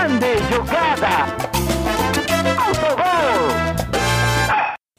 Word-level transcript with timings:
Grande 0.00 0.38
jogada! 0.50 1.08
Autogol! 2.56 3.50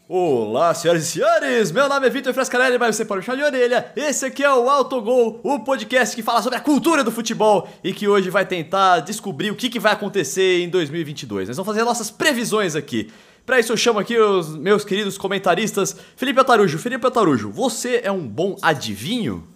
Olá, 0.08 0.76
senhoras 0.76 1.02
e 1.02 1.06
senhores! 1.08 1.72
Meu 1.72 1.90
nome 1.90 2.06
é 2.06 2.10
Vitor 2.12 2.32
Frescarelli, 2.36 2.78
mas 2.78 2.96
você 2.96 3.04
pode 3.04 3.22
me 3.22 3.26
chamar 3.26 3.38
de 3.38 3.44
orelha. 3.44 3.92
Esse 3.96 4.28
aqui 4.28 4.44
é 4.44 4.54
o 4.54 4.70
Autogol, 4.70 5.42
o 5.44 5.62
podcast 5.62 6.16
que 6.16 6.22
fala 6.22 6.44
sobre 6.44 6.60
a 6.60 6.62
cultura 6.62 7.04
do 7.04 7.12
futebol 7.12 7.68
e 7.84 7.94
que 7.94 8.08
hoje 8.08 8.30
vai 8.30 8.46
tentar 8.46 9.00
descobrir 9.00 9.50
o 9.50 9.56
que, 9.56 9.72
que 9.72 9.80
vai 9.80 9.94
acontecer 9.94 10.62
em 10.62 10.70
2022. 10.70 11.48
Nós 11.48 11.58
vamos 11.58 11.74
fazer 11.74 11.84
nossas 11.84 12.12
previsões 12.12 12.76
aqui. 12.76 13.12
Para 13.44 13.60
isso 13.60 13.74
eu 13.74 13.78
chamo 13.78 13.98
aqui 13.98 14.20
os 14.20 14.56
meus 14.56 14.86
queridos 14.86 15.18
comentaristas 15.18 15.96
Felipe 16.16 16.40
Atarujo. 16.40 16.78
Felipe 16.78 17.08
Atarujo, 17.08 17.50
você 17.50 18.02
é 18.04 18.12
um 18.12 18.28
bom 18.28 18.56
adivinho? 18.62 19.48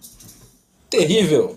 Terrível. 0.90 1.56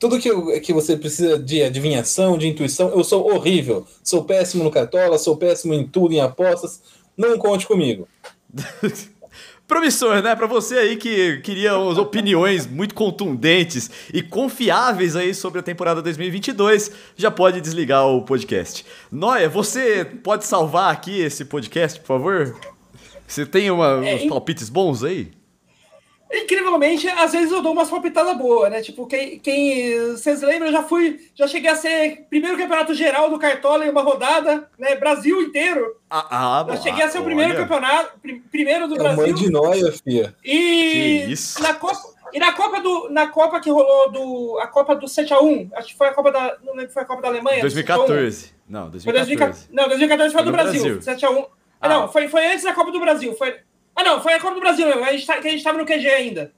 Tudo 0.00 0.18
que, 0.18 0.28
eu- 0.28 0.60
que 0.60 0.72
você 0.72 0.96
precisa 0.96 1.38
de 1.38 1.62
adivinhação, 1.62 2.36
de 2.36 2.48
intuição, 2.48 2.88
eu 2.88 3.04
sou 3.04 3.32
horrível. 3.32 3.86
Sou 4.02 4.24
péssimo 4.24 4.64
no 4.64 4.70
cartola, 4.70 5.18
sou 5.18 5.36
péssimo 5.36 5.74
em 5.74 5.86
tudo, 5.86 6.12
em 6.14 6.20
apostas. 6.20 6.80
Não 7.16 7.38
conte 7.38 7.66
comigo. 7.66 8.08
Promissor, 9.68 10.20
né? 10.20 10.34
Pra 10.34 10.48
você 10.48 10.74
aí 10.78 10.96
que 10.96 11.36
queria 11.42 11.78
umas 11.78 11.96
opiniões 11.96 12.66
muito 12.66 12.92
contundentes 12.92 13.88
e 14.12 14.20
confiáveis 14.20 15.14
aí 15.14 15.32
sobre 15.32 15.60
a 15.60 15.62
temporada 15.62 16.02
2022, 16.02 16.90
já 17.16 17.30
pode 17.30 17.60
desligar 17.60 18.04
o 18.08 18.22
podcast. 18.22 18.84
Noia, 19.12 19.48
você 19.48 20.04
pode 20.04 20.44
salvar 20.44 20.92
aqui 20.92 21.20
esse 21.20 21.44
podcast, 21.44 22.00
por 22.00 22.06
favor? 22.06 22.58
Você 23.28 23.46
tem 23.46 23.70
uma- 23.70 24.04
É, 24.04 24.16
uns 24.16 24.24
palpites 24.28 24.68
bons 24.68 25.04
aí? 25.04 25.30
Incrivelmente, 26.32 27.08
às 27.08 27.32
vezes 27.32 27.50
eu 27.50 27.60
dou 27.60 27.72
umas 27.72 27.90
palpitadas 27.90 28.36
boas, 28.38 28.70
né? 28.70 28.80
Tipo, 28.80 29.04
quem, 29.06 29.38
quem. 29.40 29.98
Vocês 30.12 30.40
lembram, 30.42 30.66
eu 30.68 30.72
já 30.72 30.82
fui. 30.82 31.18
Já 31.34 31.48
cheguei 31.48 31.68
a 31.70 31.74
ser 31.74 32.24
primeiro 32.30 32.56
campeonato 32.56 32.94
geral 32.94 33.28
do 33.28 33.38
Cartola 33.38 33.84
em 33.84 33.90
uma 33.90 34.02
rodada, 34.02 34.68
né? 34.78 34.94
Brasil 34.94 35.42
inteiro. 35.42 35.96
Ah, 36.08 36.26
ah 36.30 36.58
Já 36.68 36.74
bom, 36.76 36.82
cheguei 36.82 37.02
a 37.04 37.10
ser 37.10 37.18
o 37.18 37.24
primeiro 37.24 37.50
olha. 37.52 37.60
campeonato. 37.62 38.18
pri- 38.20 38.40
Primeiro 38.50 38.86
do 38.86 38.94
É 38.96 39.00
o 39.00 39.02
mãe 39.04 39.16
Brasil. 39.16 39.34
de 39.34 39.50
noia, 39.50 39.92
fia. 39.92 40.34
E 40.44 40.52
Que 41.26 41.32
isso? 41.32 41.60
na 41.62 41.74
Copa. 41.74 41.98
E 42.32 42.38
na 42.38 42.52
Copa 42.52 42.80
do. 42.80 43.10
Na 43.10 43.26
Copa 43.26 43.58
que 43.58 43.70
rolou 43.70 44.12
do. 44.12 44.58
A 44.60 44.68
Copa 44.68 44.94
do 44.94 45.06
7x1. 45.06 45.68
Acho 45.74 45.88
que 45.88 45.96
foi 45.98 46.06
a 46.08 46.14
Copa 46.14 46.30
da. 46.30 46.56
Não 46.62 46.74
lembro 46.74 46.92
foi 46.92 47.02
a 47.02 47.06
Copa 47.06 47.22
da 47.22 47.28
Alemanha. 47.28 47.60
2014. 47.60 48.52
Não, 48.68 48.82
Foi 48.82 48.90
2014. 48.92 49.66
2014. 49.66 49.68
Não, 49.72 49.88
2014 49.88 50.32
foi 50.32 50.42
Foi 50.44 50.52
do 50.52 50.56
Brasil. 50.56 50.82
Brasil. 50.94 51.00
7x1. 51.02 51.44
Ah, 51.80 51.86
Ah. 51.86 51.88
não, 51.88 52.08
foi, 52.12 52.28
foi 52.28 52.46
antes 52.46 52.62
da 52.62 52.72
Copa 52.72 52.92
do 52.92 53.00
Brasil. 53.00 53.34
Foi... 53.34 53.56
Ah, 54.00 54.04
não, 54.04 54.20
foi 54.22 54.34
a 54.34 54.40
Copa 54.40 54.54
do 54.54 54.60
Brasil. 54.60 54.86
A 55.04 55.12
gente, 55.12 55.26
tá, 55.26 55.36
que 55.40 55.48
a 55.48 55.50
gente 55.50 55.62
tava 55.62 55.78
no 55.78 55.84
QG 55.86 56.08
ainda. 56.08 56.52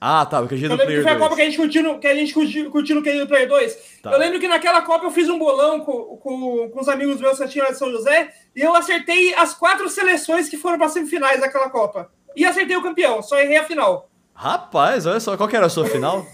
Ah, 0.00 0.26
tá, 0.26 0.40
porque 0.40 0.56
a 0.56 0.58
gente 0.58 0.68
Eu 0.68 0.76
do 0.76 0.80
lembro 0.80 0.94
que 0.96 1.00
Player 1.00 1.02
foi 1.04 1.12
a 1.12 1.28
Copa 1.28 1.28
2. 1.28 1.36
que 1.36 1.42
a 1.42 1.44
gente 1.44 1.56
curtiu 1.58 1.82
no, 1.84 1.98
que 2.00 2.06
a 2.08 2.14
gente 2.14 2.34
curtiu, 2.34 2.70
curtiu 2.72 2.96
no 2.96 3.02
QG 3.02 3.18
do 3.20 3.26
Player 3.28 3.48
2. 3.48 3.78
Tá. 4.02 4.10
Eu 4.10 4.18
lembro 4.18 4.40
que 4.40 4.48
naquela 4.48 4.82
Copa 4.82 5.04
eu 5.06 5.10
fiz 5.12 5.28
um 5.28 5.38
bolão 5.38 5.78
com, 5.80 6.16
com, 6.16 6.70
com 6.70 6.80
os 6.80 6.88
amigos 6.88 7.20
meus 7.20 7.38
que 7.38 7.44
eu 7.44 7.48
tinha 7.48 7.64
lá 7.64 7.70
de 7.70 7.78
São 7.78 7.88
José 7.90 8.32
e 8.56 8.60
eu 8.60 8.74
acertei 8.74 9.32
as 9.36 9.54
quatro 9.54 9.88
seleções 9.88 10.48
que 10.48 10.56
foram 10.56 10.76
para 10.76 10.88
semifinais 10.88 11.40
daquela 11.40 11.70
Copa. 11.70 12.10
E 12.34 12.44
acertei 12.44 12.76
o 12.76 12.82
campeão, 12.82 13.22
só 13.22 13.38
errei 13.38 13.58
a 13.58 13.64
final. 13.64 14.10
Rapaz, 14.34 15.06
olha 15.06 15.20
só, 15.20 15.36
qual 15.36 15.48
que 15.48 15.54
era 15.54 15.66
a 15.66 15.70
sua 15.70 15.86
final? 15.86 16.26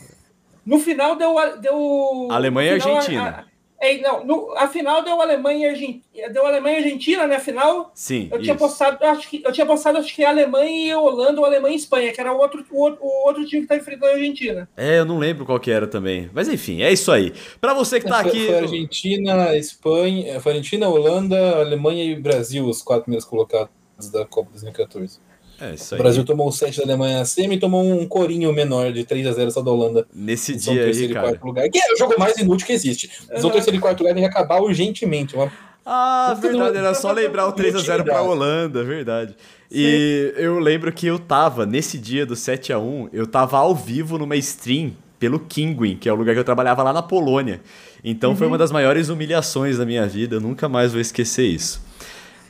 No 0.64 0.78
final 0.78 1.16
deu. 1.16 1.34
deu 1.60 2.28
Alemanha 2.30 2.70
e 2.70 2.74
Argentina. 2.74 3.22
A, 3.22 3.40
a- 3.40 3.44
é, 3.80 3.98
não, 3.98 4.24
no, 4.24 4.52
a 4.56 4.66
final 4.66 5.02
deu 5.04 5.20
Alemanha 5.20 5.66
e 5.66 5.70
Argentina. 5.70 6.28
Deu 6.32 6.44
Alemanha 6.44 6.80
e 6.80 6.82
Argentina, 6.82 7.26
né? 7.26 7.36
A 7.36 7.40
final. 7.40 7.92
Sim, 7.94 8.28
Eu 8.32 8.40
tinha 8.40 8.54
isso. 8.54 8.64
postado, 8.64 9.04
acho 9.04 9.28
que 9.28 9.40
eu 9.44 9.52
tinha 9.52 9.66
postado 9.66 9.98
acho 9.98 10.12
que 10.12 10.24
Alemanha 10.24 10.88
e 10.88 10.94
Holanda 10.94 11.40
ou 11.40 11.46
Alemanha 11.46 11.74
e 11.74 11.78
Espanha, 11.78 12.12
que 12.12 12.20
era 12.20 12.32
o 12.32 12.38
outro, 12.38 12.64
o 12.70 12.80
outro, 12.80 13.04
o 13.04 13.26
outro 13.26 13.46
time 13.46 13.62
que 13.62 13.68
tá 13.68 13.76
enfrentando 13.76 14.06
a 14.12 14.14
Argentina. 14.14 14.68
É, 14.76 14.98
eu 14.98 15.04
não 15.04 15.18
lembro 15.18 15.46
qual 15.46 15.60
que 15.60 15.70
era 15.70 15.86
também. 15.86 16.28
Mas 16.32 16.48
enfim, 16.48 16.82
é 16.82 16.92
isso 16.92 17.12
aí. 17.12 17.32
Pra 17.60 17.72
você 17.72 18.00
que 18.00 18.08
tá 18.08 18.22
foi, 18.22 18.30
aqui... 18.30 18.46
foi 18.46 18.58
Argentina, 18.58 19.56
Espanha, 19.56 20.40
foi 20.40 20.52
Argentina, 20.52 20.88
Holanda, 20.88 21.60
Alemanha 21.60 22.04
e 22.04 22.16
Brasil, 22.16 22.66
os 22.66 22.82
quatro 22.82 23.04
primeiros 23.04 23.24
colocados 23.24 23.70
da 24.12 24.26
Copa 24.26 24.50
2014. 24.50 25.20
É 25.60 25.74
O. 25.94 25.98
Brasil 25.98 26.24
tomou 26.24 26.48
o 26.48 26.52
7 26.52 26.78
da 26.78 26.84
Alemanha 26.84 27.24
semi 27.24 27.56
e 27.56 27.58
tomou 27.58 27.82
um 27.82 28.06
corinho 28.06 28.52
menor 28.52 28.92
de 28.92 29.04
3 29.04 29.26
a 29.26 29.32
0 29.32 29.50
só 29.50 29.60
da 29.60 29.70
Holanda. 29.70 30.06
Nesse 30.14 30.54
dia 30.54 30.84
aí, 30.84 31.04
e 31.04 31.08
cara. 31.12 31.38
lugar. 31.42 31.68
Que 31.68 31.78
é 31.78 31.92
o 31.92 31.96
jogo 31.98 32.14
mais 32.18 32.36
inútil 32.38 32.66
que 32.66 32.72
existe. 32.72 33.10
Mas 33.30 33.42
o 33.42 33.46
Uhum. 33.48 33.52
terceiro 33.52 33.76
e 33.76 33.80
quarto 33.80 34.00
lugar 34.00 34.14
que 34.14 34.24
acabar 34.24 34.60
urgentemente. 34.60 35.34
Uma 35.34 35.50
Ah, 35.84 36.36
verdade, 36.40 36.74
não- 36.74 36.80
era 36.80 36.94
só 36.94 37.10
lembrar 37.12 37.46
o 37.48 37.52
3x0 37.52 38.04
pra 38.04 38.14
Utilidade. 38.16 38.28
Holanda, 38.28 38.84
verdade. 38.84 39.34
E 39.70 40.32
eu 40.36 40.58
lembro 40.58 40.92
que 40.92 41.06
eu 41.06 41.18
tava, 41.18 41.64
nesse 41.66 41.98
dia 41.98 42.24
do 42.26 42.34
7x1, 42.36 43.08
eu 43.12 43.26
tava 43.26 43.56
ao 43.58 43.74
vivo 43.74 44.18
numa 44.18 44.36
stream 44.36 44.92
pelo 45.18 45.40
Kinguin, 45.40 45.96
que 45.96 46.08
é 46.08 46.12
o 46.12 46.14
lugar 46.14 46.34
que 46.34 46.38
eu 46.40 46.44
trabalhava 46.44 46.82
lá 46.82 46.92
na 46.92 47.02
Polônia. 47.02 47.60
Então 48.04 48.36
foi 48.36 48.46
uma 48.46 48.56
das 48.58 48.70
maiores 48.70 49.08
humilhações 49.08 49.78
da 49.78 49.84
minha 49.86 50.06
vida, 50.06 50.36
eu 50.36 50.40
nunca 50.40 50.68
mais 50.68 50.92
vou 50.92 51.00
esquecer 51.00 51.46
isso. 51.46 51.80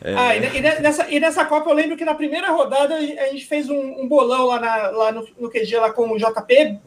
É. 0.03 0.15
Ah, 0.15 0.37
e, 0.37 0.39
e 0.57 0.61
ne- 0.61 0.79
nessa, 0.81 1.11
e 1.11 1.19
nessa 1.21 1.45
Copa 1.45 1.69
eu 1.71 1.75
lembro 1.75 1.97
que 1.97 2.05
na 2.05 2.15
primeira 2.15 2.51
rodada 2.51 2.95
a 2.97 3.01
gente 3.01 3.47
fez 3.47 3.69
um, 3.69 4.03
um 4.03 4.07
bolão 4.09 4.47
lá, 4.47 4.61
na- 4.61 4.91
lá 4.91 5.13
no, 5.13 5.27
no 5.39 5.51
QG 5.51 5.77
lá 5.77 5.91
com 5.93 6.11
o 6.11 6.17
JP. 6.19 6.79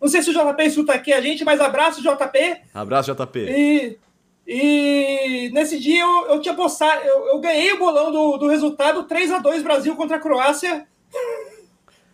Não 0.00 0.08
sei 0.08 0.22
se 0.22 0.30
o 0.30 0.32
JP 0.32 0.62
escuta 0.64 0.92
aqui 0.94 1.12
a 1.12 1.20
gente, 1.20 1.44
mas 1.44 1.60
abraço, 1.60 2.02
JP. 2.02 2.56
Abraço, 2.72 3.14
JP. 3.14 3.38
E, 3.40 3.98
e 4.46 5.50
nesse 5.52 5.78
dia 5.78 6.02
eu, 6.02 6.26
eu 6.28 6.40
tinha 6.40 6.54
postado, 6.54 7.02
eu, 7.04 7.26
eu 7.28 7.38
ganhei 7.40 7.72
o 7.72 7.78
bolão 7.78 8.10
do, 8.12 8.36
do 8.38 8.48
resultado 8.48 9.04
3 9.04 9.32
a 9.32 9.38
2 9.38 9.62
Brasil 9.62 9.94
contra 9.96 10.16
a 10.16 10.20
Croácia. 10.20 10.86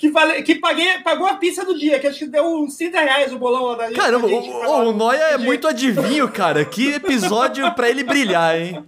Que, 0.00 0.08
vale, 0.10 0.42
que 0.42 0.54
paguei, 0.54 0.98
pagou 1.04 1.26
a 1.26 1.34
pizza 1.34 1.62
do 1.62 1.78
dia, 1.78 1.98
que 2.00 2.06
acho 2.06 2.20
que 2.20 2.26
deu 2.26 2.42
uns 2.46 2.74
30 2.74 2.98
reais 3.00 3.32
o 3.34 3.38
bolão 3.38 3.64
lá 3.66 3.74
da 3.74 3.86
gente. 3.88 3.96
Caramba, 3.98 4.26
gente 4.28 4.48
o, 4.48 4.52
o 4.54 4.84
no 4.84 4.92
Noia 4.94 5.20
é 5.24 5.36
muito 5.36 5.68
adivinho, 5.68 6.26
cara. 6.32 6.64
Que 6.64 6.94
episódio 6.94 7.70
pra 7.74 7.90
ele 7.90 8.02
brilhar, 8.02 8.58
hein? 8.58 8.82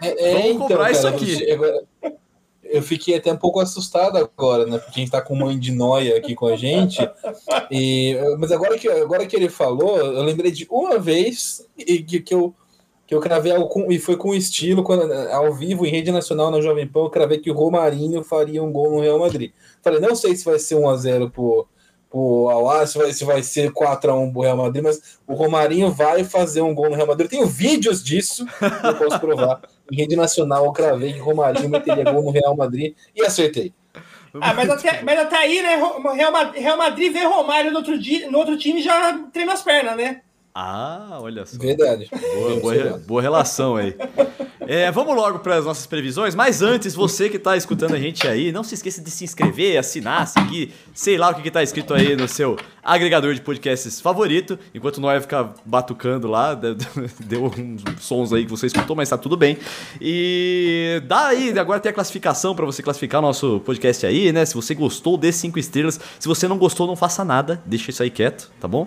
É, 0.00 0.32
Vamos 0.32 0.46
então, 0.46 0.58
cobrar 0.68 0.92
isso 0.92 1.02
cara, 1.02 1.16
aqui. 1.16 1.34
você- 1.36 1.50
agora- 1.50 1.82
Eu 2.62 2.82
fiquei 2.82 3.16
até 3.16 3.32
um 3.32 3.36
pouco 3.36 3.58
assustado 3.58 4.16
agora, 4.16 4.64
né? 4.64 4.78
Porque 4.78 5.00
a 5.00 5.02
gente 5.02 5.10
tá 5.10 5.20
com 5.20 5.34
mãe 5.34 5.58
de 5.58 5.72
noia 5.72 6.16
aqui 6.16 6.36
com 6.36 6.46
a 6.46 6.54
gente. 6.56 6.98
E, 7.70 8.16
mas 8.38 8.52
agora 8.52 8.78
que, 8.78 8.88
agora 8.88 9.26
que 9.26 9.34
ele 9.34 9.48
falou, 9.48 9.96
eu 9.98 10.22
lembrei 10.22 10.50
de 10.52 10.66
uma 10.70 10.98
vez 11.00 11.66
e 11.76 11.98
que, 12.02 12.20
que 12.20 12.32
eu 12.34 12.54
que 13.06 13.14
eu 13.14 13.20
cravei 13.20 13.52
algo 13.52 13.68
com- 13.68 13.92
e 13.92 13.98
foi 13.98 14.16
com 14.16 14.32
estilo, 14.34 14.82
quando, 14.82 15.12
ao 15.30 15.52
vivo, 15.52 15.84
em 15.84 15.90
rede 15.90 16.10
nacional 16.10 16.50
na 16.50 16.62
Jovem 16.62 16.86
Pan, 16.88 17.00
eu 17.00 17.10
cravei 17.10 17.36
que 17.38 17.50
o 17.50 17.54
Romarinho 17.54 18.24
faria 18.24 18.62
um 18.62 18.72
gol 18.72 18.90
no 18.92 19.00
Real 19.00 19.18
Madrid. 19.18 19.50
Falei, 19.84 20.00
não 20.00 20.16
sei 20.16 20.34
se 20.34 20.44
vai 20.44 20.58
ser 20.58 20.76
1x0 20.76 21.30
pro, 21.30 21.68
pro 22.10 22.48
Al 22.48 22.86
se 22.86 22.96
vai, 22.96 23.12
se 23.12 23.24
vai 23.24 23.42
ser 23.42 23.70
4x1 23.70 24.32
pro 24.32 24.42
Real 24.42 24.56
Madrid, 24.56 24.82
mas 24.82 25.18
o 25.26 25.34
Romarinho 25.34 25.90
vai 25.92 26.24
fazer 26.24 26.62
um 26.62 26.74
gol 26.74 26.88
no 26.88 26.96
Real 26.96 27.06
Madrid. 27.06 27.26
Eu 27.26 27.38
tenho 27.38 27.46
vídeos 27.46 28.02
disso, 28.02 28.46
que 28.46 28.86
eu 28.86 28.96
posso 28.96 29.20
provar. 29.20 29.60
Em 29.92 29.96
rede 29.96 30.16
nacional, 30.16 30.64
eu 30.64 30.72
cravei 30.72 31.12
que 31.12 31.20
o 31.20 31.24
Romarinho 31.24 31.68
meteria 31.68 32.10
gol 32.10 32.22
no 32.22 32.30
Real 32.30 32.56
Madrid 32.56 32.94
e 33.14 33.22
acertei. 33.22 33.74
Ah, 34.40 34.54
mas 34.54 34.68
até, 34.70 35.02
mas 35.02 35.18
até 35.18 35.36
aí, 35.36 35.62
né? 35.62 35.76
Real 36.14 36.32
Madrid, 36.32 36.62
Real 36.62 36.76
Madrid 36.76 37.12
vê 37.12 37.24
Romário 37.24 37.70
no 37.70 37.76
outro, 37.78 37.98
dia, 37.98 38.30
no 38.30 38.38
outro 38.38 38.56
time 38.56 38.80
e 38.80 38.82
já 38.82 39.18
treina 39.32 39.52
as 39.52 39.62
pernas, 39.62 39.96
né? 39.96 40.22
Ah, 40.54 41.18
olha 41.20 41.44
só. 41.44 41.58
Verdade. 41.58 42.08
Boa, 42.10 42.60
boa, 42.60 42.98
boa 43.06 43.22
relação 43.22 43.76
aí. 43.76 43.94
É, 44.68 44.90
vamos 44.90 45.14
logo 45.14 45.38
para 45.40 45.56
as 45.56 45.64
nossas 45.64 45.86
previsões, 45.86 46.34
mas 46.34 46.62
antes, 46.62 46.94
você 46.94 47.28
que 47.28 47.36
está 47.36 47.56
escutando 47.56 47.94
a 47.94 47.98
gente 47.98 48.26
aí, 48.26 48.50
não 48.52 48.62
se 48.64 48.74
esqueça 48.74 49.00
de 49.02 49.10
se 49.10 49.24
inscrever, 49.24 49.78
assinar, 49.78 50.26
seguir, 50.26 50.72
sei 50.92 51.16
lá 51.18 51.30
o 51.30 51.34
que 51.34 51.46
está 51.48 51.62
escrito 51.62 51.92
aí 51.94 52.16
no 52.16 52.26
seu 52.28 52.56
agregador 52.82 53.32
de 53.34 53.40
podcasts 53.40 54.00
favorito, 54.00 54.58
enquanto 54.74 54.98
o 54.98 55.00
Noé 55.00 55.20
fica 55.20 55.50
batucando 55.64 56.28
lá, 56.28 56.54
deu- 57.24 57.44
uns 57.58 57.82
sons 58.00 58.32
aí 58.32 58.44
que 58.44 58.50
você 58.50 58.66
escutou, 58.66 58.94
mas 58.94 59.08
tá 59.08 59.16
tudo 59.16 59.36
bem. 59.36 59.56
E 60.00 61.02
dá 61.06 61.28
aí, 61.28 61.58
agora 61.58 61.80
tem 61.80 61.90
a 61.90 61.92
classificação 61.94 62.54
para 62.54 62.66
você 62.66 62.82
classificar 62.82 63.20
o 63.20 63.22
nosso 63.22 63.60
podcast 63.64 64.04
aí, 64.06 64.32
né? 64.32 64.44
Se 64.44 64.54
você 64.54 64.74
gostou, 64.74 65.16
dê 65.16 65.32
cinco 65.32 65.58
estrelas. 65.58 65.98
Se 66.18 66.28
você 66.28 66.46
não 66.46 66.58
gostou, 66.58 66.86
não 66.86 66.94
faça 66.96 67.24
nada, 67.24 67.62
deixa 67.64 67.90
isso 67.90 68.02
aí 68.02 68.10
quieto, 68.10 68.50
tá 68.60 68.68
bom? 68.68 68.86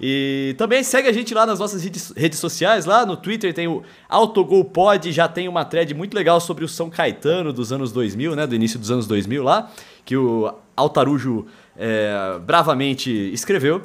E 0.00 0.54
também 0.58 0.82
segue 0.82 1.08
a 1.08 1.12
gente 1.12 1.32
lá 1.32 1.46
nas 1.46 1.58
nossas 1.58 1.82
redes, 1.82 2.12
redes 2.16 2.38
sociais, 2.38 2.84
lá 2.84 3.06
no 3.06 3.16
Twitter 3.16 3.54
tem 3.54 3.66
o 3.66 3.82
AutogolPod, 4.08 5.10
já 5.18 5.26
tem 5.26 5.48
uma 5.48 5.64
thread 5.64 5.92
muito 5.94 6.14
legal 6.14 6.40
sobre 6.40 6.64
o 6.64 6.68
São 6.68 6.88
Caetano 6.88 7.52
dos 7.52 7.72
anos 7.72 7.90
2000, 7.90 8.36
né? 8.36 8.46
Do 8.46 8.54
início 8.54 8.78
dos 8.78 8.88
anos 8.88 9.04
2000 9.08 9.42
lá, 9.42 9.68
que 10.04 10.16
o 10.16 10.54
Altarujo 10.76 11.44
é, 11.76 12.38
bravamente 12.46 13.10
escreveu. 13.32 13.82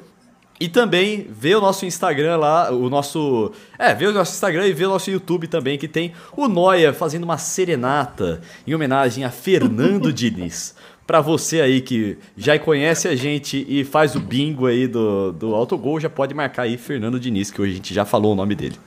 E 0.59 0.69
também 0.69 1.25
vê 1.31 1.56
o 1.56 1.59
nosso 1.59 1.88
Instagram 1.88 2.38
lá, 2.38 2.71
o 2.71 2.88
nosso. 2.88 3.51
É, 3.80 3.95
vê 3.95 4.06
o 4.06 4.13
nosso 4.13 4.31
Instagram 4.31 4.68
e 4.68 4.74
vê 4.74 4.85
o 4.85 4.89
nosso 4.89 5.09
YouTube 5.09 5.47
também, 5.47 5.75
que 5.75 5.88
tem 5.88 6.13
o 6.38 6.47
Noia 6.47 6.94
fazendo 6.94 7.24
uma 7.24 7.39
serenata 7.39 8.39
em 8.68 8.75
homenagem 8.75 9.24
a 9.24 9.31
Fernando 9.31 10.13
Diniz. 10.13 10.75
Pra 11.07 11.19
você 11.19 11.62
aí 11.62 11.81
que 11.81 12.15
já 12.38 12.59
conhece 12.59 13.07
a 13.07 13.15
gente 13.15 13.65
e 13.68 13.83
faz 13.83 14.13
o 14.13 14.19
bingo 14.19 14.68
aí 14.68 14.88
do, 14.88 15.31
do 15.31 15.56
autogol, 15.56 16.00
já 16.00 16.12
pode 16.12 16.36
marcar 16.36 16.63
aí 16.63 16.77
Fernando 16.77 17.19
Diniz, 17.19 17.50
que 17.50 17.59
hoje 17.59 17.71
a 17.71 17.75
gente 17.75 17.91
já 17.91 18.06
falou 18.06 18.33
o 18.33 18.36
nome 18.36 18.53
dele. 18.53 18.77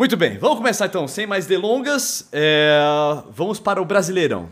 Muito 0.00 0.16
bem, 0.16 0.38
vamos 0.38 0.56
começar 0.56 0.86
então, 0.86 1.06
sem 1.06 1.26
mais 1.26 1.44
delongas. 1.44 2.26
é, 2.32 2.80
vamos 3.32 3.60
para 3.60 3.82
o 3.82 3.84
Brasileirão. 3.84 4.48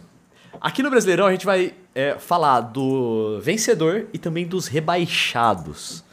Aqui 0.60 0.82
no 0.82 0.90
Brasileirão 0.90 1.24
a 1.24 1.32
gente 1.32 1.46
vai 1.46 1.72
é, 1.94 2.16
falar 2.18 2.60
do 2.60 3.40
vencedor 3.40 4.08
e 4.12 4.18
também 4.18 4.46
dos 4.46 4.66
rebaixados. 4.66 6.04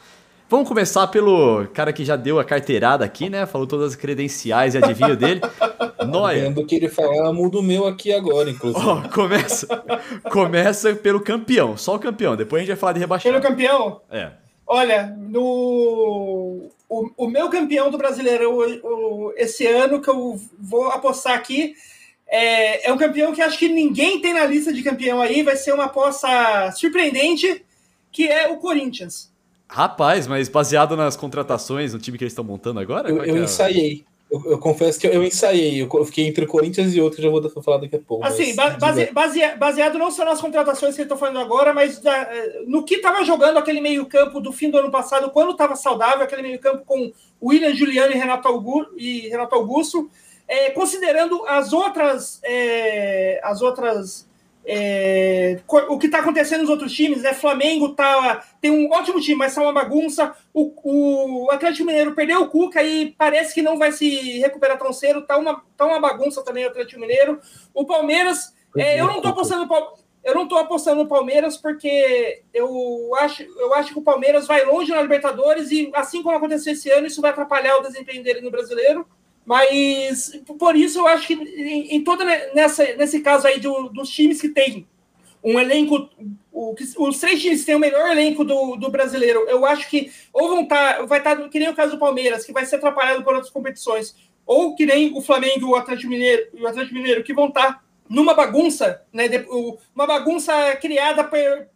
Vamos 0.50 0.70
começar 0.70 1.08
pelo 1.08 1.68
cara 1.74 1.92
que 1.92 2.06
já 2.06 2.16
deu 2.16 2.40
a 2.40 2.46
carteirada 2.46 3.04
aqui, 3.04 3.30
né? 3.30 3.46
Falou 3.46 3.68
todas 3.68 3.90
as 3.90 3.96
credenciais 3.98 4.74
e 4.74 4.78
adivinho 4.78 5.18
dele. 5.18 5.42
Noia. 6.08 6.44
Vendo 6.44 6.66
que 6.66 6.76
ele 6.76 6.88
falar, 6.88 7.34
mudo 7.34 7.60
o 7.60 7.62
meu 7.62 7.86
aqui 7.86 8.14
agora, 8.14 8.50
inclusive. 8.50 8.86
Oh, 8.88 9.10
começa, 9.10 9.68
começa 10.32 10.96
pelo 10.96 11.20
campeão, 11.20 11.76
só 11.76 11.96
o 11.96 12.00
campeão. 12.00 12.38
Depois 12.38 12.62
a 12.62 12.64
gente 12.64 12.74
vai 12.74 12.80
falar 12.80 12.94
de 12.94 13.00
rebaixamento. 13.00 13.42
Pelo 13.42 13.54
campeão? 13.54 14.00
É. 14.10 14.32
Olha, 14.66 15.14
no 15.30 16.70
o, 16.90 17.10
o 17.18 17.28
meu 17.28 17.50
campeão 17.50 17.90
do 17.90 17.98
Brasileirão 17.98 18.58
o, 18.84 19.34
esse 19.36 19.66
ano 19.66 20.02
que 20.02 20.10
eu 20.10 20.40
vou 20.60 20.90
apostar 20.90 21.34
aqui 21.34 21.76
é, 22.28 22.88
é 22.88 22.94
um 22.94 22.98
campeão 22.98 23.34
que 23.34 23.42
acho 23.42 23.58
que 23.58 23.70
ninguém 23.70 24.20
tem 24.20 24.34
na 24.34 24.46
lista 24.46 24.74
de 24.74 24.82
campeão 24.84 25.22
aí. 25.22 25.44
Vai 25.44 25.56
ser 25.56 25.74
uma 25.74 25.86
aposta 25.86 26.72
surpreendente, 26.72 27.64
que 28.12 28.28
é 28.28 28.48
o 28.48 28.58
Corinthians. 28.58 29.32
Rapaz, 29.68 30.28
mas 30.28 30.48
baseado 30.48 30.96
nas 30.96 31.16
contratações 31.16 31.94
no 31.94 32.00
time 32.00 32.18
que 32.18 32.24
eles 32.24 32.34
estão 32.34 32.44
montando 32.44 32.80
agora? 32.80 33.10
Eu, 33.10 33.24
é 33.24 33.30
eu 33.30 33.38
é? 33.38 33.40
ensaiei. 33.40 34.06
Eu, 34.36 34.52
eu, 34.52 34.58
confesso 34.58 35.00
que 35.00 35.08
eu, 35.08 35.14
eu 35.14 35.24
ensaiei. 35.24 35.82
Eu 35.82 36.06
fiquei 36.06 36.28
entre 36.28 36.46
o 36.46 36.48
Corinthians 36.48 36.94
e 36.94 37.02
outro 37.02 37.22
já 37.22 37.30
vou 37.30 37.42
falar 37.64 37.78
daqui 37.78 37.96
a 37.96 38.00
pouco. 38.00 38.26
Assim, 38.26 38.56
base, 38.56 39.12
base, 39.12 39.56
baseado 39.56 39.98
não 39.98 40.12
só 40.12 40.26
nas 40.26 40.42
contratações 40.42 40.96
que 40.96 41.02
eu 41.02 41.06
estou 41.06 41.18
falando 41.18 41.40
agora, 41.40 41.74
mas 41.74 42.00
da, 42.00 42.16
eh, 42.16 42.64
no 42.68 42.84
que 42.84 42.96
estava 42.96 43.24
jogando 43.24 43.58
aquele 43.58 43.80
meio-campo 43.80 44.40
do 44.42 44.52
fim 44.52 44.70
do 44.70 44.78
ano 44.78 44.92
passado, 44.92 45.32
quando 45.32 45.52
estava 45.52 45.76
saudável, 45.76 46.24
aquele 46.24 46.42
meio-campo 46.42 46.84
com 46.86 47.12
William 47.42 47.74
Juliano 47.74 48.14
e 48.14 48.18
Renato 48.18 48.48
Augusto, 48.48 48.94
e 48.98 49.30
Renato 49.30 49.56
Augusto 49.56 50.10
é, 50.48 50.70
considerando 50.72 51.46
as 51.48 51.74
outras. 51.74 52.40
É, 52.44 53.40
as 53.44 53.62
outras 53.62 54.28
é, 54.68 55.60
o 55.68 55.98
que 56.00 56.08
está 56.08 56.20
acontecendo 56.20 56.62
nos 56.62 56.70
outros 56.70 56.92
times, 56.92 57.22
né? 57.22 57.34
Flamengo 57.34 57.90
tá, 57.90 58.44
tem 58.60 58.72
um 58.72 58.92
ótimo 58.92 59.22
time, 59.22 59.38
mas 59.38 59.52
está 59.52 59.62
uma 59.62 59.74
bagunça. 59.74 60.36
O, 60.54 61.46
o 61.46 61.52
Atlético 61.52 61.86
Mineiro 61.86 62.16
perdeu 62.16 62.42
o 62.42 62.50
Cuca 62.50 62.82
e 62.82 63.12
parece 63.12 63.54
que 63.54 63.62
não 63.62 63.78
vai 63.78 63.92
se 63.92 64.40
recuperar 64.40 64.78
tão 64.78 64.92
cedo. 64.92 65.22
Tá 65.22 65.38
uma, 65.38 65.64
tá 65.78 65.86
uma 65.86 66.00
bagunça 66.00 66.44
também 66.44 66.66
o 66.66 66.70
Atlético 66.70 67.00
Mineiro. 67.00 67.40
O 67.74 67.86
Palmeiras, 67.86 68.56
é, 68.76 69.00
eu 69.00 69.06
não 69.06 69.18
estou 69.18 69.32
apostando 69.32 69.68
eu 70.26 70.34
não 70.34 70.58
apostando 70.58 71.04
no 71.04 71.08
Palmeiras 71.08 71.56
porque 71.56 72.42
eu 72.52 73.12
acho, 73.20 73.44
eu 73.44 73.76
acho 73.76 73.94
que 73.94 74.00
o 74.00 74.04
Palmeiras 74.04 74.48
vai 74.48 74.66
longe 74.66 74.92
na 74.92 75.04
Libertadores 75.04 75.70
e 75.70 75.92
assim 75.94 76.24
como 76.24 76.36
aconteceu 76.36 76.74
esse 76.74 76.90
ano, 76.90 77.06
isso 77.06 77.22
vai 77.22 77.30
atrapalhar 77.30 77.78
o 77.78 77.84
desempenho 77.84 78.24
dele 78.24 78.42
no 78.42 78.50
Brasileiro. 78.50 79.08
Mas 79.46 80.32
por 80.58 80.76
isso 80.76 81.00
eu 81.00 81.08
acho 81.08 81.28
que 81.28 81.34
em, 81.34 81.96
em 81.96 82.04
toda 82.04 82.26
nessa, 82.54 82.84
nesse 82.96 83.20
caso 83.22 83.46
aí 83.48 83.60
do, 83.60 83.90
dos 83.90 84.10
times 84.10 84.42
que 84.42 84.50
tem 84.50 84.88
um 85.44 85.60
elenco, 85.60 86.10
o, 86.52 86.76
os 86.98 87.20
três 87.20 87.40
times 87.40 87.60
que 87.60 87.68
têm 87.68 87.76
o 87.76 87.80
melhor 87.80 88.10
elenco 88.10 88.44
do, 88.44 88.76
do 88.76 88.90
brasileiro, 88.90 89.42
eu 89.48 89.64
acho 89.64 89.88
que 89.88 90.12
ou 90.34 90.50
vão 90.50 90.64
estar, 90.64 90.96
tá, 90.96 91.06
vai 91.06 91.20
estar 91.20 91.36
tá, 91.36 91.48
que 91.48 91.60
nem 91.60 91.70
o 91.70 91.76
caso 91.76 91.92
do 91.92 92.00
Palmeiras, 92.00 92.44
que 92.44 92.52
vai 92.52 92.66
ser 92.66 92.78
atrapalhado 92.78 93.24
por 93.24 93.36
outras 93.36 93.54
competições, 93.54 94.16
ou 94.44 94.76
que 94.76 94.88
nem 94.88 95.16
o 95.16 95.22
Flamengo 95.22 95.60
e 95.60 95.66
o 95.66 95.76
Atlético 95.76 96.10
Mineiro, 96.10 96.48
o 96.60 96.66
Atlético 96.66 96.96
Mineiro 96.96 97.24
que 97.24 97.34
vão 97.34 97.50
estar 97.50 97.74
tá 97.74 97.82
numa 98.10 98.34
bagunça, 98.34 99.04
né, 99.14 99.26
uma 99.96 100.08
bagunça 100.08 100.76
criada 100.78 101.24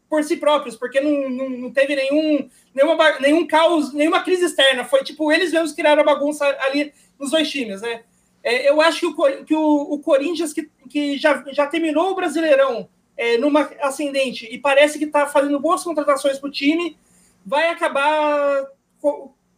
por, 0.09 0.23
si 0.23 0.37
próprios, 0.37 0.75
porque 0.75 0.99
não, 0.99 1.29
não, 1.29 1.49
não 1.49 1.71
teve 1.71 1.95
nenhum, 1.95 2.49
nenhuma, 2.73 3.19
nenhum 3.19 3.45
caos, 3.45 3.93
nenhuma 3.93 4.21
crise 4.21 4.45
externa, 4.45 4.83
foi 4.83 5.03
tipo, 5.03 5.31
eles 5.31 5.51
mesmos 5.51 5.73
criaram 5.73 6.01
a 6.01 6.05
bagunça 6.05 6.45
ali 6.61 6.91
nos 7.19 7.31
dois 7.31 7.49
times, 7.49 7.81
né? 7.81 8.01
É, 8.43 8.69
eu 8.69 8.79
acho 8.81 8.99
que 8.99 9.05
o, 9.05 9.45
que 9.45 9.55
o, 9.55 9.93
o 9.93 9.99
Corinthians, 9.99 10.53
que, 10.53 10.69
que 10.89 11.17
já, 11.17 11.43
já 11.51 11.67
terminou 11.67 12.11
o 12.11 12.15
Brasileirão 12.15 12.87
é, 13.17 13.37
numa 13.37 13.69
ascendente 13.81 14.47
e 14.49 14.57
parece 14.57 14.97
que 14.97 15.05
está 15.05 15.27
fazendo 15.27 15.59
boas 15.59 15.83
contratações 15.83 16.39
para 16.39 16.47
o 16.47 16.51
time, 16.51 16.97
vai 17.45 17.69
acabar 17.69 18.65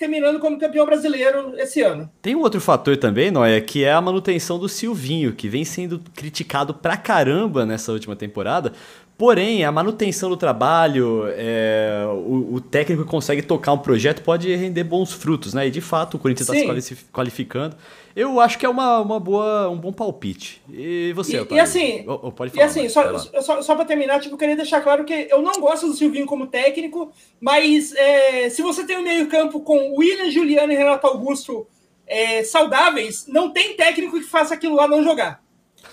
terminando 0.02 0.40
como 0.40 0.58
campeão 0.58 0.84
brasileiro 0.84 1.54
esse 1.60 1.80
ano. 1.82 2.10
Tem 2.24 2.36
um 2.36 2.40
outro 2.40 2.60
fator 2.60 2.98
também, 2.98 3.30
Noé, 3.30 3.62
que 3.62 3.84
é 3.84 3.94
a 3.94 4.02
manutenção 4.02 4.58
do 4.58 4.68
Silvinho, 4.68 5.34
que 5.34 5.48
vem 5.48 5.64
sendo 5.64 6.02
criticado 6.16 6.74
pra 6.74 6.98
caramba 6.98 7.68
nessa 7.68 7.92
última 7.92 8.16
temporada, 8.16 8.74
Porém, 9.22 9.64
a 9.64 9.72
manutenção 9.72 10.32
do 10.32 10.36
trabalho, 10.36 11.26
é, 11.28 12.04
o, 12.08 12.56
o, 12.56 12.60
técnico 12.60 13.04
que 13.04 13.08
consegue 13.08 13.44
tocar 13.44 13.72
um 13.72 13.78
projeto 13.78 14.24
pode 14.24 14.52
render 14.56 14.84
bons 14.84 15.14
frutos, 15.14 15.54
né? 15.54 15.68
E 15.68 15.70
de 15.70 15.80
fato 15.80 16.18
o 16.18 16.20
Corinthians 16.20 16.50
está 16.50 16.82
se 16.82 16.98
qualificando. 17.14 17.76
Eu 18.16 18.40
acho 18.40 18.58
que 18.58 18.66
é 18.66 18.70
uma, 18.70 19.00
uma 19.00 19.20
boa, 19.20 19.70
um 19.70 19.78
bom 19.78 19.94
palpite. 19.94 20.60
E 20.68 21.14
você, 21.14 21.38
E, 21.38 21.54
e 21.54 21.60
assim, 21.60 22.04
oh, 22.08 22.20
oh, 22.24 22.32
pode 22.32 22.52
falar, 22.52 22.64
e 22.64 22.68
assim 22.68 22.90
só, 22.90 23.16
só, 23.20 23.62
só 23.62 23.76
para 23.76 23.86
terminar, 23.86 24.20
tipo, 24.20 24.34
eu 24.34 24.40
queria 24.40 24.56
deixar 24.56 24.82
claro 24.82 25.06
que 25.06 25.28
eu 25.30 25.44
não 25.44 25.62
gosto 25.62 25.86
do 25.86 25.94
Silvinho 25.94 26.26
como 26.26 26.48
técnico, 26.48 27.12
mas 27.40 27.94
é, 27.94 28.50
se 28.50 28.64
você 28.64 28.84
tem 28.88 28.98
um 28.98 29.04
meio-campo 29.04 29.60
com 29.60 30.00
William, 30.00 30.32
Juliano 30.32 30.74
e 30.74 30.76
Renato 30.76 31.06
Augusto 31.06 31.68
é, 32.08 32.44
saudáveis, 32.44 33.28
não 33.28 33.52
tem 33.52 33.76
técnico 33.76 34.18
que 34.18 34.26
faça 34.26 34.56
aquilo 34.56 34.76
lá 34.76 34.88
não 34.88 35.04
jogar. 35.04 35.44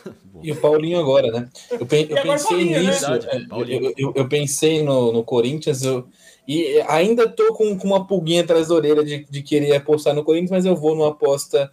E 0.42 0.52
o 0.52 0.56
Paulinho 0.56 0.98
agora, 0.98 1.30
né? 1.30 1.48
Eu, 1.70 1.86
pe 1.86 2.06
eu 2.08 2.22
pensei 2.22 2.48
Paulinho, 2.48 2.82
né? 2.82 2.90
nisso. 2.90 3.10
Né? 3.10 3.46
Eu, 3.50 3.92
eu, 3.96 4.12
eu, 4.14 4.28
pensei 4.28 4.82
no, 4.82 5.12
no 5.12 5.24
Corinthians 5.24 5.82
eu, 5.82 6.06
e 6.46 6.80
ainda 6.88 7.28
tô 7.28 7.52
com, 7.54 7.76
com 7.76 7.86
uma 7.86 8.06
pulguinha 8.06 8.42
atrás 8.42 8.68
da 8.68 8.74
orelha 8.74 9.04
de, 9.04 9.26
de 9.28 9.42
querer 9.42 9.76
apostar 9.76 10.14
no 10.14 10.24
Corinthians, 10.24 10.50
mas 10.50 10.64
eu 10.64 10.74
vou 10.74 10.94
numa 10.94 11.10
aposta. 11.10 11.70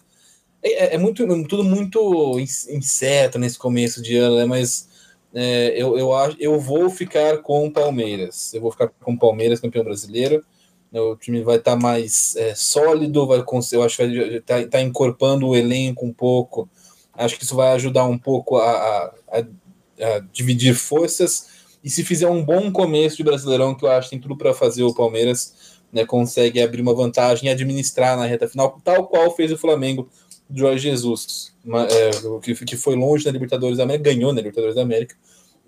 É, 0.62 0.86
é, 0.86 0.96
é 0.96 0.98
muito, 0.98 1.26
tudo 1.48 1.64
muito 1.64 2.38
incerto 2.40 3.40
nesse 3.40 3.58
começo 3.58 4.02
de 4.02 4.18
ano, 4.18 4.38
né? 4.38 4.46
Mas 4.46 4.90
é, 5.34 5.74
eu, 5.82 5.98
eu, 5.98 6.10
eu 6.40 6.60
vou 6.60 6.90
ficar 6.90 7.38
com 7.38 7.68
o 7.68 7.72
Palmeiras. 7.72 8.54
Eu 8.54 8.62
vou 8.62 8.72
ficar 8.72 8.90
com 8.90 9.14
o 9.14 9.20
Palmeiras, 9.20 9.60
campeão 9.60 9.84
brasileiro. 9.84 10.44
O 10.92 11.16
time 11.16 11.42
vai 11.42 11.58
estar 11.58 11.72
tá 11.72 11.78
mais 11.78 12.36
é, 12.38 12.56
sólido, 12.56 13.28
vai, 13.28 13.44
eu 13.74 13.84
acho 13.84 13.98
que 13.98 14.06
vai 14.06 14.38
estar 14.38 14.62
tá, 14.62 14.68
tá 14.68 14.82
encorpando 14.82 15.48
o 15.48 15.56
elenco 15.56 16.06
um 16.06 16.14
pouco 16.14 16.70
Acho 17.18 17.38
que 17.38 17.44
isso 17.44 17.56
vai 17.56 17.74
ajudar 17.74 18.06
um 18.06 18.18
pouco 18.18 18.58
a, 18.58 19.12
a, 19.32 19.40
a 19.40 20.20
dividir 20.32 20.76
forças. 20.76 21.48
E 21.84 21.90
se 21.90 22.04
fizer 22.04 22.28
um 22.28 22.44
bom 22.44 22.72
começo 22.72 23.18
de 23.18 23.24
Brasileirão, 23.24 23.76
que 23.76 23.86
eu 23.86 23.92
acho 23.92 24.10
que 24.10 24.16
tem 24.16 24.22
tudo 24.22 24.38
para 24.38 24.54
fazer 24.54 24.84
o 24.84 24.94
Palmeiras, 24.94 25.80
né, 25.94 26.06
consegue 26.06 26.62
abrir 26.62 26.82
uma 26.82 26.94
vantagem 26.94 27.48
e 27.48 27.52
administrar 27.52 28.18
na 28.18 28.26
reta 28.26 28.48
final, 28.48 28.80
tal 28.84 29.08
qual 29.08 29.34
fez 29.36 29.52
o 29.52 29.58
Flamengo 29.58 30.10
do 30.50 30.60
Jorge 30.60 30.90
Jesus, 30.90 31.54
uma, 31.64 31.84
é, 31.86 32.12
que, 32.42 32.54
que 32.66 32.76
foi 32.76 32.96
longe 32.96 33.26
na 33.26 33.32
Libertadores 33.32 33.78
da 33.78 33.84
América, 33.84 34.12
ganhou 34.12 34.34
na 34.34 34.40
Libertadores 34.40 34.76
da 34.76 34.82
América 34.82 35.16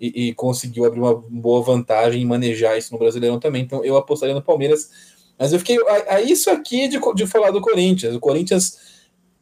e, 0.00 0.28
e, 0.28 0.34
conseguiu 0.34 0.84
abrir 0.84 1.00
uma 1.00 1.14
boa 1.14 1.62
vantagem 1.62 2.22
e 2.22 2.24
manejar 2.24 2.78
isso 2.78 2.92
no 2.92 2.98
Brasileirão 2.98 3.40
também. 3.40 3.62
Então 3.62 3.84
eu 3.84 3.96
apostaria 3.96 4.34
no 4.34 4.42
Palmeiras. 4.42 4.90
Mas 5.38 5.52
eu 5.52 5.58
fiquei. 5.58 5.78
A, 5.88 6.14
a 6.16 6.22
isso 6.22 6.50
aqui 6.50 6.88
de, 6.88 7.00
de 7.14 7.26
falar 7.26 7.50
do 7.50 7.60
Corinthians. 7.60 8.14
O 8.14 8.20
Corinthians 8.20 8.78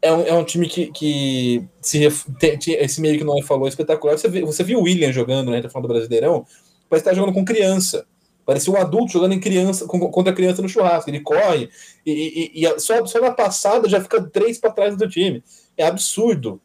é 0.06 0.12
um, 0.12 0.22
é 0.22 0.32
um 0.34 0.44
time 0.44 0.68
que, 0.68 0.86
que 0.92 1.64
se, 1.80 2.04
esse 2.04 3.00
meio 3.00 3.18
que 3.18 3.24
não 3.24 3.40
falou 3.42 3.68
espetacular. 3.68 4.16
Você, 4.16 4.28
viu, 4.28 4.46
você 4.46 4.62
viu 4.62 4.78
o 4.78 4.82
William 4.82 5.12
jogando, 5.12 5.50
né? 5.50 5.60
Tá 5.60 5.68
falando 5.68 5.88
do 5.88 5.94
Brasileirão, 5.94 6.46
parece 6.88 7.02
estar 7.02 7.14
jogando 7.14 7.34
com 7.34 7.44
criança. 7.44 8.06
Parecia 8.44 8.72
um 8.72 8.76
adulto 8.76 9.12
jogando 9.12 9.32
em 9.32 9.40
criança 9.40 9.86
com, 9.86 9.98
contra 10.08 10.32
criança 10.32 10.62
no 10.62 10.68
churrasco. 10.68 11.10
Ele 11.10 11.20
corre 11.20 11.68
e, 12.06 12.52
e, 12.54 12.64
e 12.64 12.80
só, 12.80 13.04
só 13.04 13.20
na 13.20 13.32
passada 13.32 13.88
já 13.88 14.00
fica 14.00 14.22
três 14.22 14.58
para 14.58 14.70
trás 14.70 14.96
do 14.96 15.08
time. 15.08 15.42
É 15.76 15.84
absurdo 15.84 16.60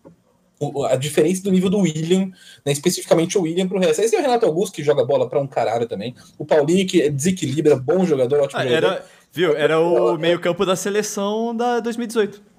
o, 0.62 0.86
a 0.86 0.95
diferença 0.95 1.41
do 1.41 1.51
nível 1.51 1.71
do 1.71 1.79
William, 1.79 2.27
né, 2.63 2.71
especificamente 2.71 3.36
o 3.36 3.41
William 3.41 3.67
para 3.67 3.77
o 3.77 3.79
resto. 3.79 4.01
Esse 4.01 4.15
é 4.15 4.19
o 4.19 4.21
Renato 4.21 4.45
Augusto 4.45 4.75
que 4.75 4.83
joga 4.83 5.03
bola 5.03 5.27
para 5.27 5.39
um 5.39 5.48
caralho 5.48 5.88
também. 5.88 6.13
O 6.38 6.45
Paulinho 6.45 6.88
que 6.88 7.10
desequilibra, 7.10 7.75
bom 7.75 8.05
jogador, 8.05 8.41
ótimo 8.41 8.60
ah, 8.60 8.67
jogador. 8.67 8.88
Era, 8.88 9.05
viu? 9.31 9.57
Era 9.57 9.79
o 9.79 10.17
meio-campo 10.19 10.63
da 10.63 10.75
seleção 10.75 11.55
da 11.55 11.79
2018. 11.79 12.50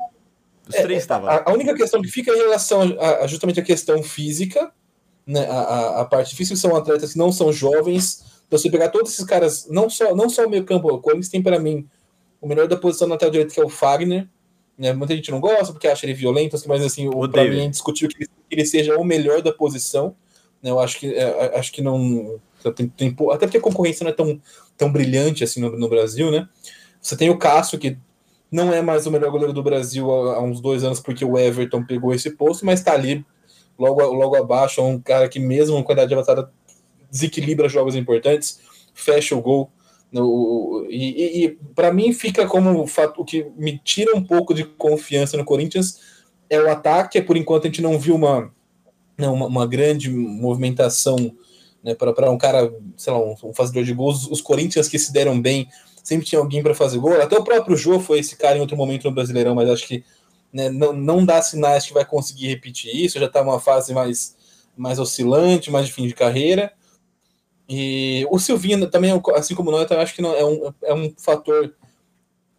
Os 0.72 0.78
é, 0.78 0.82
três 0.82 1.02
estavam. 1.02 1.28
A, 1.28 1.42
a, 1.44 1.52
única 1.52 1.74
questão 1.74 2.00
que 2.00 2.08
fica 2.08 2.32
em 2.32 2.38
relação 2.38 2.96
a, 2.98 3.24
a 3.24 3.26
justamente 3.26 3.60
a 3.60 3.62
questão 3.62 4.02
física, 4.02 4.72
né, 5.26 5.46
a, 5.48 6.00
a, 6.00 6.04
parte 6.04 6.34
física 6.34 6.56
são 6.56 6.74
atletas 6.74 7.12
que 7.12 7.18
não 7.18 7.30
são 7.30 7.52
jovens. 7.52 8.24
Então, 8.46 8.58
você 8.58 8.70
pegar 8.70 8.88
todos 8.88 9.12
esses 9.12 9.24
caras, 9.24 9.68
não 9.68 9.88
só, 9.88 10.14
não 10.14 10.28
só 10.28 10.46
o 10.46 10.50
meio 10.50 10.64
campo, 10.64 10.88
o 10.88 10.98
Corinthians 10.98 11.28
tem 11.28 11.42
para 11.42 11.58
mim 11.58 11.86
o 12.40 12.48
melhor 12.48 12.66
da 12.66 12.76
posição 12.76 13.06
na 13.06 13.14
lateral 13.14 13.30
direita, 13.30 13.54
que 13.54 13.60
é 13.60 13.64
o 13.64 13.68
Fagner. 13.68 14.28
Né? 14.76 14.92
Muita 14.92 15.14
gente 15.14 15.30
não 15.30 15.40
gosta 15.40 15.72
porque 15.72 15.86
acha 15.86 16.06
ele 16.06 16.14
violento, 16.14 16.56
assim, 16.56 16.68
mas 16.68 16.82
assim, 16.82 17.08
para 17.30 17.44
mim 17.44 17.60
é 17.60 17.64
indiscutível 17.64 18.08
que 18.08 18.24
ele, 18.24 18.30
que 18.48 18.54
ele, 18.54 18.64
seja 18.64 18.96
o 18.96 19.04
melhor 19.04 19.42
da 19.42 19.52
posição. 19.52 20.16
Né? 20.62 20.70
Eu 20.70 20.80
acho 20.80 20.98
que, 20.98 21.14
é, 21.14 21.58
acho 21.58 21.72
que 21.72 21.82
não. 21.82 22.40
Tem, 22.74 22.88
tem, 22.88 23.16
até 23.32 23.46
porque 23.46 23.58
a 23.58 23.60
concorrência 23.60 24.04
não 24.04 24.10
é 24.10 24.14
tão, 24.14 24.40
tão 24.76 24.90
brilhante 24.90 25.44
assim 25.44 25.60
no, 25.60 25.76
no 25.76 25.88
Brasil, 25.88 26.30
né? 26.30 26.48
Você 27.00 27.16
tem 27.16 27.28
o 27.28 27.36
Cássio, 27.36 27.78
que 27.78 27.98
não 28.52 28.70
é 28.70 28.82
mais 28.82 29.06
o 29.06 29.10
melhor 29.10 29.30
goleiro 29.30 29.54
do 29.54 29.62
Brasil 29.62 30.12
há, 30.12 30.36
há 30.36 30.42
uns 30.42 30.60
dois 30.60 30.84
anos, 30.84 31.00
porque 31.00 31.24
o 31.24 31.38
Everton 31.38 31.82
pegou 31.82 32.12
esse 32.12 32.30
posto, 32.30 32.66
mas 32.66 32.80
está 32.80 32.92
ali 32.92 33.24
logo, 33.78 34.02
logo 34.02 34.36
abaixo. 34.36 34.82
É 34.82 34.84
um 34.84 35.00
cara 35.00 35.26
que, 35.26 35.40
mesmo 35.40 35.82
com 35.82 35.90
a 35.90 35.94
idade 35.94 36.12
avançada, 36.12 36.52
desequilibra 37.10 37.68
jogos 37.68 37.96
importantes, 37.96 38.60
fecha 38.92 39.34
o 39.34 39.40
gol. 39.40 39.70
No, 40.12 40.86
e, 40.90 41.44
e 41.44 41.58
para 41.74 41.90
mim 41.90 42.12
fica 42.12 42.46
como 42.46 42.82
o 42.82 42.86
fato 42.86 43.22
o 43.22 43.24
que 43.24 43.46
me 43.56 43.78
tira 43.78 44.14
um 44.14 44.22
pouco 44.22 44.52
de 44.52 44.62
confiança 44.62 45.38
no 45.38 45.44
Corinthians 45.44 46.00
é 46.50 46.60
o 46.60 46.70
ataque. 46.70 47.22
Por 47.22 47.38
enquanto 47.38 47.64
a 47.64 47.68
gente 47.68 47.80
não 47.80 47.98
viu 47.98 48.14
uma, 48.14 48.52
não, 49.16 49.32
uma, 49.32 49.46
uma 49.46 49.66
grande 49.66 50.10
movimentação 50.10 51.16
né, 51.82 51.94
para 51.94 52.30
um 52.30 52.36
cara, 52.36 52.70
sei 52.98 53.10
lá, 53.10 53.18
um, 53.18 53.34
um 53.44 53.54
fazedor 53.54 53.84
de 53.84 53.94
gols. 53.94 54.30
Os 54.30 54.42
Corinthians 54.42 54.88
que 54.88 54.98
se 54.98 55.10
deram 55.10 55.40
bem 55.40 55.66
sempre 56.02 56.26
tinha 56.26 56.40
alguém 56.40 56.62
para 56.62 56.74
fazer 56.74 56.98
gol. 56.98 57.20
Até 57.20 57.38
o 57.38 57.44
próprio 57.44 57.76
Jô 57.76 58.00
foi 58.00 58.18
esse 58.18 58.36
cara 58.36 58.58
em 58.58 58.60
outro 58.60 58.76
momento 58.76 59.04
no 59.04 59.14
Brasileirão, 59.14 59.54
mas 59.54 59.70
acho 59.70 59.86
que 59.86 60.04
né, 60.52 60.68
não, 60.68 60.92
não 60.92 61.24
dá 61.24 61.40
sinais 61.40 61.86
que 61.86 61.94
vai 61.94 62.04
conseguir 62.04 62.48
repetir 62.48 62.94
isso. 62.94 63.18
Já 63.18 63.26
está 63.26 63.42
numa 63.42 63.60
fase 63.60 63.94
mais, 63.94 64.36
mais 64.76 64.98
oscilante, 64.98 65.70
mais 65.70 65.86
de 65.86 65.92
fim 65.92 66.06
de 66.06 66.14
carreira. 66.14 66.72
E 67.68 68.26
o 68.30 68.38
Silvinho 68.38 68.90
também, 68.90 69.12
assim 69.34 69.54
como 69.54 69.70
nós, 69.70 69.90
acho 69.90 70.14
que 70.14 70.20
não, 70.22 70.34
é, 70.34 70.44
um, 70.44 70.72
é 70.82 70.94
um 70.94 71.14
fator. 71.16 71.74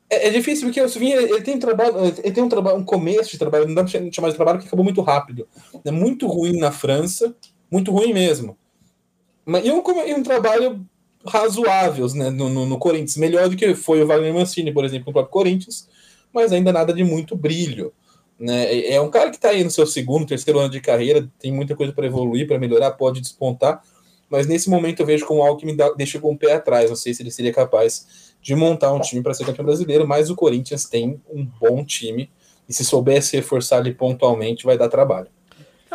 É, 0.10 0.28
é 0.28 0.30
difícil 0.32 0.66
porque 0.66 0.82
o 0.82 0.90
Silvinho 0.90 1.20
ele, 1.20 1.42
tem 1.42 1.56
um 1.56 1.60
trabalho, 1.60 1.98
ele 2.00 2.32
tem 2.32 2.44
um 2.44 2.50
trabalho, 2.50 2.78
um 2.78 2.86
começo 2.86 3.32
de 3.32 3.38
trabalho, 3.38 3.68
não 3.68 3.76
dá 3.76 3.84
para 3.84 4.12
chamar 4.12 4.30
de 4.30 4.36
trabalho, 4.36 4.60
que 4.60 4.68
acabou 4.68 4.84
muito 4.84 5.02
rápido. 5.02 5.48
É 5.86 5.92
muito 5.92 6.26
ruim 6.28 6.58
na 6.58 6.72
França, 6.72 7.36
muito 7.70 7.92
ruim 7.92 8.14
mesmo. 8.14 8.58
E, 9.46 9.72
um, 9.72 9.84
e 10.08 10.14
um 10.14 10.24
trabalho 10.24 10.84
razoáveis 11.26 12.14
né, 12.14 12.30
no, 12.30 12.50
no, 12.50 12.66
no, 12.66 12.78
Corinthians, 12.78 13.18
melhor 13.18 13.50
do 13.50 13.56
que 13.56 13.74
foi 13.76 14.04
o 14.04 14.08
Wagner 14.08 14.34
Mancini, 14.34 14.72
por 14.72 14.84
exemplo, 14.84 15.08
no 15.08 15.14
próprio 15.14 15.32
Corinthians, 15.32 15.88
mas 16.34 16.52
ainda 16.52 16.72
nada 16.72 16.94
de 16.94 17.04
muito 17.04 17.36
brilho. 17.36 17.94
Né? 18.40 18.66
É, 18.66 18.96
é 18.96 19.02
um 19.02 19.10
cara 19.10 19.30
que 19.30 19.38
está 19.38 19.50
aí 19.50 19.64
no 19.64 19.72
seu 19.72 19.86
segundo, 19.86 20.26
terceiro 20.26 20.60
ano 20.60 20.70
de 20.70 20.82
carreira, 20.82 21.30
tem 21.40 21.52
muita 21.52 21.76
coisa 21.76 21.94
para 21.94 22.06
evoluir, 22.06 22.48
para 22.48 22.60
melhorar, 22.60 22.92
pode 22.92 23.22
despontar, 23.22 23.82
mas 24.30 24.48
nesse 24.48 24.70
momento 24.70 25.00
eu 25.00 25.06
vejo 25.06 25.26
como 25.26 25.42
o 25.42 25.44
Alckmin 25.44 25.76
dá, 25.76 25.92
deixa 25.92 26.20
com 26.20 26.32
o 26.32 26.38
pé 26.38 26.54
atrás. 26.54 26.90
Não 26.90 26.98
sei 26.98 27.14
se 27.14 27.22
ele 27.22 27.30
seria 27.30 27.54
capaz 27.54 28.34
de 28.42 28.56
montar 28.56 28.92
um 28.92 29.00
time 29.00 29.22
para 29.22 29.32
ser 29.34 29.46
campeão 29.46 29.64
brasileiro, 29.64 30.08
mas 30.08 30.32
o 30.32 30.36
Corinthians 30.36 30.86
tem 30.86 31.22
um 31.32 31.46
bom 31.46 31.86
time 31.86 32.32
e 32.68 32.74
se 32.74 32.84
soubesse 32.84 33.36
reforçar 33.36 33.78
ali 33.78 33.94
pontualmente, 33.94 34.66
vai 34.66 34.76
dar 34.76 34.90
trabalho. 34.90 35.28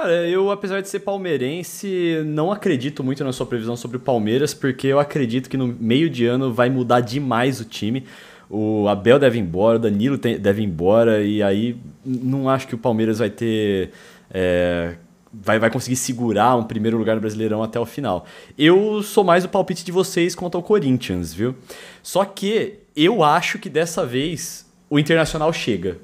Cara, 0.00 0.28
eu, 0.28 0.48
apesar 0.52 0.80
de 0.80 0.88
ser 0.88 1.00
palmeirense, 1.00 2.22
não 2.24 2.52
acredito 2.52 3.02
muito 3.02 3.24
na 3.24 3.32
sua 3.32 3.44
previsão 3.44 3.76
sobre 3.76 3.96
o 3.96 4.00
Palmeiras, 4.00 4.54
porque 4.54 4.86
eu 4.86 5.00
acredito 5.00 5.50
que 5.50 5.56
no 5.56 5.66
meio 5.66 6.08
de 6.08 6.24
ano 6.24 6.52
vai 6.52 6.70
mudar 6.70 7.00
demais 7.00 7.60
o 7.60 7.64
time. 7.64 8.04
O 8.48 8.86
Abel 8.86 9.18
deve 9.18 9.38
ir 9.38 9.40
embora, 9.40 9.74
o 9.74 9.80
Danilo 9.80 10.16
deve 10.16 10.62
ir 10.62 10.66
embora, 10.66 11.24
e 11.24 11.42
aí 11.42 11.76
não 12.06 12.48
acho 12.48 12.68
que 12.68 12.76
o 12.76 12.78
Palmeiras 12.78 13.18
vai 13.18 13.28
ter. 13.28 13.90
É, 14.30 14.94
vai, 15.32 15.58
vai 15.58 15.68
conseguir 15.68 15.96
segurar 15.96 16.54
um 16.54 16.62
primeiro 16.62 16.96
lugar 16.96 17.16
no 17.16 17.20
Brasileirão 17.20 17.60
até 17.60 17.80
o 17.80 17.84
final. 17.84 18.24
Eu 18.56 19.02
sou 19.02 19.24
mais 19.24 19.44
o 19.44 19.48
palpite 19.48 19.84
de 19.84 19.90
vocês 19.90 20.32
contra 20.32 20.60
o 20.60 20.62
Corinthians, 20.62 21.34
viu? 21.34 21.56
Só 22.04 22.24
que 22.24 22.74
eu 22.94 23.24
acho 23.24 23.58
que 23.58 23.68
dessa 23.68 24.06
vez 24.06 24.64
o 24.88 24.96
Internacional 24.96 25.52
chega. 25.52 25.98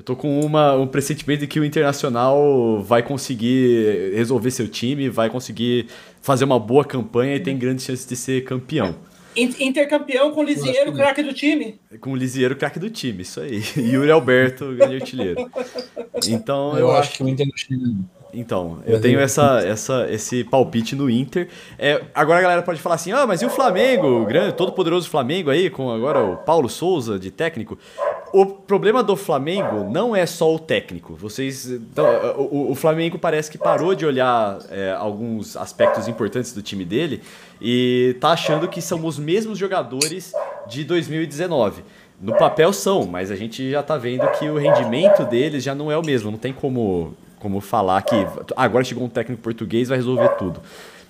Eu 0.00 0.04
tô 0.04 0.16
com 0.16 0.40
uma, 0.40 0.74
um 0.76 0.86
pressentimento 0.86 1.40
de 1.40 1.46
que 1.46 1.60
o 1.60 1.64
Internacional 1.64 2.82
vai 2.82 3.02
conseguir 3.02 4.14
resolver 4.14 4.50
seu 4.50 4.66
time, 4.66 5.10
vai 5.10 5.28
conseguir 5.28 5.88
fazer 6.22 6.46
uma 6.46 6.58
boa 6.58 6.86
campanha 6.86 7.36
e 7.36 7.40
tem 7.40 7.58
grandes 7.58 7.84
chances 7.84 8.06
de 8.06 8.16
ser 8.16 8.42
campeão. 8.44 8.96
Intercampeão 9.36 10.30
com 10.30 10.40
o 10.40 10.42
Lisieiro, 10.42 10.94
craque 10.94 11.22
do 11.22 11.34
time. 11.34 11.78
Com 12.00 12.12
o 12.12 12.16
Lisieiro, 12.16 12.56
craque 12.56 12.78
do 12.78 12.88
time, 12.88 13.20
isso 13.20 13.40
aí. 13.40 13.62
E 13.76 13.92
Yuri 13.92 14.10
Alberto, 14.10 14.74
grande 14.74 14.94
artilheiro. 14.94 15.50
Então 16.26 16.72
eu, 16.72 16.78
eu 16.78 16.90
acho, 16.92 17.00
acho 17.00 17.18
que 17.18 17.22
o 17.22 17.28
Inter 17.28 17.46
então, 18.32 18.78
eu 18.86 19.00
tenho 19.00 19.18
essa, 19.18 19.60
essa, 19.60 20.06
esse 20.10 20.44
palpite 20.44 20.94
no 20.94 21.10
Inter. 21.10 21.48
É, 21.78 22.02
agora 22.14 22.38
a 22.38 22.42
galera 22.42 22.62
pode 22.62 22.80
falar 22.80 22.94
assim: 22.94 23.12
ah, 23.12 23.26
mas 23.26 23.42
e 23.42 23.46
o 23.46 23.50
Flamengo? 23.50 24.06
O 24.06 24.24
grande, 24.24 24.54
todo 24.54 24.72
poderoso 24.72 25.10
Flamengo 25.10 25.50
aí, 25.50 25.68
com 25.68 25.90
agora 25.90 26.22
o 26.22 26.36
Paulo 26.36 26.68
Souza 26.68 27.18
de 27.18 27.30
técnico. 27.30 27.78
O 28.32 28.46
problema 28.46 29.02
do 29.02 29.16
Flamengo 29.16 29.90
não 29.90 30.14
é 30.14 30.24
só 30.24 30.54
o 30.54 30.58
técnico. 30.58 31.14
Vocês, 31.14 31.66
então, 31.66 32.06
o, 32.36 32.70
o, 32.70 32.74
Flamengo 32.74 33.18
parece 33.18 33.50
que 33.50 33.58
parou 33.58 33.94
de 33.94 34.06
olhar 34.06 34.58
é, 34.70 34.92
alguns 34.92 35.56
aspectos 35.56 36.06
importantes 36.06 36.52
do 36.52 36.62
time 36.62 36.84
dele 36.84 37.22
e 37.60 38.16
tá 38.20 38.30
achando 38.30 38.68
que 38.68 38.80
são 38.80 39.04
os 39.04 39.18
mesmos 39.18 39.58
jogadores 39.58 40.32
de 40.68 40.84
2019. 40.84 41.82
No 42.20 42.36
papel 42.36 42.72
são, 42.72 43.04
mas 43.06 43.30
a 43.30 43.36
gente 43.36 43.70
já 43.70 43.82
tá 43.82 43.96
vendo 43.96 44.26
que 44.32 44.48
o 44.48 44.58
rendimento 44.58 45.24
deles 45.24 45.64
já 45.64 45.74
não 45.74 45.90
é 45.90 45.96
o 45.96 46.04
mesmo. 46.04 46.30
Não 46.30 46.38
tem 46.38 46.52
como 46.52 47.14
como 47.40 47.58
falar 47.60 48.02
que 48.02 48.14
agora 48.54 48.84
chegou 48.84 49.02
um 49.02 49.08
técnico 49.08 49.42
português 49.42 49.88
vai 49.88 49.96
resolver 49.96 50.28
tudo. 50.36 50.60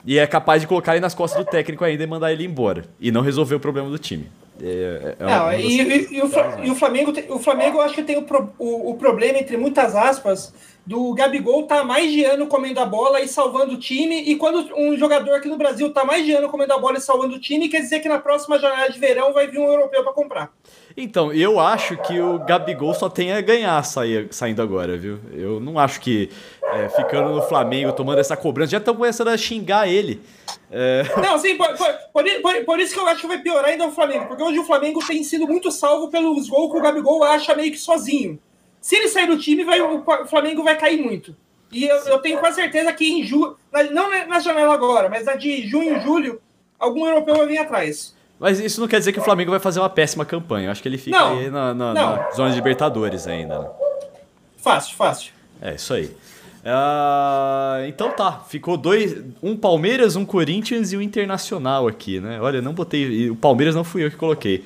E 0.07 0.19
é 0.19 0.27
capaz 0.27 0.63
de 0.63 0.69
colocar 0.69 0.93
ele 0.93 1.01
nas 1.01 1.15
costas 1.15 1.45
do 1.45 1.51
técnico 1.51 1.85
ainda 1.85 2.03
e 2.03 2.07
mandar 2.07 2.33
ele 2.33 2.45
embora. 2.45 2.85
E 2.99 3.11
não 3.11 3.21
resolver 3.21 3.57
o 3.57 3.61
problema 3.61 3.91
do 3.91 3.99
time. 3.99 4.27
É, 4.63 5.17
é 5.19 5.25
não, 5.25 5.53
e, 5.53 5.81
e, 5.81 6.15
e, 6.17 6.23
o, 6.23 6.31
e, 6.65 6.71
o, 6.71 6.75
Flamengo, 6.75 7.13
o 7.29 7.39
Flamengo 7.39 7.79
eu 7.79 7.83
acho 7.83 7.95
que 7.95 8.03
tem 8.03 8.19
o, 8.19 8.27
o, 8.59 8.91
o, 8.91 8.95
problema, 8.95 9.39
entre 9.39 9.57
muitas 9.57 9.95
aspas, 9.95 10.53
do 10.85 11.15
Gabigol 11.15 11.67
tá 11.67 11.85
mais 11.85 12.11
de 12.11 12.25
ano 12.25 12.47
comendo 12.47 12.81
a 12.81 12.87
bola 12.87 13.21
e 13.21 13.29
salvando 13.29 13.75
o 13.75 13.79
time. 13.79 14.23
E 14.23 14.37
quando 14.37 14.75
um 14.77 14.97
jogador 14.97 15.35
aqui 15.35 15.49
no 15.49 15.57
Brasil 15.57 15.93
tá 15.93 16.05
mais 16.05 16.25
de 16.25 16.33
ano 16.33 16.49
comendo 16.49 16.73
a 16.73 16.79
bola 16.79 16.99
e 16.99 17.01
salvando 17.01 17.37
o 17.37 17.41
time, 17.41 17.69
quer 17.69 17.81
dizer 17.81 18.01
que 18.01 18.09
na 18.09 18.19
próxima 18.19 18.59
janela 18.59 18.91
de 18.91 18.99
verão 18.99 19.33
vai 19.33 19.47
vir 19.47 19.59
um 19.59 19.69
europeu 19.69 20.03
para 20.03 20.13
comprar. 20.13 20.53
Então, 20.97 21.33
eu 21.33 21.61
acho 21.61 21.97
que 21.99 22.21
o 22.21 22.39
Gabigol 22.41 22.93
só 22.95 23.09
tem 23.09 23.33
a 23.33 23.41
ganhar 23.41 23.83
sair, 23.85 24.29
saindo 24.31 24.61
agora, 24.61 24.97
viu? 24.97 25.19
Eu 25.33 25.61
não 25.61 25.79
acho 25.79 26.01
que 26.01 26.29
é, 26.63 26.89
ficando 26.89 27.31
no 27.31 27.43
Flamengo, 27.43 27.93
tomando 27.93 28.19
essa 28.19 28.37
cobrança, 28.37 28.73
já 28.73 28.79
estão 28.79 28.95
começando 28.95 29.29
a 29.29 29.37
xingar 29.37 29.89
ele. 29.89 30.21
É... 30.71 31.03
Não, 31.21 31.39
sim, 31.39 31.57
por, 31.57 31.69
por, 31.77 31.93
por, 32.13 32.65
por, 32.65 32.79
isso 32.79 32.95
que 32.95 33.01
eu 33.01 33.07
acho 33.09 33.23
que 33.23 33.27
vai 33.27 33.39
piorar 33.39 33.71
ainda 33.71 33.87
o 33.87 33.93
Flamengo, 33.93 34.27
porque 34.27 34.43
hoje 34.43 34.59
o 34.59 34.65
Flamengo 34.65 35.05
tem 35.05 35.23
sido 35.25 35.47
muito 35.47 35.71
salvo 35.71 36.09
pelos 36.09 36.49
gols 36.49 36.71
que 36.71 36.79
o 36.79 36.83
Gabigol 36.83 37.25
acha 37.25 37.55
meio 37.55 37.73
que 37.73 37.79
sozinho. 37.79 38.39
Se 38.81 38.97
ele 38.97 39.09
sair 39.09 39.27
do 39.27 39.39
time, 39.39 39.65
vai, 39.65 39.81
o 39.81 40.27
Flamengo 40.27 40.63
vai 40.63 40.77
cair 40.77 41.03
muito. 41.03 41.37
E 41.73 41.85
eu, 41.85 41.97
eu 42.07 42.19
tenho 42.19 42.39
quase 42.39 42.57
certeza 42.57 42.93
que 42.93 43.05
em 43.05 43.25
julho, 43.25 43.57
não 43.93 44.11
na 44.27 44.41
janela 44.41 44.75
agora, 44.75 45.09
mas 45.09 45.25
na 45.25 45.35
de 45.35 45.67
junho, 45.69 46.01
julho, 46.01 46.41
algum 46.79 47.07
europeu 47.07 47.37
vai 47.37 47.47
vir 47.47 47.59
atrás. 47.59 48.15
Mas 48.39 48.59
isso 48.59 48.81
não 48.81 48.89
quer 48.89 48.99
dizer 48.99 49.13
que 49.13 49.21
o 49.21 49.23
Flamengo 49.23 49.51
vai 49.51 49.61
fazer 49.61 49.81
uma 49.81 49.91
péssima 49.91 50.25
campanha. 50.25 50.69
Eu 50.69 50.73
acho 50.73 50.81
que 50.81 50.89
ele 50.89 50.97
fica 50.97 51.19
não, 51.19 51.39
aí 51.39 51.51
na, 51.51 51.75
na, 51.75 51.93
na, 51.93 52.31
zona 52.31 52.51
de 52.51 52.57
Libertadores 52.57 53.27
ainda. 53.27 53.59
Né? 53.59 53.71
Fácil, 54.57 54.97
fácil. 54.97 55.33
É, 55.61 55.75
isso 55.75 55.93
aí. 55.93 56.11
Uh, 56.61 57.89
então 57.89 58.11
tá, 58.11 58.45
ficou 58.49 58.77
dois, 58.77 59.17
um 59.43 59.57
Palmeiras, 59.57 60.15
um 60.15 60.27
Corinthians 60.27 60.93
e 60.93 60.97
um 60.97 61.01
Internacional 61.01 61.89
aqui, 61.89 62.21
né? 62.21 62.39
Olha, 62.41 62.61
não 62.61 62.75
botei, 62.75 63.31
o 63.31 63.37
Palmeiras 63.37 63.75
não 63.75 63.83
fui 63.83 64.05
eu 64.05 64.11
que 64.11 64.17
coloquei. 64.17 64.65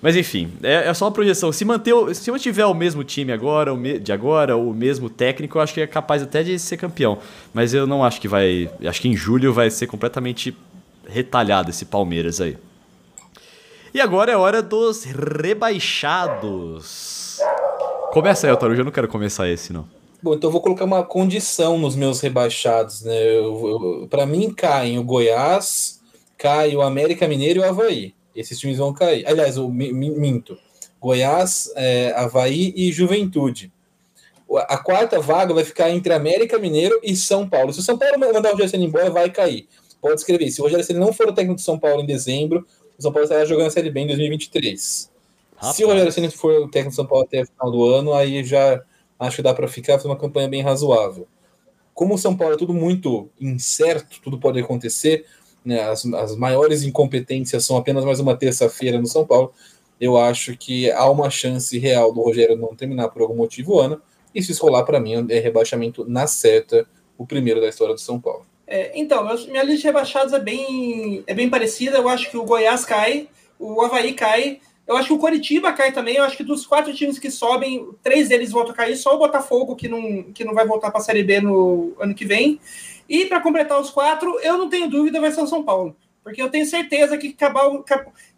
Mas 0.00 0.16
enfim, 0.16 0.50
é, 0.62 0.88
é 0.88 0.94
só 0.94 1.06
uma 1.06 1.12
projeção. 1.12 1.50
Se 1.50 1.64
manter, 1.64 1.94
se 2.14 2.30
mantiver 2.30 2.68
o 2.68 2.74
mesmo 2.74 3.02
time 3.02 3.32
agora, 3.32 3.72
o 3.72 3.76
me, 3.76 3.98
de 3.98 4.12
agora, 4.12 4.56
o 4.56 4.74
mesmo 4.74 5.08
técnico, 5.08 5.56
eu 5.56 5.62
acho 5.62 5.72
que 5.72 5.80
é 5.80 5.86
capaz 5.86 6.22
até 6.22 6.42
de 6.42 6.58
ser 6.58 6.76
campeão. 6.76 7.18
Mas 7.54 7.72
eu 7.72 7.86
não 7.86 8.04
acho 8.04 8.20
que 8.20 8.28
vai, 8.28 8.70
acho 8.86 9.00
que 9.00 9.08
em 9.08 9.16
julho 9.16 9.50
vai 9.52 9.70
ser 9.70 9.86
completamente 9.86 10.54
retalhado 11.06 11.70
esse 11.70 11.86
Palmeiras 11.86 12.40
aí. 12.40 12.58
E 13.94 14.00
agora 14.00 14.32
é 14.32 14.36
hora 14.36 14.62
dos 14.62 15.04
rebaixados. 15.04 17.38
Começa 18.12 18.46
aí, 18.46 18.52
Otário, 18.52 18.76
eu 18.76 18.84
não 18.84 18.92
quero 18.92 19.08
começar 19.08 19.48
esse, 19.48 19.72
não. 19.72 20.03
Bom, 20.24 20.32
então 20.32 20.48
eu 20.48 20.52
vou 20.52 20.62
colocar 20.62 20.86
uma 20.86 21.02
condição 21.02 21.76
nos 21.76 21.94
meus 21.94 22.18
rebaixados, 22.18 23.02
né? 23.02 23.14
Para 24.08 24.24
mim 24.24 24.54
caem 24.54 24.98
o 24.98 25.04
Goiás, 25.04 26.00
cai 26.38 26.74
o 26.74 26.80
América 26.80 27.28
Mineiro 27.28 27.60
e 27.60 27.62
o 27.62 27.68
Havaí. 27.68 28.14
Esses 28.34 28.58
times 28.58 28.78
vão 28.78 28.94
cair. 28.94 29.26
Aliás, 29.26 29.58
o 29.58 29.68
minto. 29.68 30.56
Goiás, 30.98 31.70
é, 31.76 32.14
Havaí 32.16 32.72
e 32.74 32.90
Juventude. 32.90 33.70
A 34.60 34.78
quarta 34.78 35.20
vaga 35.20 35.52
vai 35.52 35.62
ficar 35.62 35.90
entre 35.90 36.14
América 36.14 36.58
Mineiro 36.58 36.98
e 37.02 37.14
São 37.14 37.46
Paulo. 37.46 37.70
Se 37.74 37.80
o 37.80 37.82
São 37.82 37.98
Paulo 37.98 38.18
mandar 38.18 38.48
o 38.48 38.52
Rogério 38.52 38.70
Senna 38.70 38.84
embora, 38.84 39.10
vai 39.10 39.28
cair. 39.28 39.68
Pode 40.00 40.20
escrever. 40.20 40.50
Se 40.50 40.58
o 40.58 40.64
Rogério 40.64 40.86
Senna 40.86 41.00
não 41.00 41.12
for 41.12 41.28
o 41.28 41.34
técnico 41.34 41.56
de 41.56 41.62
São 41.66 41.78
Paulo 41.78 42.00
em 42.00 42.06
dezembro, 42.06 42.66
o 42.98 43.02
São 43.02 43.12
Paulo 43.12 43.24
estará 43.24 43.44
jogando 43.44 43.66
a 43.66 43.70
Série 43.70 43.90
B 43.90 44.00
em 44.00 44.06
2023. 44.06 45.10
Rapaz. 45.56 45.76
Se 45.76 45.84
o 45.84 45.88
Rogério 45.88 46.30
for 46.30 46.62
o 46.62 46.70
técnico 46.70 46.92
do 46.92 46.96
São 46.96 47.06
Paulo 47.06 47.26
até 47.26 47.42
o 47.42 47.46
final 47.46 47.70
do 47.70 47.84
ano, 47.84 48.14
aí 48.14 48.42
já 48.42 48.82
acho 49.24 49.36
que 49.36 49.42
dá 49.42 49.54
para 49.54 49.68
ficar 49.68 49.94
fazer 49.94 50.08
uma 50.08 50.16
campanha 50.16 50.48
bem 50.48 50.62
razoável. 50.62 51.26
Como 51.92 52.14
o 52.14 52.18
São 52.18 52.36
Paulo 52.36 52.54
é 52.54 52.56
tudo 52.56 52.74
muito 52.74 53.28
incerto, 53.40 54.20
tudo 54.20 54.38
pode 54.38 54.60
acontecer, 54.60 55.26
né, 55.64 55.82
as, 55.82 56.04
as 56.06 56.36
maiores 56.36 56.82
incompetências 56.82 57.64
são 57.64 57.76
apenas 57.76 58.04
mais 58.04 58.20
uma 58.20 58.36
terça-feira 58.36 58.98
no 58.98 59.06
São 59.06 59.24
Paulo, 59.24 59.52
eu 60.00 60.16
acho 60.18 60.56
que 60.56 60.90
há 60.90 61.08
uma 61.08 61.30
chance 61.30 61.78
real 61.78 62.12
do 62.12 62.20
Rogério 62.20 62.56
não 62.56 62.74
terminar 62.74 63.08
por 63.08 63.22
algum 63.22 63.36
motivo 63.36 63.74
o 63.74 63.80
ano, 63.80 64.02
e 64.34 64.42
se 64.42 64.52
isso 64.52 64.64
rolar 64.64 64.82
para 64.82 64.98
mim 64.98 65.26
é 65.28 65.38
rebaixamento 65.38 66.04
na 66.08 66.26
certa, 66.26 66.86
o 67.16 67.24
primeiro 67.24 67.60
da 67.60 67.68
história 67.68 67.94
do 67.94 68.00
São 68.00 68.20
Paulo. 68.20 68.44
É, 68.66 68.98
então, 68.98 69.22
minha 69.46 69.62
lista 69.62 69.82
de 69.82 69.84
rebaixados 69.84 70.32
é 70.32 70.40
bem, 70.40 71.22
é 71.26 71.34
bem 71.34 71.48
parecida. 71.48 71.98
Eu 71.98 72.08
acho 72.08 72.30
que 72.30 72.36
o 72.36 72.44
Goiás 72.44 72.84
cai, 72.84 73.28
o 73.58 73.80
Havaí 73.82 74.14
cai. 74.14 74.60
Eu 74.86 74.96
acho 74.96 75.08
que 75.08 75.14
o 75.14 75.18
Coritiba 75.18 75.72
cai 75.72 75.92
também. 75.92 76.16
Eu 76.16 76.24
acho 76.24 76.36
que 76.36 76.44
dos 76.44 76.66
quatro 76.66 76.92
times 76.94 77.18
que 77.18 77.30
sobem, 77.30 77.88
três 78.02 78.28
deles 78.28 78.52
voltam 78.52 78.72
a 78.72 78.76
cair. 78.76 78.96
Só 78.96 79.14
o 79.14 79.18
Botafogo 79.18 79.76
que 79.76 79.88
não, 79.88 80.24
que 80.24 80.44
não 80.44 80.54
vai 80.54 80.66
voltar 80.66 80.90
para 80.90 81.00
a 81.00 81.04
Série 81.04 81.22
B 81.22 81.40
no 81.40 81.94
ano 81.98 82.14
que 82.14 82.24
vem. 82.24 82.60
E 83.08 83.26
para 83.26 83.40
completar 83.40 83.80
os 83.80 83.90
quatro, 83.90 84.38
eu 84.40 84.58
não 84.58 84.68
tenho 84.68 84.88
dúvida, 84.88 85.20
vai 85.20 85.30
ser 85.30 85.42
o 85.42 85.46
São 85.46 85.62
Paulo. 85.62 85.96
Porque 86.22 86.40
eu 86.40 86.48
tenho 86.48 86.64
certeza 86.64 87.18
que 87.18 87.28
acabar, 87.28 87.68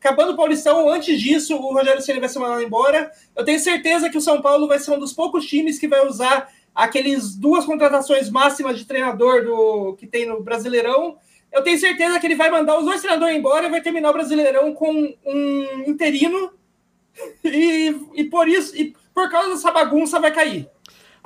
acabando 0.01 0.33
o 0.33 0.37
Paulistão, 0.37 0.89
antes 0.89 1.21
disso, 1.21 1.55
o 1.57 1.73
Rogério 1.73 2.03
Ceni 2.03 2.19
vai 2.19 2.29
ser 2.29 2.41
mandado 2.41 2.63
embora. 2.63 3.13
Eu 3.35 3.45
tenho 3.45 3.61
certeza 3.61 4.11
que 4.11 4.19
o 4.19 4.21
São 4.21 4.43
Paulo 4.43 4.67
vai 4.67 4.81
ser 4.81 4.91
um 4.91 4.99
dos 4.99 5.13
poucos 5.13 5.47
times 5.47 5.79
que 5.79 5.87
vai 5.87 6.05
usar 6.05 6.49
aqueles 6.75 7.37
duas 7.37 7.65
contratações 7.65 8.29
máximas 8.29 8.77
de 8.77 8.85
treinador 8.85 9.45
do 9.45 9.95
que 9.95 10.07
tem 10.07 10.27
no 10.27 10.43
Brasileirão, 10.43 11.17
eu 11.53 11.63
tenho 11.63 11.79
certeza 11.79 12.19
que 12.21 12.27
ele 12.27 12.35
vai 12.35 12.51
mandar 12.51 12.79
os 12.79 12.85
dois 12.85 13.01
treinadores 13.01 13.37
embora 13.37 13.67
e 13.67 13.71
vai 13.71 13.81
terminar 13.81 14.11
o 14.11 14.13
Brasileirão 14.13 14.73
com 14.75 15.15
um 15.25 15.85
interino. 15.87 16.51
E, 17.43 17.95
e 18.15 18.25
por 18.25 18.47
isso, 18.47 18.77
e 18.77 18.95
por 19.15 19.31
causa 19.31 19.51
dessa 19.51 19.71
bagunça, 19.71 20.21
vai 20.21 20.31
cair. 20.31 20.69